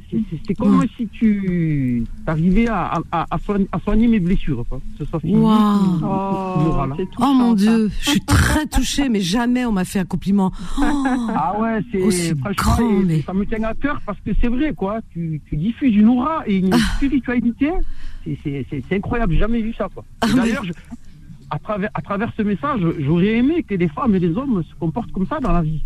[0.46, 4.80] c'est- comme si tu arrivais à, à, à, soigner, à soigner mes blessures, quoi.
[4.98, 6.00] Ce soit physique Wow.
[6.02, 7.52] Oh, Oh mon.
[7.54, 10.52] Dieu, je suis très touchée, mais jamais on m'a fait un compliment.
[10.78, 10.82] Oh.
[11.34, 14.48] Ah ouais, c'est franchement, grand, et mais- ça me tient à cœur parce que c'est
[14.48, 15.00] vrai quoi.
[15.12, 16.78] Tu, tu diffuses une aura et une Ah.
[16.96, 17.70] spiritualité,
[18.42, 19.34] c'est- incroyable.
[19.34, 20.04] J'ai jamais vu ça quoi.
[20.22, 20.72] Ah, D'ailleurs, je-
[21.50, 24.74] à travers à travers ce message, j'aurais aimé que les femmes et les hommes se
[24.80, 25.82] comportent comme ça dans la vie.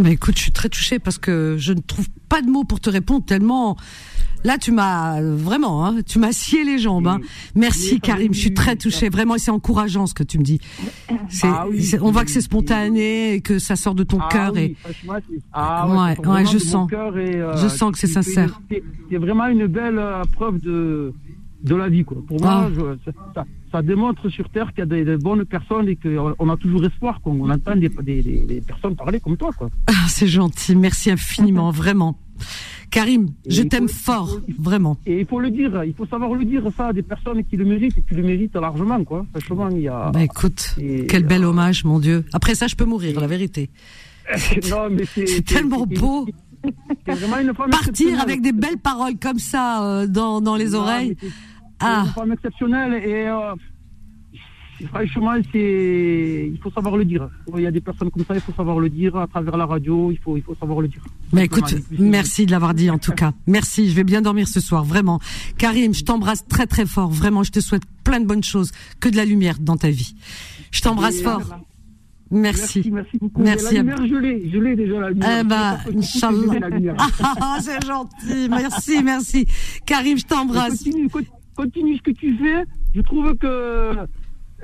[0.00, 2.80] Mais écoute, je suis très touchée parce que je ne trouve pas de mots pour
[2.80, 3.76] te répondre tellement.
[4.42, 7.06] Là, tu m'as vraiment, hein, tu m'as scié les jambes.
[7.06, 7.20] Hein.
[7.54, 9.08] Merci Karim, je suis très touchée.
[9.08, 10.60] Vraiment, c'est encourageant ce que tu me dis.
[11.30, 14.28] C'est- Ah oui, on voit que c'est spontané et que ça sort de ton Ah
[14.30, 14.52] cœur.
[14.54, 14.76] oui, et
[15.54, 16.90] ah Ouais, ouais, je sens.
[16.92, 18.60] et, euh, Je sens que c'est sincère.
[19.10, 21.14] c'est vraiment une belle euh, preuve de
[21.64, 22.18] de la vie quoi.
[22.28, 22.70] Pour moi, Ah.
[22.74, 26.34] je- ça, ça- démontre sur terre qu'il y a des, des bonnes personnes et qu'on
[26.38, 29.68] on a toujours espoir qu'on on entend des, des, des- personnes parler comme toi quoi.
[29.88, 32.16] Ah, c'est gentil, merci infiniment, vraiment.
[32.90, 34.96] Karim, je il t'aime faut- fort, vraiment.
[35.06, 37.56] Et il faut le dire, il faut savoir le dire ça à des personnes qui
[37.56, 39.26] le méritent et qui le méritent largement quoi.
[39.32, 40.10] Franchement, il y a.
[40.12, 42.24] Bah écoute, Et- quel bel hommage, mon Dieu.
[42.32, 43.70] Après ça, je peux mourir, la vérité.
[44.70, 46.26] non mais c'est C'est tellement beau.
[47.70, 51.16] Partir avec des belles paroles comme ça euh, dans, dans les Non, oreilles.
[51.84, 52.02] Ah.
[52.06, 53.54] une femme exceptionnelle et euh,
[54.78, 57.28] c'est- franchement, c'est il faut savoir le dire.
[57.56, 59.66] Il y a des personnes comme ça, il faut savoir le dire à travers la
[59.66, 60.10] radio.
[60.10, 61.02] Il faut il faut savoir le dire.
[61.32, 63.32] Mais écoute, et puis, merci de l'avoir dit en tout cas.
[63.46, 65.20] Merci, je vais bien dormir ce soir, vraiment.
[65.58, 69.08] Karim, je t'embrasse très très fort, vraiment, je te souhaite plein de bonnes choses, que
[69.08, 70.14] de la lumière dans ta vie.
[70.72, 71.40] Je t'embrasse fort.
[71.52, 71.56] euh,
[72.30, 72.78] Merci.
[72.78, 73.42] Merci, merci beaucoup.
[73.42, 75.40] Merci La lumière, je l'ai, je l'ai déjà la lumière.
[75.40, 76.58] Eh ben, Inch'Allah.
[76.58, 76.96] la lumière.
[77.22, 79.46] Ah, c'est gentil, merci, merci.
[79.86, 80.82] Karim, je t'embrasse.
[80.82, 81.08] Continue,
[81.54, 82.64] continue ce que tu fais.
[82.94, 83.92] Je trouve que,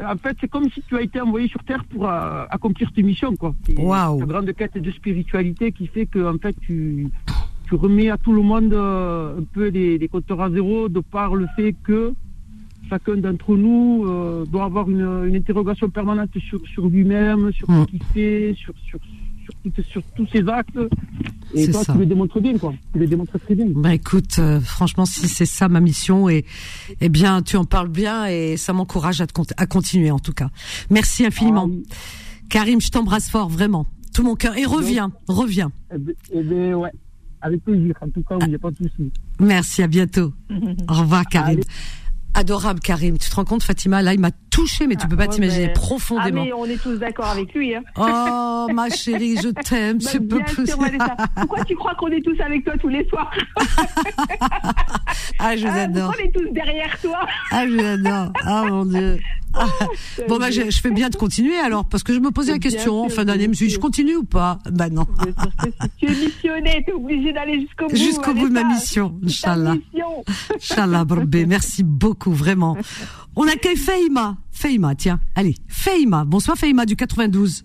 [0.02, 3.02] en fait, c'est comme si tu as été envoyé sur Terre pour euh, accomplir tes
[3.02, 3.54] missions, quoi.
[3.66, 4.20] C'est Waouh.
[4.20, 7.08] Ta grande quête de spiritualité qui fait que, en fait, tu,
[7.68, 11.00] tu remets à tout le monde euh, un peu des, des compteurs à zéro de
[11.00, 12.12] par le fait que
[12.88, 17.82] chacun d'entre nous euh, doit avoir une, une interrogation permanente sur, sur lui-même, sur Mm.
[17.84, 18.98] ce qu'il fait, sur, sur,
[19.88, 20.78] sur, tous ses actes.
[21.54, 21.92] Et toi, ça.
[21.92, 22.72] tu le démontres bien, quoi.
[22.92, 23.66] Tu le démontres très bien.
[23.74, 26.44] Bah écoute, euh, franchement, si c'est ça ma mission, et
[27.00, 30.18] eh bien, tu en parles bien et ça m'encourage à, te cont- à continuer en
[30.20, 30.50] tout cas.
[30.90, 31.84] Merci infiniment, Ah oui.
[32.48, 32.80] Karim.
[32.80, 34.56] Je t'embrasse fort, vraiment, tout mon cœur.
[34.56, 35.72] Et reviens, reviens.
[35.94, 36.90] Eh ben, eh ben, ouais.
[37.42, 37.94] Avec plaisir.
[38.02, 39.10] En tout cas, il n'y a pas de souci.
[39.40, 40.32] Merci, à bientôt.
[40.88, 41.60] Au revoir, Karim.
[42.34, 43.18] Adorable, Karim.
[43.18, 45.66] Tu te rends compte, Fatima, là, il m'a touché, mais tu peux pas Ouais, t'imaginer
[45.66, 46.42] mais- profondément.
[46.42, 47.74] Ah, mais on est tous d'accord avec lui.
[47.74, 47.82] Hein.
[47.96, 49.98] Oh, ma chérie, je t'aime.
[49.98, 50.66] Bah, C'est possible.
[50.80, 51.16] Vanessa.
[51.36, 53.30] Pourquoi tu crois qu'on est tous avec toi tous les soirs
[55.38, 56.14] Ah, je vous Ah, adore.
[56.16, 57.20] On est tous derrière toi
[57.50, 58.32] Ah, je l'adore.
[58.44, 59.18] Ah, mon Dieu.
[59.54, 59.66] Ah.
[60.28, 62.58] Bon, bah, je, je fais bien de continuer alors, parce que je me posais la
[62.58, 63.44] question en fin d'année.
[63.44, 64.58] Je me suis dit, je continue ou pas?
[64.70, 65.06] Bah non.
[65.98, 67.96] Tu es missionné, tu es obligé d'aller jusqu'au bout.
[67.96, 69.76] Jusqu'au bout de ma mission, Inch'Allah.
[70.54, 71.46] Inch'Allah, Barbé.
[71.46, 72.76] Merci beaucoup, vraiment.
[73.36, 74.36] On accueille Feima.
[74.52, 75.20] Feima, tiens.
[75.34, 76.24] Allez, Feima.
[76.24, 77.64] Bonsoir, Feima du 92.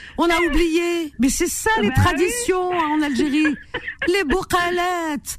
[0.21, 1.11] On a oublié.
[1.17, 3.55] Mais c'est ça les traditions en Algérie.
[4.07, 5.37] les bouqalettes.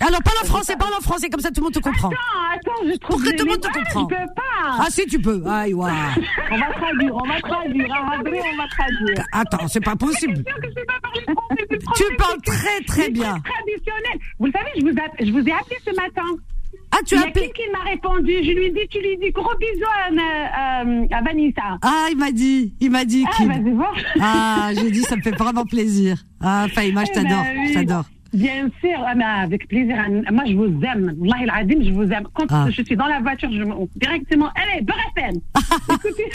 [0.00, 2.10] Alors parle en français, parle en français, comme ça tout le monde te comprend.
[2.10, 2.20] Attends,
[2.54, 4.08] attends, je trouve Pour que tout le monde te comprend.
[4.56, 5.42] Ah si, tu peux.
[5.44, 5.90] Aïe, ouais.
[6.52, 7.88] on va traduire, on va traduire.
[7.90, 9.24] On va traduire.
[9.32, 10.44] Attends, c'est pas possible.
[11.96, 13.40] Tu parles très très bien.
[13.40, 14.20] Traditionnel.
[14.38, 14.92] Vous le savez, je vous,
[15.26, 16.22] je vous ai appelé ce matin.
[16.90, 18.88] Ah, tu Il y as a appelé qui qui m'a répondu Je lui ai dit,
[18.90, 21.78] tu lui dis gros bisous à, euh, à Vanessa.
[21.82, 23.94] Ah, il m'a dit, il m'a dit Ah, vas-y, voir.
[24.20, 26.24] Ah, j'ai dit, ça me fait vraiment plaisir.
[26.40, 27.68] Ah, Faïma, je Eh ben t'adore, oui.
[27.68, 28.04] je t'adore.
[28.33, 29.95] Bien sûr, ah, mais avec plaisir.
[30.31, 31.13] Moi, je vous aime.
[31.19, 32.25] Wallahi al-Adim, je vous aime.
[32.33, 32.65] Quand Ah.
[32.75, 33.75] je suis dans la voiture, je me...
[33.95, 35.33] directement, allez, Beurre
[35.93, 36.29] Écoutez,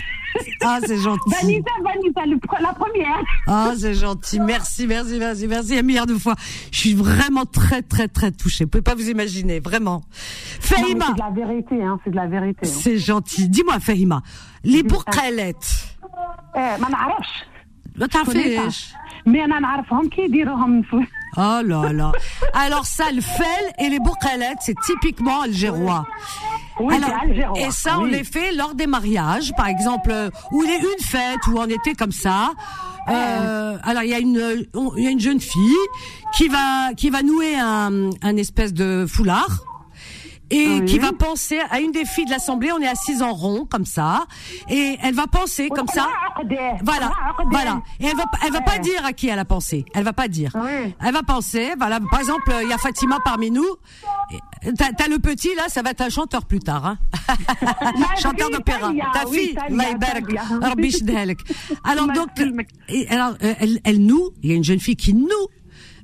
[0.62, 1.28] Ah, c'est gentil.
[1.34, 3.20] Vanessa, Vanessa, le pre- la première.
[3.48, 4.38] Ah, c'est gentil.
[4.38, 6.36] Merci, merci, merci, merci un milliard de fois.
[6.70, 8.62] Je suis vraiment très, très, très touchée.
[8.64, 9.98] Vous pouvez pas vous imaginer, vraiment.
[9.98, 12.60] Non, mais Fahima, C'est de la vérité, hein, c'est de la vérité.
[12.64, 12.70] hein.
[12.84, 13.48] c'est gentil.
[13.48, 14.22] Dis-moi, Fahima,
[14.62, 15.70] les bourqalettes.
[16.54, 17.28] Eh, ما نعرفش.
[17.96, 18.92] ما تعرفيش.
[19.26, 20.96] مي انا نعرفهم كي يديروهم في
[21.37, 22.11] Oh là là.
[22.53, 26.05] Alors ça, le fel et les bourqalettes, c'est typiquement algérois.
[26.79, 28.11] Oui, Alors, algérois, et ça, on oui.
[28.11, 30.11] les fait lors des mariages, par exemple,
[30.51, 32.51] où il y a une fête, où on était comme ça.
[33.09, 34.65] Euh, alors, il y a une,
[34.97, 35.75] il y a une jeune fille
[36.35, 39.63] qui va, qui va nouer un, un espèce de foulard
[40.53, 43.65] et qui va penser à une des filles de l'Assemblée, on est assise en rond
[43.69, 44.25] comme ça,
[44.69, 46.07] et elle va penser comme ça.
[46.83, 47.11] Voilà,
[47.49, 47.81] voilà.
[47.99, 49.85] Et elle va, elle va pas dire à qui elle a pensé.
[49.93, 50.51] Elle va pas dire.
[50.55, 50.93] Oui.
[50.99, 51.99] Elle va penser, voilà.
[52.11, 53.65] Par exemple, il y a Fatima parmi nous.
[54.77, 56.97] T'as le petit là, ça va être un chanteur plus tard, hein.
[58.21, 58.91] chanteur d'opéra.
[59.13, 59.57] Ta fille,
[61.83, 62.29] Alors donc,
[63.09, 65.27] alors euh, elle, elle nous, il y a une jeune fille qui nous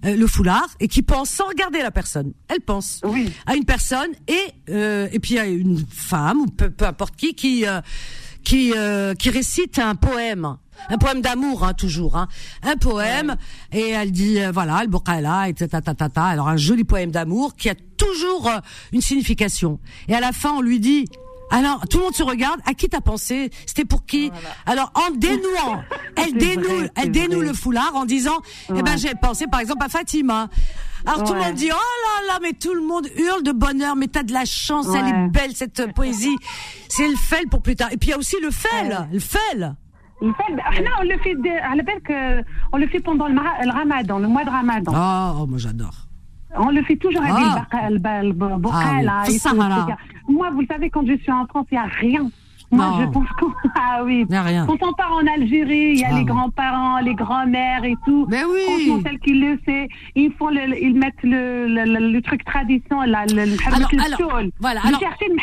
[0.06, 2.34] euh, le foulard et qui pense sans regarder la personne.
[2.48, 3.32] Elle pense Oui.
[3.46, 4.40] à une personne et
[4.70, 7.82] euh, et puis a une femme ou peu, peu importe qui qui euh,
[8.44, 10.58] qui euh, qui récite un poème.
[10.90, 12.30] Un poème d'amour, hein, toujours, hein.
[12.64, 13.36] Un poème,
[13.74, 16.24] et elle dit, euh, voilà, le bokala, et ta, ta, ta, ta, ta.
[16.24, 18.50] Alors, un joli poème d'amour qui a toujours
[18.94, 19.82] une signification.
[20.08, 21.04] Et à la fin, on lui dit,
[21.52, 22.60] alors, tout le monde se regarde.
[22.66, 23.50] À qui t'as pensé?
[23.66, 24.32] C'était pour qui?
[24.34, 25.84] Ah, Alors, en dénouant,
[26.16, 28.38] elle dénoue, elle dénoue le foulard en disant,
[28.76, 30.50] eh ben, j'ai pensé, par exemple, à Fatima.
[31.06, 33.96] Alors tout le monde dit oh là là mais tout le monde hurle de bonheur
[33.96, 35.00] mais t'as de la chance ouais.
[35.00, 36.36] elle est belle cette poésie
[36.90, 39.20] c'est le fel pour plus tard et puis il y a aussi le fel le
[39.20, 39.76] fel
[40.22, 40.64] Là, bah,
[41.00, 42.44] on le fait, de,
[42.74, 44.92] on le fait pendant le, ramadan, le mois de ramadan.
[44.94, 45.94] Ah, oh, moi j'adore.
[46.56, 47.66] On le fait toujours avec ah.
[47.90, 51.76] le, le, le, le, le, moi, vous le savez, quand je suis en France, il
[51.76, 52.30] n'y a rien.
[52.72, 54.26] Moi, je pense qu'on ah oui.
[54.30, 54.66] Y a rien.
[54.68, 58.28] Quand on part en Algérie, il y a ah les grands-parents, les grands-mères et tout.
[58.30, 58.62] Mais oui.
[58.66, 62.46] Franchement, celles qui le sait, ils font le, ils mettent le, le, le, le truc
[62.46, 64.82] tradition, la, le, le alors, alors, voilà.
[64.86, 65.36] Alors, chercher le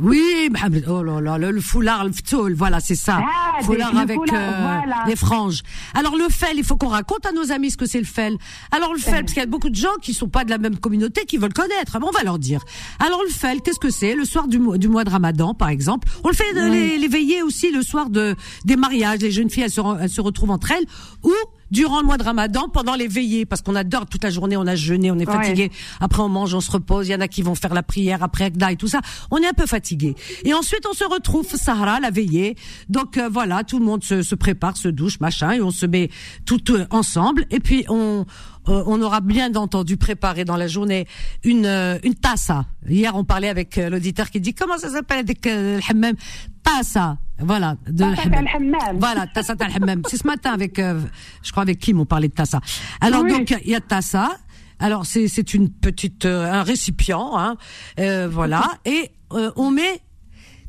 [0.00, 3.22] oui, Mohamed, oh là là, le, le foulard, le ftoul, voilà, c'est ça.
[3.22, 5.04] Ah, foulard avec foulard, euh, voilà.
[5.06, 5.62] les franges.
[5.94, 8.36] Alors le fel, il faut qu'on raconte à nos amis ce que c'est le fel.
[8.72, 10.58] Alors le fel, parce qu'il y a beaucoup de gens qui sont pas de la
[10.58, 11.96] même communauté qui veulent connaître.
[12.02, 12.64] On va leur dire.
[12.98, 14.14] Alors le fel, qu'est-ce que c'est?
[14.16, 16.98] Le soir du mois, du mois de Ramadan, par exemple, on le fait de les,
[16.98, 18.34] les veillées aussi le soir de
[18.64, 19.20] des mariages.
[19.20, 20.86] Les jeunes filles, elles se, elles se retrouvent entre elles
[21.22, 21.32] ou
[21.72, 24.66] durant le mois de Ramadan, pendant les veillées, parce qu'on adore toute la journée, on
[24.68, 25.34] a jeûné, on est Ouais.
[25.34, 25.72] fatigué.
[26.00, 27.08] Après, on mange, on se repose.
[27.08, 29.00] Il y en a qui vont faire la prière après Akda et tout ça.
[29.32, 30.14] On est un peu fatigué.
[30.44, 32.56] Et ensuite, on se retrouve Sahara, la veillée.
[32.88, 35.86] Donc euh, voilà, tout le monde se, se prépare, se douche, machin, et on se
[35.86, 36.10] met
[36.46, 37.46] tout euh, ensemble.
[37.50, 38.26] Et puis on
[38.68, 41.06] euh, on aura bien entendu préparer dans la journée
[41.42, 42.66] une euh, une tassa.
[42.88, 45.18] Hier, on parlait avec euh, l'auditeur qui dit comment ça s'appelle?
[45.18, 46.14] Avec le hammam?
[46.62, 47.18] Tassa.
[47.44, 48.98] Voilà, de al-hammam.
[48.98, 50.02] Voilà, tassa al hammam.
[50.08, 51.00] C'est ce matin avec euh,
[51.42, 52.60] je crois avec Kim on parlait de tassa.
[53.00, 53.32] Alors Oui.
[53.32, 54.38] donc il y a tassa.
[54.78, 57.56] Alors c'est c'est une petite euh, un récipient hein,
[58.00, 60.00] euh, voilà et euh, on met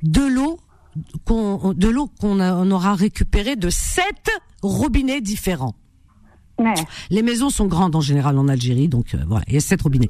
[0.03, 0.59] de l'eau
[1.25, 4.29] qu'on de l'eau qu'on on aura récupéré de sept
[4.61, 5.75] robinets différents.
[7.09, 9.81] Les maisons sont grandes en général en Algérie, donc euh, voilà, il y a sept
[9.81, 10.09] robinets.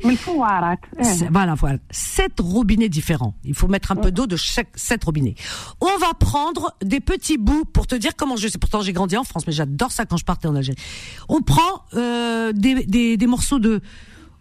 [1.01, 3.33] C'est- Voilà, voilà, sept robinets différents.
[3.43, 5.35] Il faut mettre un peu d'eau de chaque sept robinets.
[5.79, 8.57] On va prendre des petits bouts pour te dire comment je sais.
[8.57, 10.77] Pourtant, j'ai grandi en France, mais j'adore ça quand je partais en Algérie.
[11.29, 13.79] On prend euh, des, des, des morceaux de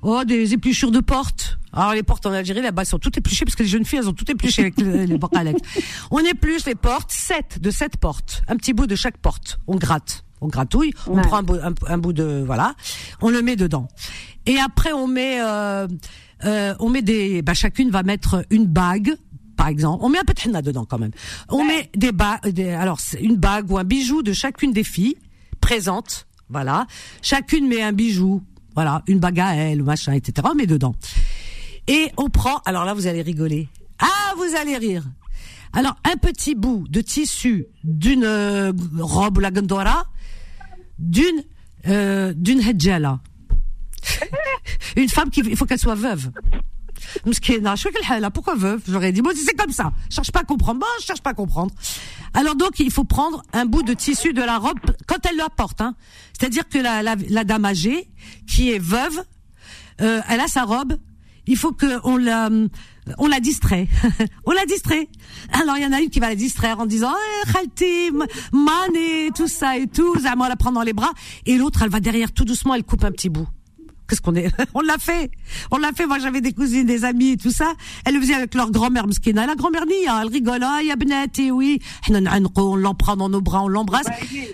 [0.02, 1.58] oh des épluchures de portes.
[1.72, 4.00] Alors les portes en Algérie là-bas elles sont toutes épluchées parce que les jeunes filles
[4.00, 5.62] elles ont toutes épluché avec le- les bacalèques.
[6.10, 9.58] On épluche les portes, sept de sept portes, un petit bout de chaque porte.
[9.68, 12.74] On gratte, on gratouille, on prend un bout, un, un bout de voilà,
[13.20, 13.88] on le met dedans.
[14.46, 15.86] Et après on met euh,
[16.44, 19.16] euh, on met des bah, chacune va mettre une bague
[19.56, 21.12] par exemple, on met un peu de henna dedans quand même.
[21.48, 25.16] On met des bagues, alors une bague ou un bijou de chacune des filles
[25.60, 26.86] présentes, voilà.
[27.22, 28.42] Chacune met un bijou,
[28.74, 30.48] voilà, une bague à elle, machin, etc.
[30.50, 30.94] On met dedans.
[31.86, 33.68] Et on prend, alors là vous allez rigoler.
[33.98, 35.04] Ah, vous allez rire.
[35.72, 40.06] Alors un petit bout de tissu d'une euh, robe la gondora,
[40.98, 41.42] d'une
[41.88, 43.20] euh, d'une hedjala.
[44.96, 46.30] Une femme qui il faut qu'elle soit veuve.
[48.30, 48.80] Pourquoi veuve?
[48.88, 49.92] J'aurais dit, bon, c'est comme ça.
[50.08, 50.80] Je cherche pas à comprendre.
[50.80, 51.74] Bon, je cherche pas à comprendre.
[52.34, 55.48] Alors donc, il faut prendre un bout de tissu de la robe quand elle la
[55.48, 55.80] porte.
[55.80, 55.94] Hein.
[56.38, 58.10] C'est-à-dire que la, la, la dame âgée,
[58.46, 59.24] qui est veuve,
[60.00, 60.96] euh, elle a sa robe.
[61.46, 62.48] Il faut que on la,
[63.18, 63.88] on la distrait.
[64.46, 65.08] on la distrait.
[65.52, 68.10] Alors il y en a une qui va la distraire en disant eh, Khalti,
[68.52, 71.12] Mané, tout ça et tout, Zama la prend dans les bras
[71.46, 73.48] et l'autre elle va derrière tout doucement, elle coupe un petit bout.
[74.08, 74.52] Qu'est-ce qu'on est?
[74.74, 75.30] On l'a fait.
[75.70, 76.06] On l'a fait.
[76.06, 77.72] Moi, j'avais des cousines, des amis et tout ça.
[78.04, 79.46] Elles le faisaient avec leur grand-mère mskina.
[79.46, 80.62] La grand-mère n'y elle rigole.
[80.62, 81.80] Ah, Yabnet, et oui.
[82.56, 84.08] On l'emprunte dans nos bras, on l'embrasse.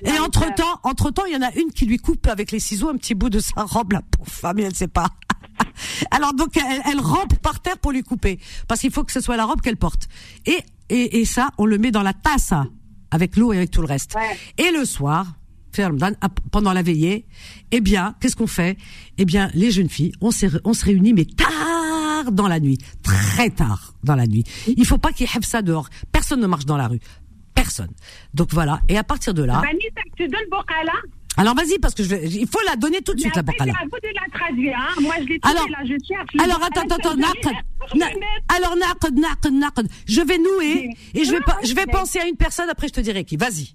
[0.05, 2.97] Et entre-temps, entre-temps, il y en a une qui lui coupe avec les ciseaux un
[2.97, 5.09] petit bout de sa robe, la pauvre femme, elle ne sait pas.
[6.11, 8.39] Alors donc, elle, elle rampe par terre pour lui couper.
[8.67, 10.09] Parce qu'il faut que ce soit la robe qu'elle porte.
[10.47, 10.59] Et,
[10.89, 12.53] et, et ça, on le met dans la tasse,
[13.11, 14.15] avec l'eau et avec tout le reste.
[14.59, 15.27] Et le soir,
[16.21, 17.27] ap- pendant la veillée,
[17.71, 18.77] eh bien, qu'est-ce qu'on fait?
[19.19, 20.31] Eh bien, les jeunes filles, on,
[20.65, 24.45] on se réunit, mais tard dans la nuit, très tard dans la nuit.
[24.67, 25.89] Il faut pas qu'ils y ait ça dehors.
[26.13, 27.01] Personne ne marche dans la rue.
[27.55, 27.91] Personne.
[28.35, 28.81] Donc voilà.
[28.89, 29.61] Et à partir de là.
[31.38, 33.14] Vanessa, tu donnes Bokala Alors vas-y, parce que je vais, il faut la donner tout
[33.14, 33.74] de suite, la Mais après, bocala.
[33.80, 34.78] c'est à vous de la traduire.
[34.78, 35.02] Hein.
[35.02, 36.34] Moi, je l'ai trouvée, Alors, là, je cherche.
[36.34, 39.88] le alors Bokala, attends, attends, je attends, te dis, naqd, na- alors naqd, naqd, naqd.
[40.08, 42.94] Je vais nouer et je vais pas, je vais penser à une personne après je
[42.94, 43.38] te dirai qui.
[43.38, 43.74] Vas-y.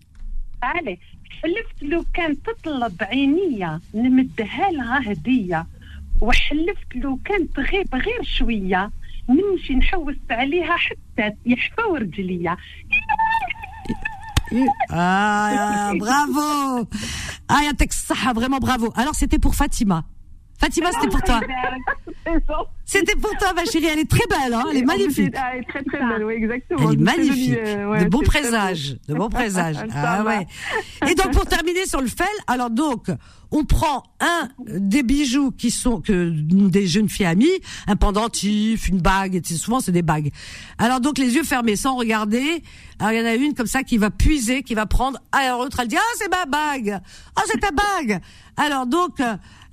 [0.62, 0.98] علي
[1.42, 5.66] حلفت لو كان تطلب عينيا نمدها لها هدية
[6.20, 8.90] وحلفت لو كان تغيب غير شوية
[9.28, 12.56] نمشي نحوس عليها حتى يحفوا رجليا
[14.89, 16.87] ah, bravo.
[17.47, 18.91] Ah, Yatek Saha, vraiment bravo.
[18.95, 20.03] Alors c'était pour Fatima.
[20.63, 21.41] Fatima, c'était pour toi.
[22.85, 23.87] C'était pour toi, ma chérie.
[23.91, 24.63] Elle est très belle, hein.
[24.71, 25.33] Elle est magnifique.
[25.33, 26.89] Elle est très très belle, oui, exactement.
[26.89, 29.77] Elle est magnifique, euh, de bons présages, de bons présages.
[29.95, 30.47] Ah ouais.
[31.09, 33.07] Et donc pour terminer sur le fel, alors donc
[33.51, 38.99] on prend un des bijoux qui sont que des jeunes filles amies, un pendentif, une
[38.99, 40.31] bague, et souvent c'est des bagues.
[40.77, 42.63] Alors donc les yeux fermés sans regarder.
[42.99, 45.19] Alors il y en a une comme ça qui va puiser, qui va prendre.
[45.31, 46.99] Alors l'autre elle dit ah c'est ma bague,
[47.35, 48.19] ah c'est ta bague.
[48.57, 49.21] Alors donc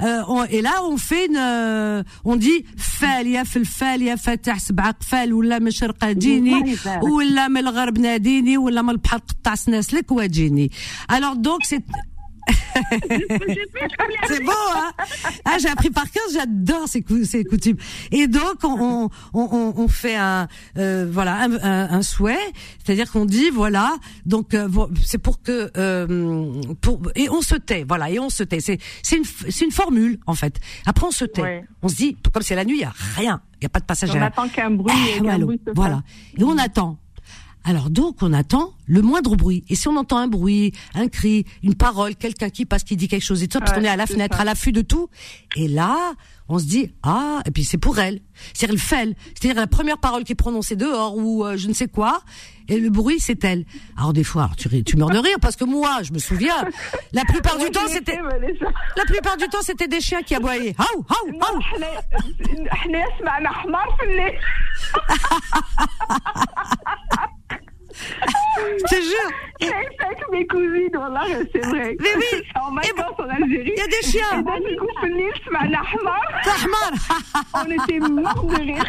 [0.02, 2.64] euh, on- et là on fait une, euh, on dit
[3.01, 8.82] فالية في الفالية فاتح سبع قفال ولا من الشرق ديني ولا من الغرب ناديني ولا
[8.82, 10.70] من البحر قطع سناسلك واجيني
[11.12, 11.82] alors donc c'est
[14.26, 14.90] c'est beau, hein?
[15.44, 17.76] Ah, j'ai appris par cœur, j'adore ces, cou- ces coutumes.
[18.10, 20.48] Et donc, on, on, on, on fait un,
[20.78, 22.38] euh, voilà, un, un, un souhait,
[22.84, 23.94] c'est-à-dire qu'on dit, voilà,
[24.26, 24.68] donc euh,
[25.04, 28.60] c'est pour que, euh, pour, et on se tait, voilà, et on se tait.
[28.60, 30.58] C'est, c'est une, c'est une formule en fait.
[30.86, 31.42] Après, on se tait.
[31.42, 31.64] Ouais.
[31.82, 33.80] On se dit, comme c'est la nuit, il y a rien, il y a pas
[33.80, 34.10] de passage.
[34.14, 36.02] On à attend qu'un bruit, Eh, qu'un voilà, bruit se voilà.
[36.38, 36.98] Et on attend.
[37.65, 39.65] Alors donc on attend le moindre bruit.
[39.69, 43.07] Et si on entend un bruit, un cri, une parole, quelqu'un qui passe, qui dit
[43.07, 44.43] quelque chose et tout ça, parce Ouais, qu'on est à la fenêtre, ça.
[44.43, 45.09] à l'affût de tout.
[45.57, 46.15] Et là,
[46.49, 48.20] on se dit ah et puis c'est pour elle.
[48.55, 51.74] C'est-à-dire le fait, c'est-à-dire la première parole qui est prononcée dehors ou euh, je ne
[51.74, 52.23] sais quoi.
[52.69, 53.65] Et le bruit c'est elle.
[53.97, 56.65] Alors des fois, alors, tu, meurs de rire parce que moi je me souviens,
[57.12, 58.19] la plupart du temps c'était,
[58.97, 60.74] la plupart du temps c'était des chiens qui aboyaient.
[60.78, 61.61] Haou haou Non, haou.
[68.56, 69.31] Je te jure.
[69.60, 71.22] J'ai fait mes cousines, voilà,
[71.52, 71.97] c'est vrai.
[71.98, 72.43] Ah, mais oui.
[72.55, 73.72] En vacances en Algérie.
[73.77, 74.44] Il y a des chiens.
[77.55, 78.85] On était morts de rire.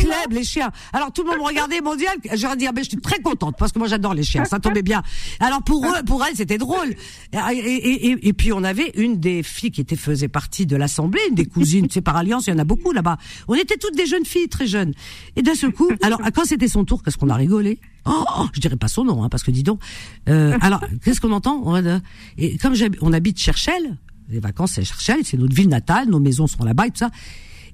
[0.00, 0.70] club, les chiens.
[0.92, 2.16] Alors tout le monde me regardait mondial.
[2.28, 4.44] Ah, j'aurais dit, ah, ben, je suis très contente parce que moi j'adore les chiens.
[4.44, 5.02] Ça tombait bien.
[5.40, 6.94] Alors pour eux, pour elle, c'était drôle.
[7.32, 10.76] Et, et, et, et, puis on avait une des filles qui était, faisait partie de
[10.76, 13.16] l'assemblée, une des cousines, tu sais, par alliance, il y en a beaucoup là-bas.
[13.48, 14.94] On était toutes des jeunes filles, très jeunes.
[15.36, 18.46] Et d'un seul coup, alors quand c'était son tour, qu'est-ce qu'on a rigolé Oh, oh,
[18.52, 19.80] je dirais pas son nom, hein, parce que dis donc.
[20.28, 22.00] Euh, alors, qu'est-ce qu'on entend On va-
[22.38, 23.98] Et comme on habite Cherchel,
[24.28, 27.10] les vacances c'est Cherchel, c'est notre ville natale, nos maisons sont là-bas et tout ça.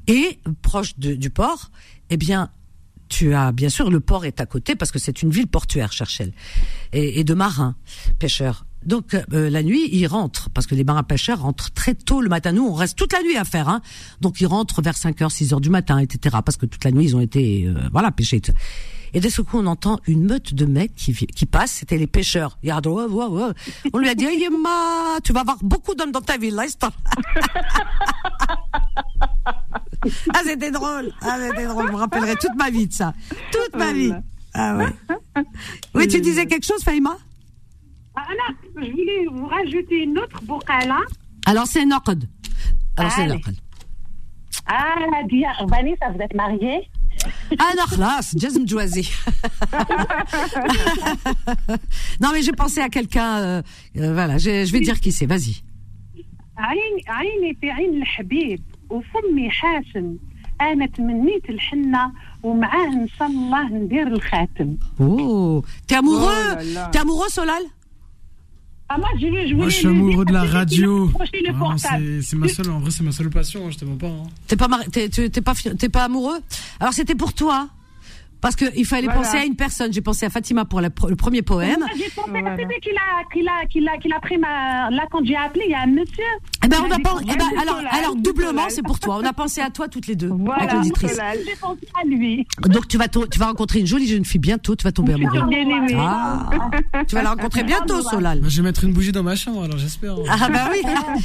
[0.08, 1.70] Et proche de- du port,
[2.10, 2.50] eh bien,
[3.08, 5.92] tu as bien sûr le port est à côté parce que c'est une ville portuaire,
[5.92, 6.32] Cherchel,
[6.92, 7.76] et, et de marins
[8.18, 8.65] pêcheurs.
[8.86, 12.28] Donc euh, la nuit, ils rentrent parce que les marins pêcheurs rentrent très tôt le
[12.28, 12.52] matin.
[12.52, 13.82] Nous, on reste toute la nuit à faire, hein.
[14.20, 16.36] Donc ils rentrent vers 5 heures, 6 heures du matin, etc.
[16.44, 18.40] Parce que toute la nuit, ils ont été euh, voilà pêchés.
[19.12, 21.72] et d'un seul coup, on entend une meute de mecs qui, qui passent.
[21.72, 22.58] C'était les pêcheurs.
[22.62, 23.50] Ouais, ouais, ouais.
[23.92, 24.46] On lui a dit, hey,
[25.24, 26.90] tu vas avoir beaucoup d'hommes dans ta ville, là, instant.
[30.32, 31.12] ah, c'était drôle.
[31.22, 31.88] Ah, c'était drôle.
[31.88, 33.12] Je me rappellerai toute ma vie de ça.
[33.50, 34.12] Toute ma vie.
[34.54, 34.94] Ah ouais.
[35.94, 37.18] Oui, tu disais quelque chose, Faïma?
[38.15, 40.99] Anna, je voulais vous rajouter une autre bouqala.
[41.45, 42.21] Alors, c'est Naqd.
[42.97, 43.33] Alors, c'est Allez.
[43.35, 43.55] Naqd.
[44.67, 44.95] Ah,
[45.29, 46.81] Dia, Vanessa, vous êtes mariée
[47.59, 49.03] Ah non, خلاص جاز مجوازي.
[52.21, 53.61] non mais j'ai pensé à quelqu'un euh,
[53.97, 55.63] euh, voilà, je, je vais dire qui c'est, vas-y.
[56.57, 60.17] عين عيني في عين الحبيب وفمي حاسم
[60.61, 62.11] انا تمنيت الحنه
[62.43, 66.55] ومعاه ان شاء الله ندير الخاتم Oh, t'es amoureux
[67.37, 67.59] Oh là là.
[68.88, 71.10] Ah, moi, je, je Moi, je suis amoureux dire de la radio.
[71.58, 72.22] portable.
[72.22, 73.66] c'est ma seule, en vrai, c'est ma seule passion.
[73.66, 74.06] hein, je te mens pas.
[74.06, 74.22] hein.
[74.46, 76.38] T'es pas t'es pas fi- t'es pas amoureux?
[76.78, 77.68] Alors c'était pour toi?
[78.40, 79.20] Parce que il fallait Voilà.
[79.22, 79.92] penser à une personne.
[79.92, 81.84] J'ai pensé à Fatima pour la le premier poème.
[81.96, 84.90] J'ai pensé à celui qu'il a, qu'il a, qu'il a, qu'il a pris ma.
[84.90, 86.24] Là, quand j'ai appelé, il y a un monsieur.
[86.64, 87.44] Eh ben on a eh ben,
[87.92, 89.18] alors, doublement c'est pour toi.
[89.20, 91.18] On a pensé à toi toutes les deux, Voilà, avec l'auditrice.
[91.46, 92.46] J'ai pensé à lui.
[92.62, 94.74] Donc tu vas tu vas rencontrer une jolie jeune fille bientôt.
[94.76, 95.40] Tu vas tomber amoureux.
[95.98, 96.50] Ah,
[97.06, 98.42] tu vas la rencontrer bientôt, Solal.
[98.46, 100.16] Je vais mettre une bougie dans ma chambre, alors j'espère.
[100.28, 100.82] Ah bah oui,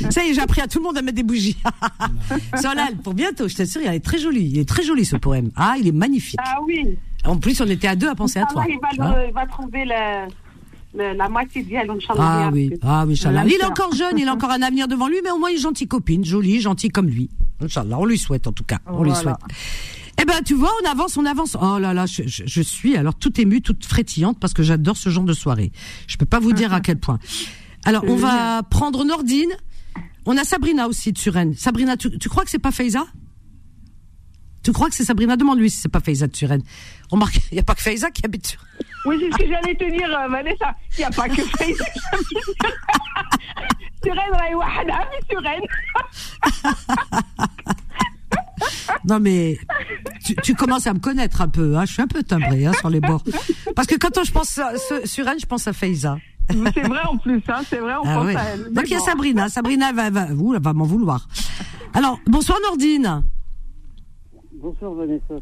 [0.11, 1.57] ça y est, j'ai appris à tout le monde à mettre des bougies.
[2.55, 4.45] Solal, pour bientôt, je t'assure, il est très joli.
[4.45, 5.51] Il est très joli ce poème.
[5.55, 6.39] Ah, il est magnifique.
[6.43, 6.97] Ah oui.
[7.25, 8.63] En plus, on était à deux à penser à toi.
[8.67, 10.27] Il va, le- il va trouver le,
[10.97, 12.19] le- la moitié d'elle, Inch'Allah.
[12.47, 13.43] Ah oui, ah oui, Inch'Allah.
[13.45, 15.57] Il est encore jeune, il a encore un avenir devant lui, mais au moins une
[15.59, 17.29] gentille copine, jolie, gentille comme lui.
[17.61, 19.35] Inch'Allah, on lui souhaite en tout cas, on lui souhaite.
[20.21, 21.55] Eh ben, tu vois, on avance, on avance.
[21.59, 24.97] Oh là là, je, je- je suis alors toute émue, toute frétillante parce que j'adore
[24.97, 25.71] ce genre de soirée.
[26.07, 27.17] Je peux pas vous dire à quel point.
[27.85, 29.49] Alors, on va prendre Nordine.
[30.25, 31.53] On a Sabrina aussi de Suresnes.
[31.55, 33.05] Sabrina, tu, tu crois que c'est pas Faiza?
[34.62, 36.64] Tu crois que c'est Sabrina Demande-lui si c'est pas Faiza de Suresnes.
[37.10, 38.60] Remarque, il y a pas que Faiza qui habite sur.
[39.04, 40.74] Oui, c'est ce que j'allais te dire, euh, Vanessa.
[40.96, 41.86] Il n'y a pas que Facebook.
[44.04, 45.60] Suren, راهي وحدها في Suren.
[49.04, 49.58] Non mais
[50.24, 51.84] tu, tu commences à me connaître un peu, hein.
[51.86, 53.22] je suis un peu timbré hein, sur les bords.
[53.76, 56.16] Parce que quand je pense à, ce- sur elle, je pense à Faiza.
[56.74, 58.36] C'est vrai en plus, hein, c'est vrai, on Ah pense ouais.
[58.36, 58.64] à elle.
[58.64, 59.04] Donc Mais il y a bon.
[59.04, 61.28] Sabrina, Sabrina va, va, ouh, elle va m'en vouloir.
[61.94, 63.22] Alors bonsoir Nordine,
[64.61, 65.35] Bonsoir Vanessa.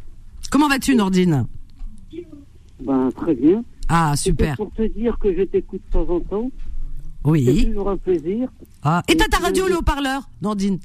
[0.49, 1.45] comment vas-tu Nordine
[2.81, 3.63] Ben, très bien.
[3.89, 6.49] Ah super, pour te dire que je t'écoute de temps en temps.
[7.25, 7.65] C'est oui.
[7.65, 8.49] toujours un plaisir.
[8.81, 9.03] Ah.
[9.09, 10.79] Et t'as ta radio le haut-parleur, Nordine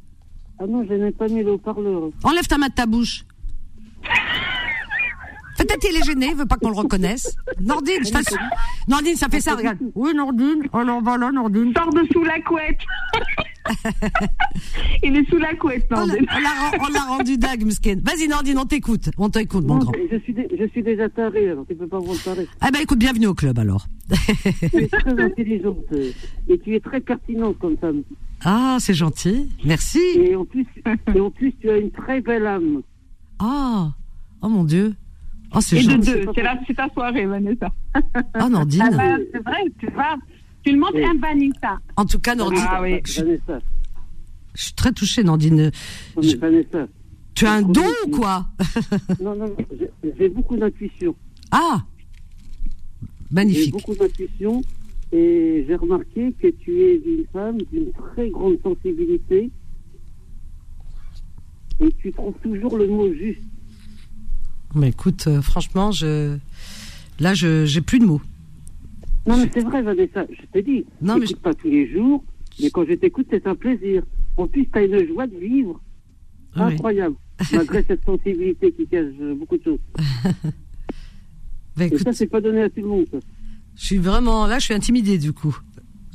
[0.58, 2.10] Ah non, je n'ai pas mis le haut-parleur.
[2.24, 3.24] Enlève ta main de ta bouche.
[5.56, 7.36] Peut-être il est gêné, il veut pas qu'on le reconnaisse.
[7.60, 8.38] Nordine, je t'assure.
[8.88, 9.78] Nordine, ça fait ça, regarde.
[9.94, 10.64] Oui, Nordine.
[10.72, 11.72] Alors voilà, Nordine.
[11.76, 12.80] Sors de sous la couette.
[15.02, 16.26] Il est sous la couette, On l'a- Nordine.
[16.80, 18.00] on l'a rendu dingue, Msken.
[18.00, 19.10] Vas-y, Nordine, on t'écoute.
[19.18, 19.92] On t'écoute, mon Non, grand.
[20.10, 22.46] je, suis dé- je suis déjà taré, alors tu peux pas voir taré.
[22.60, 23.86] Ah ben écoute, bienvenue au club alors.
[24.60, 25.78] Tu es très intelligente
[26.48, 28.02] et tu es très pertinente comme femme.
[28.44, 29.48] Ah, c'est gentil.
[29.64, 30.00] Merci.
[30.16, 30.66] Et en plus,
[31.14, 32.82] et en plus tu as une très belle âme.
[33.38, 33.92] Ah,
[34.42, 34.94] oh mon Dieu.
[35.56, 36.10] Oh, c'est Et de gentil.
[36.12, 36.24] deux,
[36.66, 37.68] c'est ta soirée, Vanessa.
[37.96, 38.00] Oh,
[38.34, 38.90] Ah Nordine.
[38.96, 40.16] ben, c'est vrai, tu vas.
[40.64, 41.04] Tu le montres Oui.
[41.04, 41.78] un Vanessa.
[41.96, 43.00] En tout cas, Nordine, Ah oui.
[43.04, 43.60] je, suis- Vanessa,
[44.54, 45.70] je suis très touchée, Nordine.
[46.20, 46.86] mais Vanessa,
[47.34, 48.46] Tu as un don ou quoi
[49.20, 51.14] Non, non, non, j'ai- j'ai beaucoup d'intuition.
[51.50, 51.82] Ah
[53.02, 53.72] J'ai Magnifique.
[53.72, 54.62] beaucoup d'intuition
[55.12, 59.50] et j'ai remarqué que tu es une femme d'une très grande sensibilité
[61.80, 63.40] et tu trouves toujours le mot juste.
[64.76, 66.38] Mais écoute, euh, franchement, je
[67.18, 68.20] là, je j'ai plus de mots.
[69.26, 71.90] Non, mais c'est vrai, Vanessa, je t'ai dit, Non, je mais t'écoute pas tous les
[71.90, 72.24] jours,
[72.60, 74.02] mais quand je t'écoute, c'est un plaisir.
[74.36, 75.80] En plus, tu as une joie de vivre
[76.54, 76.74] Ah oui.
[76.74, 77.16] incroyable,
[77.52, 79.78] malgré cette sensibilité qui cache beaucoup de choses.
[81.76, 83.06] Bah, et écoute, ça, c'est pas donné à tout le monde.
[83.10, 83.18] ça.
[83.74, 85.56] je suis vraiment là, je suis intimidée du coup.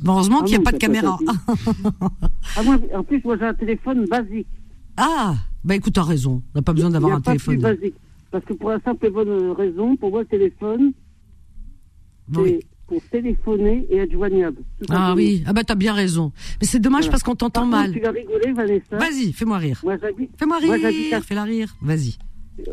[0.02, 1.18] Bon, heureusement Ah qu'il n'y a non, pas de caméra.
[2.56, 4.46] Ah, moi, en plus, moi, j'ai un téléphone basique.
[4.96, 6.42] ah, bah écoute, t'as raison.
[6.54, 7.56] On n'a pas besoin d'avoir un pas téléphone.
[7.56, 7.94] plus basique.
[8.30, 10.92] Parce que pour la simple et bonne raison, pour moi, le téléphone,
[12.34, 12.60] Oui.
[12.90, 14.62] Pour téléphoner et être joignable.
[14.88, 16.32] Ah oui, ah bah t'as bien raison.
[16.60, 17.10] Mais c'est dommage Voilà.
[17.12, 17.92] parce qu'on t'entend mal.
[17.92, 18.98] Tu vas rigoler, Vanessa.
[18.98, 19.80] Vas-y, fais-moi rire.
[19.84, 19.96] Moi.
[20.36, 21.72] Fais-moi rire, fais-la rire.
[21.80, 22.16] Vas-y.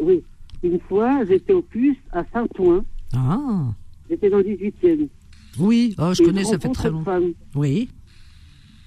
[0.02, 0.24] Oui.
[0.64, 2.84] Une fois, j'étais au puce à Saint-Ouen.
[3.16, 3.68] Ah,
[4.10, 5.08] J'étais dans le 18e.
[5.60, 7.20] oui, oh, je Et connais, ça fait très longtemps.
[7.54, 7.90] Oui,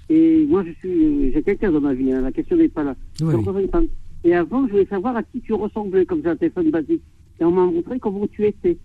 [0.08, 2.12] Et moi, je suis, euh, j'ai quelqu'un dans ma vie.
[2.12, 2.96] hein, La question n'est pas là.
[3.20, 3.34] Oui.
[3.34, 3.86] Une femme.
[4.24, 7.02] Et avant, je voulais savoir à qui tu ressemblais, comme j'ai un téléphone basique.
[7.40, 8.76] Et on m'a montré comment tu étais.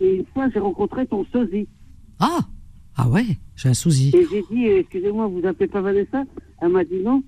[0.00, 1.68] Et une fois, j'ai rencontré ton sosie.
[2.20, 2.40] Ah,
[2.96, 3.24] ah ouais,
[3.56, 4.10] j'ai un souci.
[4.14, 6.24] Et j'ai dit, euh, excusez-moi, vous appelez pas Vanessa?
[6.60, 7.22] Elle m'a dit non.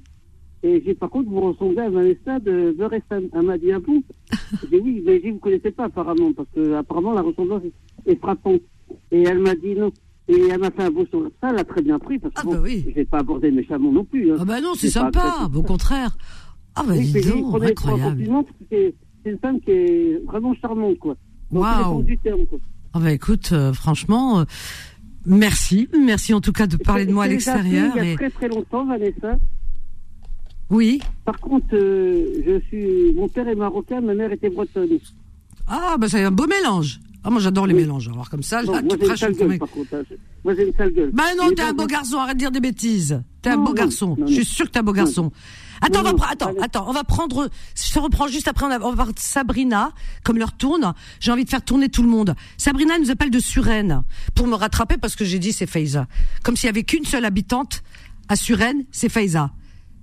[0.62, 3.23] Et j'ai par contre, vous ressemblez à Vanessa de Berestan.
[3.32, 4.03] Elle m'a dit, ah bon?
[4.62, 7.62] J'ai dit oui, mais j'ai vous connaissez pas apparemment, parce que apparemment la ressemblance
[8.07, 8.62] est, frappante.
[9.11, 9.93] Et elle m'a dit non.
[10.27, 11.31] Et elle m'a fait un beau sourire.
[11.40, 12.86] Ça, elle a très bien pris, parce que Ah bon, bah oui.
[12.95, 14.32] j'ai pas abordé méchamment non plus.
[14.32, 14.36] hein.
[14.40, 16.16] Ah bah non, c'est sympa, au contraire.
[16.74, 18.27] Ah bah Oui, dis donc, incroyable.
[18.70, 18.95] c'est
[19.27, 21.16] une femme qui est vraiment charmante, quoi.
[21.51, 22.05] Waouh.
[22.95, 24.45] Ah bah écoute, euh, franchement, euh,
[25.27, 27.93] merci, merci en tout cas de parler de moi à l'extérieur.
[27.97, 29.39] Il y a et- très très longtemps, Vanessa.
[30.70, 31.01] Oui.
[31.25, 34.99] Par contre, euh, je suis, mon père est marocain, ma mère était bretonne.
[35.66, 37.01] Ah bah c'est un beau mélange.
[37.29, 38.09] Ah moi j'adore les mélanges.
[38.09, 39.93] Alors comme ça, Bon, là, moi tu j'ai une par contre.
[39.93, 40.03] hein.
[40.43, 41.11] Moi j'ai une sale gueule.
[41.13, 43.23] Bah non, t'es un beau garçon, arrête de dire des bêtises.
[43.43, 44.17] T'es un beau non, garçon.
[44.19, 45.31] non, Je suis sûr que t'es un beau garçon.
[45.83, 48.79] Attends, on va, attends, attends, on va prendre, je te reprends juste après, on, va
[48.79, 49.93] voir Sabrina,
[50.25, 52.35] comme l'heure tourne, j'ai envie de faire tourner tout le monde.
[52.57, 54.03] Sabrina nous appelle de Suresnes,
[54.35, 56.07] pour me rattraper parce que j'ai dit c'est Faiza.
[56.43, 57.83] Comme s'il y avait qu'une seule habitante
[58.31, 59.51] à Suresnes, c'est Faiza.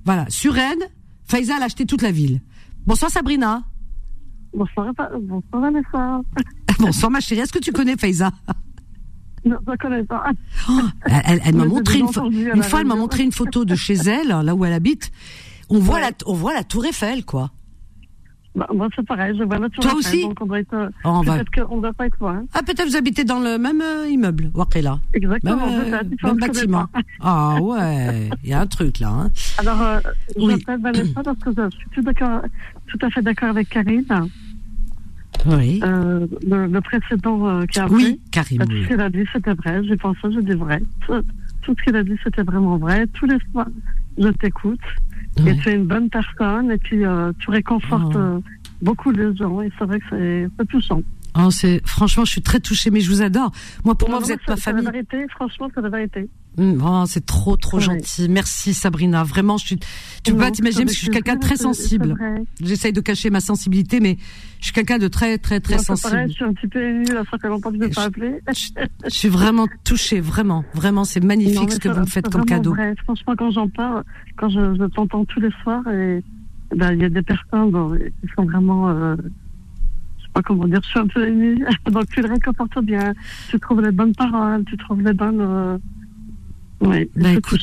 [0.06, 0.88] Voilà, Suresnes,
[1.28, 2.42] Faiza elle a acheté toute la ville.
[2.86, 3.64] Bonsoir Sabrina.
[4.56, 6.22] Bonsoir, bonsoir Vanessa.
[6.80, 8.32] Bonsoir ma chérie, est-ce que tu connais Faiza?
[9.46, 10.26] Non, je ne connais pas.
[11.06, 12.08] Elle, elle- elle m'a montré une,
[12.54, 15.12] la fois, elle m'a montré une photo de chez elle, là où elle habite.
[15.70, 17.52] On voit la, on voit la Tour Eiffel, quoi.
[18.56, 20.22] Bah, moi, c'est pareil, je vois la tour Toi Eiffel, aussi?
[20.24, 20.74] Donc, on doit être.
[20.74, 22.44] euh, Oh, va- Peut-être qu'on doit pas être loin.
[22.54, 24.50] Ah, peut-être vous habitez dans le même euh, immeuble,
[24.82, 25.00] là.
[25.14, 26.86] Exactement, Même, euh, même bâtiment.
[27.22, 29.10] Ah ouais, il y a un truc là.
[29.10, 29.32] Hein.
[29.58, 30.00] Alors, euh,
[30.38, 30.56] Oui.
[30.60, 32.04] j'appelle Vanessa parce que je suis
[32.88, 34.06] tout à fait d'accord avec Karine.
[35.46, 35.80] Oui.
[35.84, 39.54] Euh, le, le précédent euh, qui a Oui, euh, Tout ce qu'il a dit, c'était
[39.54, 39.84] vrai.
[39.88, 40.82] J'ai pensé, j'ai dit vrai.
[41.06, 41.22] Tout,
[41.62, 43.06] tout ce qu'il a dit, c'était vraiment vrai.
[43.14, 43.68] Tous les soirs,
[44.18, 44.80] je t'écoute.
[45.40, 45.52] Ouais.
[45.52, 46.72] Et tu es une bonne personne.
[46.72, 48.20] Et puis, euh, tu réconfortes Oh.
[48.20, 48.40] euh,
[48.82, 49.62] beaucoup les gens.
[49.62, 51.02] Et c'est vrai que c'est c'est touchant.
[51.38, 53.52] Oh, c'est franchement, je suis très touchée, mais je vous adore.
[53.84, 54.86] Moi, pour moi, vous êtes ma c'est famille.
[54.86, 56.30] la vérité, franchement, c'est la vérité.
[56.58, 57.84] Hum, oh, c'est trop, trop Ouais.
[57.84, 58.30] gentil.
[58.30, 59.24] Merci, Sabrina.
[59.24, 59.78] Vraiment, je suis.
[60.24, 62.16] Tu peux Non, pas t'imaginer, parce que je suis quelqu'un de très sensible.
[62.62, 64.18] J'essaye de cacher ma sensibilité, mais
[64.60, 66.12] je suis quelqu'un de très, très, très c'est sensible.
[66.12, 68.52] pareil, je suis un petit peu émue, fait longtemps que je ne pas.
[69.06, 72.46] Je suis vraiment touchée, vraiment, vraiment, c'est magnifique Non, ce que vous me faites comme
[72.46, 72.74] cadeau.
[72.74, 72.96] Vrai.
[73.04, 74.04] Franchement, quand j'en parle,
[74.38, 76.24] quand je, je t'entends tous les soirs, et
[76.76, 79.16] ben, il y a des personnes bon, qui sont vraiment, euh,
[80.18, 81.66] je sais pas comment dire, je suis un peu émue.
[81.92, 83.14] Donc tu le réconfortes bien,
[83.50, 85.42] tu trouves les bonnes paroles, tu trouves les bonnes.
[85.42, 85.78] Euh...
[86.82, 87.62] Ouais, Bah, écoute,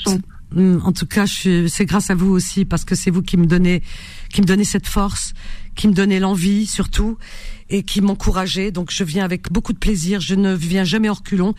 [0.56, 3.46] hum, en tout cas, c'est grâce à vous aussi parce que c'est vous qui me
[3.46, 3.82] donnez,
[4.32, 5.34] qui me donnez cette force,
[5.74, 7.16] qui me donnez l'envie surtout
[7.70, 8.70] et qui m'encouragez.
[8.70, 10.20] Donc je viens avec beaucoup de plaisir.
[10.20, 11.54] Je ne viens jamais hors culon.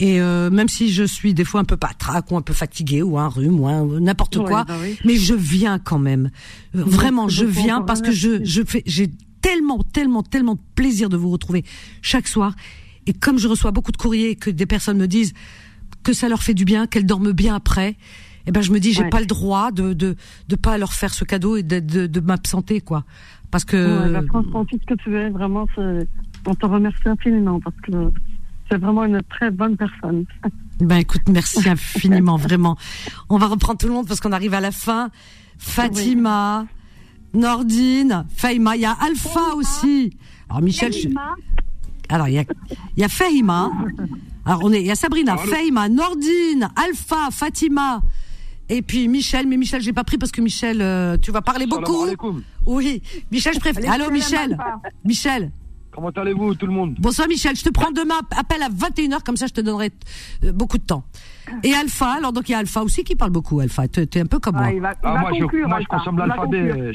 [0.00, 3.02] Et euh, même si je suis des fois un peu patraque ou un peu fatiguée
[3.02, 4.98] ou un rhume ou n'importe Ouais, quoi, bah oui.
[5.04, 6.30] mais je viens quand même.
[6.74, 9.08] Euh, Vraiment, je viens parce que je, je fais, j'ai
[9.40, 11.64] tellement, tellement, tellement de plaisir de vous retrouver
[12.02, 12.56] chaque soir.
[13.06, 15.32] Et comme je reçois beaucoup de courriers et que des personnes me disent
[16.04, 17.96] que ça leur fait du bien, qu'elles dorment bien après,
[18.46, 19.08] eh ben je me dis j'ai Ouais.
[19.10, 20.16] pas le droit de de
[20.48, 23.04] de pas leur faire ce cadeau et de de, de m'absenter quoi.
[23.50, 24.20] Parce que Ouais, bah,
[24.86, 25.66] que tu es, vraiment,
[26.46, 28.12] on te remercie infiniment parce que
[28.70, 30.24] c'est vraiment une très bonne personne.
[30.80, 32.76] Ben écoute, merci infiniment, vraiment.
[33.28, 35.10] On va reprendre tout le monde parce qu'on arrive à la fin.
[35.58, 36.66] Fatima,
[37.32, 40.16] Nordine, Faima, il y a Alpha aussi.
[40.50, 41.08] Alors Michel, je-
[42.08, 42.44] alors il y a,
[42.96, 43.70] il y a Fahima.
[44.46, 48.02] Alors on est, il y a Sabrina, Faima, Nordine, Alpha, Fatima,
[48.68, 51.66] Et puis Michel, mais Michel, j'ai pas pris parce que Michel, euh, tu vas parler
[51.66, 52.06] beaucoup.
[52.66, 53.90] Oui, Michel, je préfère.
[53.90, 54.58] Allô, Michel.
[55.04, 55.50] Michel.
[55.92, 56.96] Comment allez-vous, tout le monde?
[56.98, 59.92] Bonsoir Michel, je te prends demain, appel à 21h, comme ça je te donnerai
[60.42, 61.04] euh, beaucoup de temps.
[61.62, 64.20] Et Alpha, alors donc il y a Alpha aussi qui parle beaucoup, Alpha, t'es t'es
[64.20, 64.70] un peu comme moi.
[65.04, 66.90] Ah, moi, je, moi, je consomme l'alphabet.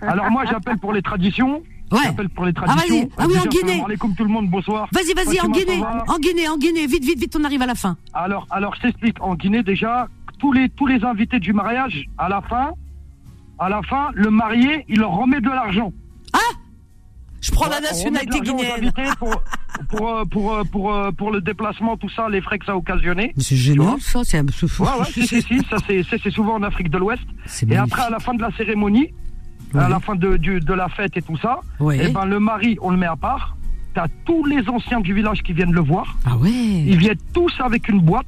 [0.00, 1.62] Alors, moi, j'appelle pour les traditions.
[2.02, 2.96] J'appelle pour les Ah, traditions.
[2.96, 3.08] vas-y.
[3.18, 3.82] Ah oui, en Guinée.
[3.84, 4.88] alaikum, tout le monde, bonsoir.
[4.92, 7.74] Vas-y, vas-y, en Guinée, en Guinée, en Guinée, vite, vite, vite, on arrive à la
[7.74, 7.96] fin.
[8.12, 9.20] Alors, alors, je t'explique.
[9.22, 10.08] En Guinée, déjà,
[10.38, 12.70] tous les, tous les invités du mariage, à la fin,
[13.58, 15.92] à la fin, le marié, il leur remet de l'argent.
[17.40, 18.90] Je prends la Ouais, on nationalité guinéenne.
[19.18, 19.42] Pour,
[19.90, 22.72] pour, euh, pour, euh, pour, euh, pour le déplacement, tout ça, les frais que ça
[22.72, 23.34] a occasionné.
[23.36, 24.82] Mais c'est génial, ça, c'est un peu fou.
[24.84, 27.22] Ouais, ouais, si, si, ça, c'est souvent en Afrique de l'Ouest.
[27.68, 29.12] Et après, à la fin de la cérémonie,
[29.80, 31.98] à la fin de, du- de la fête et tout ça, Ouais.
[32.02, 33.56] eh ben, le mari, on le met à part.
[33.94, 36.16] T'as tous les anciens du village qui viennent le voir.
[36.24, 38.26] Ah ouais Ils viennent tous avec une boîte.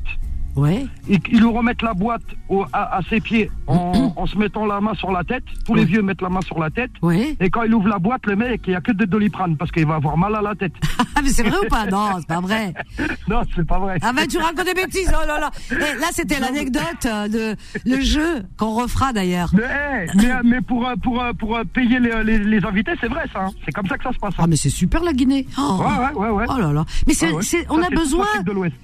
[0.56, 0.86] Ouais.
[1.08, 4.64] Et ils lui remettent la boîte au- à, à ses pieds en, en se mettant
[4.66, 5.44] la main sur la tête.
[5.64, 6.90] Tous les vieux mettent la main sur la tête.
[7.02, 7.36] Ouais.
[7.40, 9.70] Et quand il ouvre la boîte, le mec, il n'y a que de doliprane parce
[9.70, 10.72] qu'il va avoir mal à la tête.
[11.18, 11.86] Ah, mais c'est vrai ou pas?
[11.86, 12.74] Non, c'est pas vrai.
[13.28, 13.96] non, c'est pas vrai.
[14.02, 15.50] Ah ben tu racontes des bêtises, oh là là.
[15.70, 17.56] Et là c'était l'anecdote euh, de
[17.86, 19.48] le jeu qu'on refera d'ailleurs.
[19.54, 23.24] Mais, mais, mais pour, euh, pour, euh, pour payer les, les, les invités, c'est vrai
[23.32, 23.44] ça.
[23.46, 23.50] hein.
[23.64, 24.34] C'est comme ça que ça se passe.
[24.34, 24.42] hein.
[24.42, 25.46] Ah mais c'est super la Guinée.
[25.58, 25.86] Oh, Ouais,
[26.20, 26.44] ouais, ouais, ouais.
[26.50, 26.84] oh là là.
[27.06, 27.42] Mais c'est, Ouais, ouais.
[27.42, 28.26] c'est- on Ça, a besoin.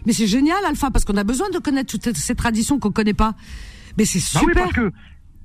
[0.07, 3.15] Mais c'est génial Alpha parce qu'on a besoin de connaître toutes ces traditions qu'on connaît
[3.15, 3.35] pas.
[3.97, 4.47] Mais c'est Bah super.
[4.47, 4.93] oui, parce que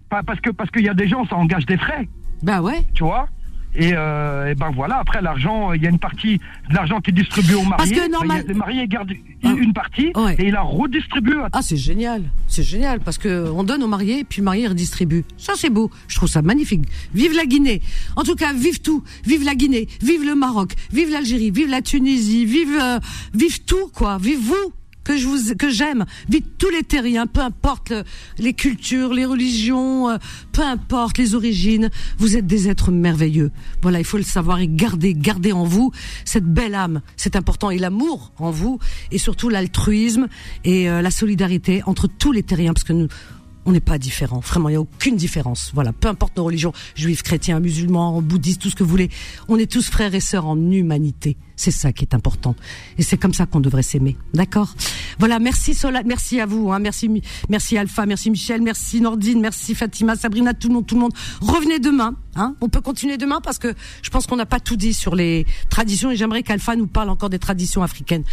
[0.09, 2.07] parce que parce qu'il y a des gens, ça engage des frais.
[2.43, 2.85] Bah ouais.
[2.93, 3.27] Tu vois?
[3.75, 4.97] Et, euh, et ben voilà.
[4.97, 6.37] Après l'argent, il y a une partie
[6.69, 7.75] de l'argent qui est distribué aux mariés.
[7.77, 9.11] Parce que Ben, normal- les mariés gardent
[9.43, 11.37] une partie et il la redistribue.
[11.41, 14.67] à- Ah c'est génial, c'est génial parce que on donne au marié puis le marié
[14.67, 15.25] redistribue.
[15.37, 16.85] Ça c'est beau, je trouve ça magnifique.
[17.13, 17.81] Vive la Guinée.
[18.15, 21.81] En tout cas, vive tout, vive la Guinée, vive le Maroc, vive l'Algérie, vive la
[21.81, 22.99] Tunisie, vive euh,
[23.35, 24.73] vive tout quoi, vive vous
[25.07, 28.03] que je vous que j'aime, vive tous les terriens, peu importe le-
[28.39, 30.17] les cultures, les religions, euh,
[30.51, 33.51] peu importe les origines, vous êtes des êtres merveilleux.
[33.81, 35.91] Voilà, il faut le savoir et garder garder en vous
[36.25, 37.69] cette belle âme, c'est important.
[37.71, 38.79] Et l'amour en vous
[39.11, 40.27] et surtout l'altruisme
[40.65, 43.07] et euh, la solidarité entre tous les terriens parce que nous
[43.67, 45.71] on n'est pas différents, vraiment, il n'y a aucune différence.
[45.73, 49.09] Voilà, peu importe nos religions, juifs, chrétiens, musulmans, bouddhistes, tout ce que vous voulez,
[49.49, 51.35] on est tous frères et sœurs en humanité.
[51.57, 52.55] C'est ça qui est important.
[52.97, 54.15] Et c'est comme ça qu'on devrait s'aimer.
[54.33, 54.73] D'accord?
[55.19, 57.11] Voilà, merci Sola, merci à vous, hein, merci,
[57.49, 61.13] merci Alpha, merci Michel, merci Nordine, merci Fatima, Sabrina, tout le monde, tout le monde.
[61.41, 64.77] Revenez demain, hein On peut continuer demain parce que je pense qu'on n'a pas tout
[64.77, 68.23] dit sur les traditions et j'aimerais qu'Alpha nous parle encore des traditions africaines.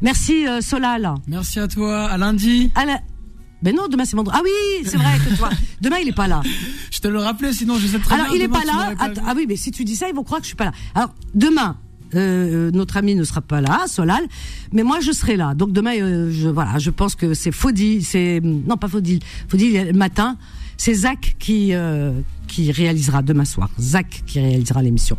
[0.00, 1.12] Merci euh, Solal.
[1.26, 2.70] Merci à toi, à lundi.
[2.76, 3.00] À la...
[3.62, 4.36] Ben non, demain c'est vendredi.
[4.38, 5.50] Ah oui, c'est vrai que toi,
[5.80, 6.42] demain il est pas là.
[6.90, 8.36] Je te le rappelais, sinon je sais très Alors bien.
[8.36, 8.94] il est demain, pas là.
[8.96, 10.66] pas ah oui, mais si tu dis ça, ils vont croire que je suis pas
[10.66, 10.72] là.
[10.94, 11.76] Alors demain,
[12.14, 14.24] euh, notre ami ne sera pas là, Solal,
[14.72, 15.54] mais moi je serai là.
[15.54, 19.72] Donc demain, euh, je voilà, je pense que c'est Faudil, c'est non pas Faudil, Faudil
[19.86, 20.36] le matin,
[20.76, 22.12] c'est Zach qui euh,
[22.46, 23.70] qui réalisera demain soir.
[23.78, 25.16] Zach qui réalisera l'émission.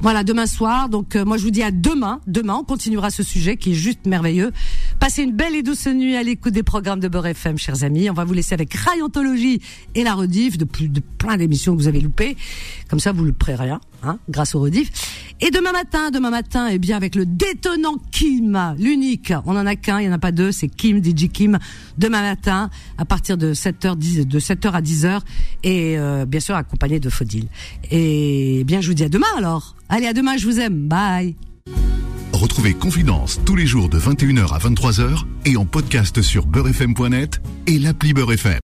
[0.00, 0.88] Voilà, demain soir.
[0.88, 2.20] Donc euh, moi je vous dis à demain.
[2.26, 4.52] Demain, on continuera ce sujet qui est juste merveilleux.
[4.98, 8.08] Passez une belle et douce nuit à l'écoute des programmes de Beurre FM, chers amis.
[8.10, 9.60] On va vous laisser avec Rayontologie
[9.94, 12.36] et la rediff de plus de plein d'émissions que vous avez loupées.
[12.88, 14.90] Comme ça, vous ne ferez rien, hein, grâce au rediff.
[15.40, 19.32] Et demain matin, demain matin, eh bien avec le détonnant Kim, l'unique.
[19.46, 21.58] On en a qu'un, il y en a pas deux, c'est Kim, DJ Kim.
[21.96, 22.68] Demain matin,
[22.98, 25.20] à partir de 7h, 10, de 7h à 10h,
[25.62, 27.48] et euh, bien sûr accompagné de Faudil.
[27.90, 29.76] Et eh bien, je vous dis à demain alors.
[29.88, 30.88] Allez, à demain, je vous aime.
[30.88, 31.34] Bye.
[32.32, 37.78] Retrouvez Confidence tous les jours de 21h à 23h et en podcast sur beurrefm.net et
[37.78, 38.58] l'appli Beurre FM.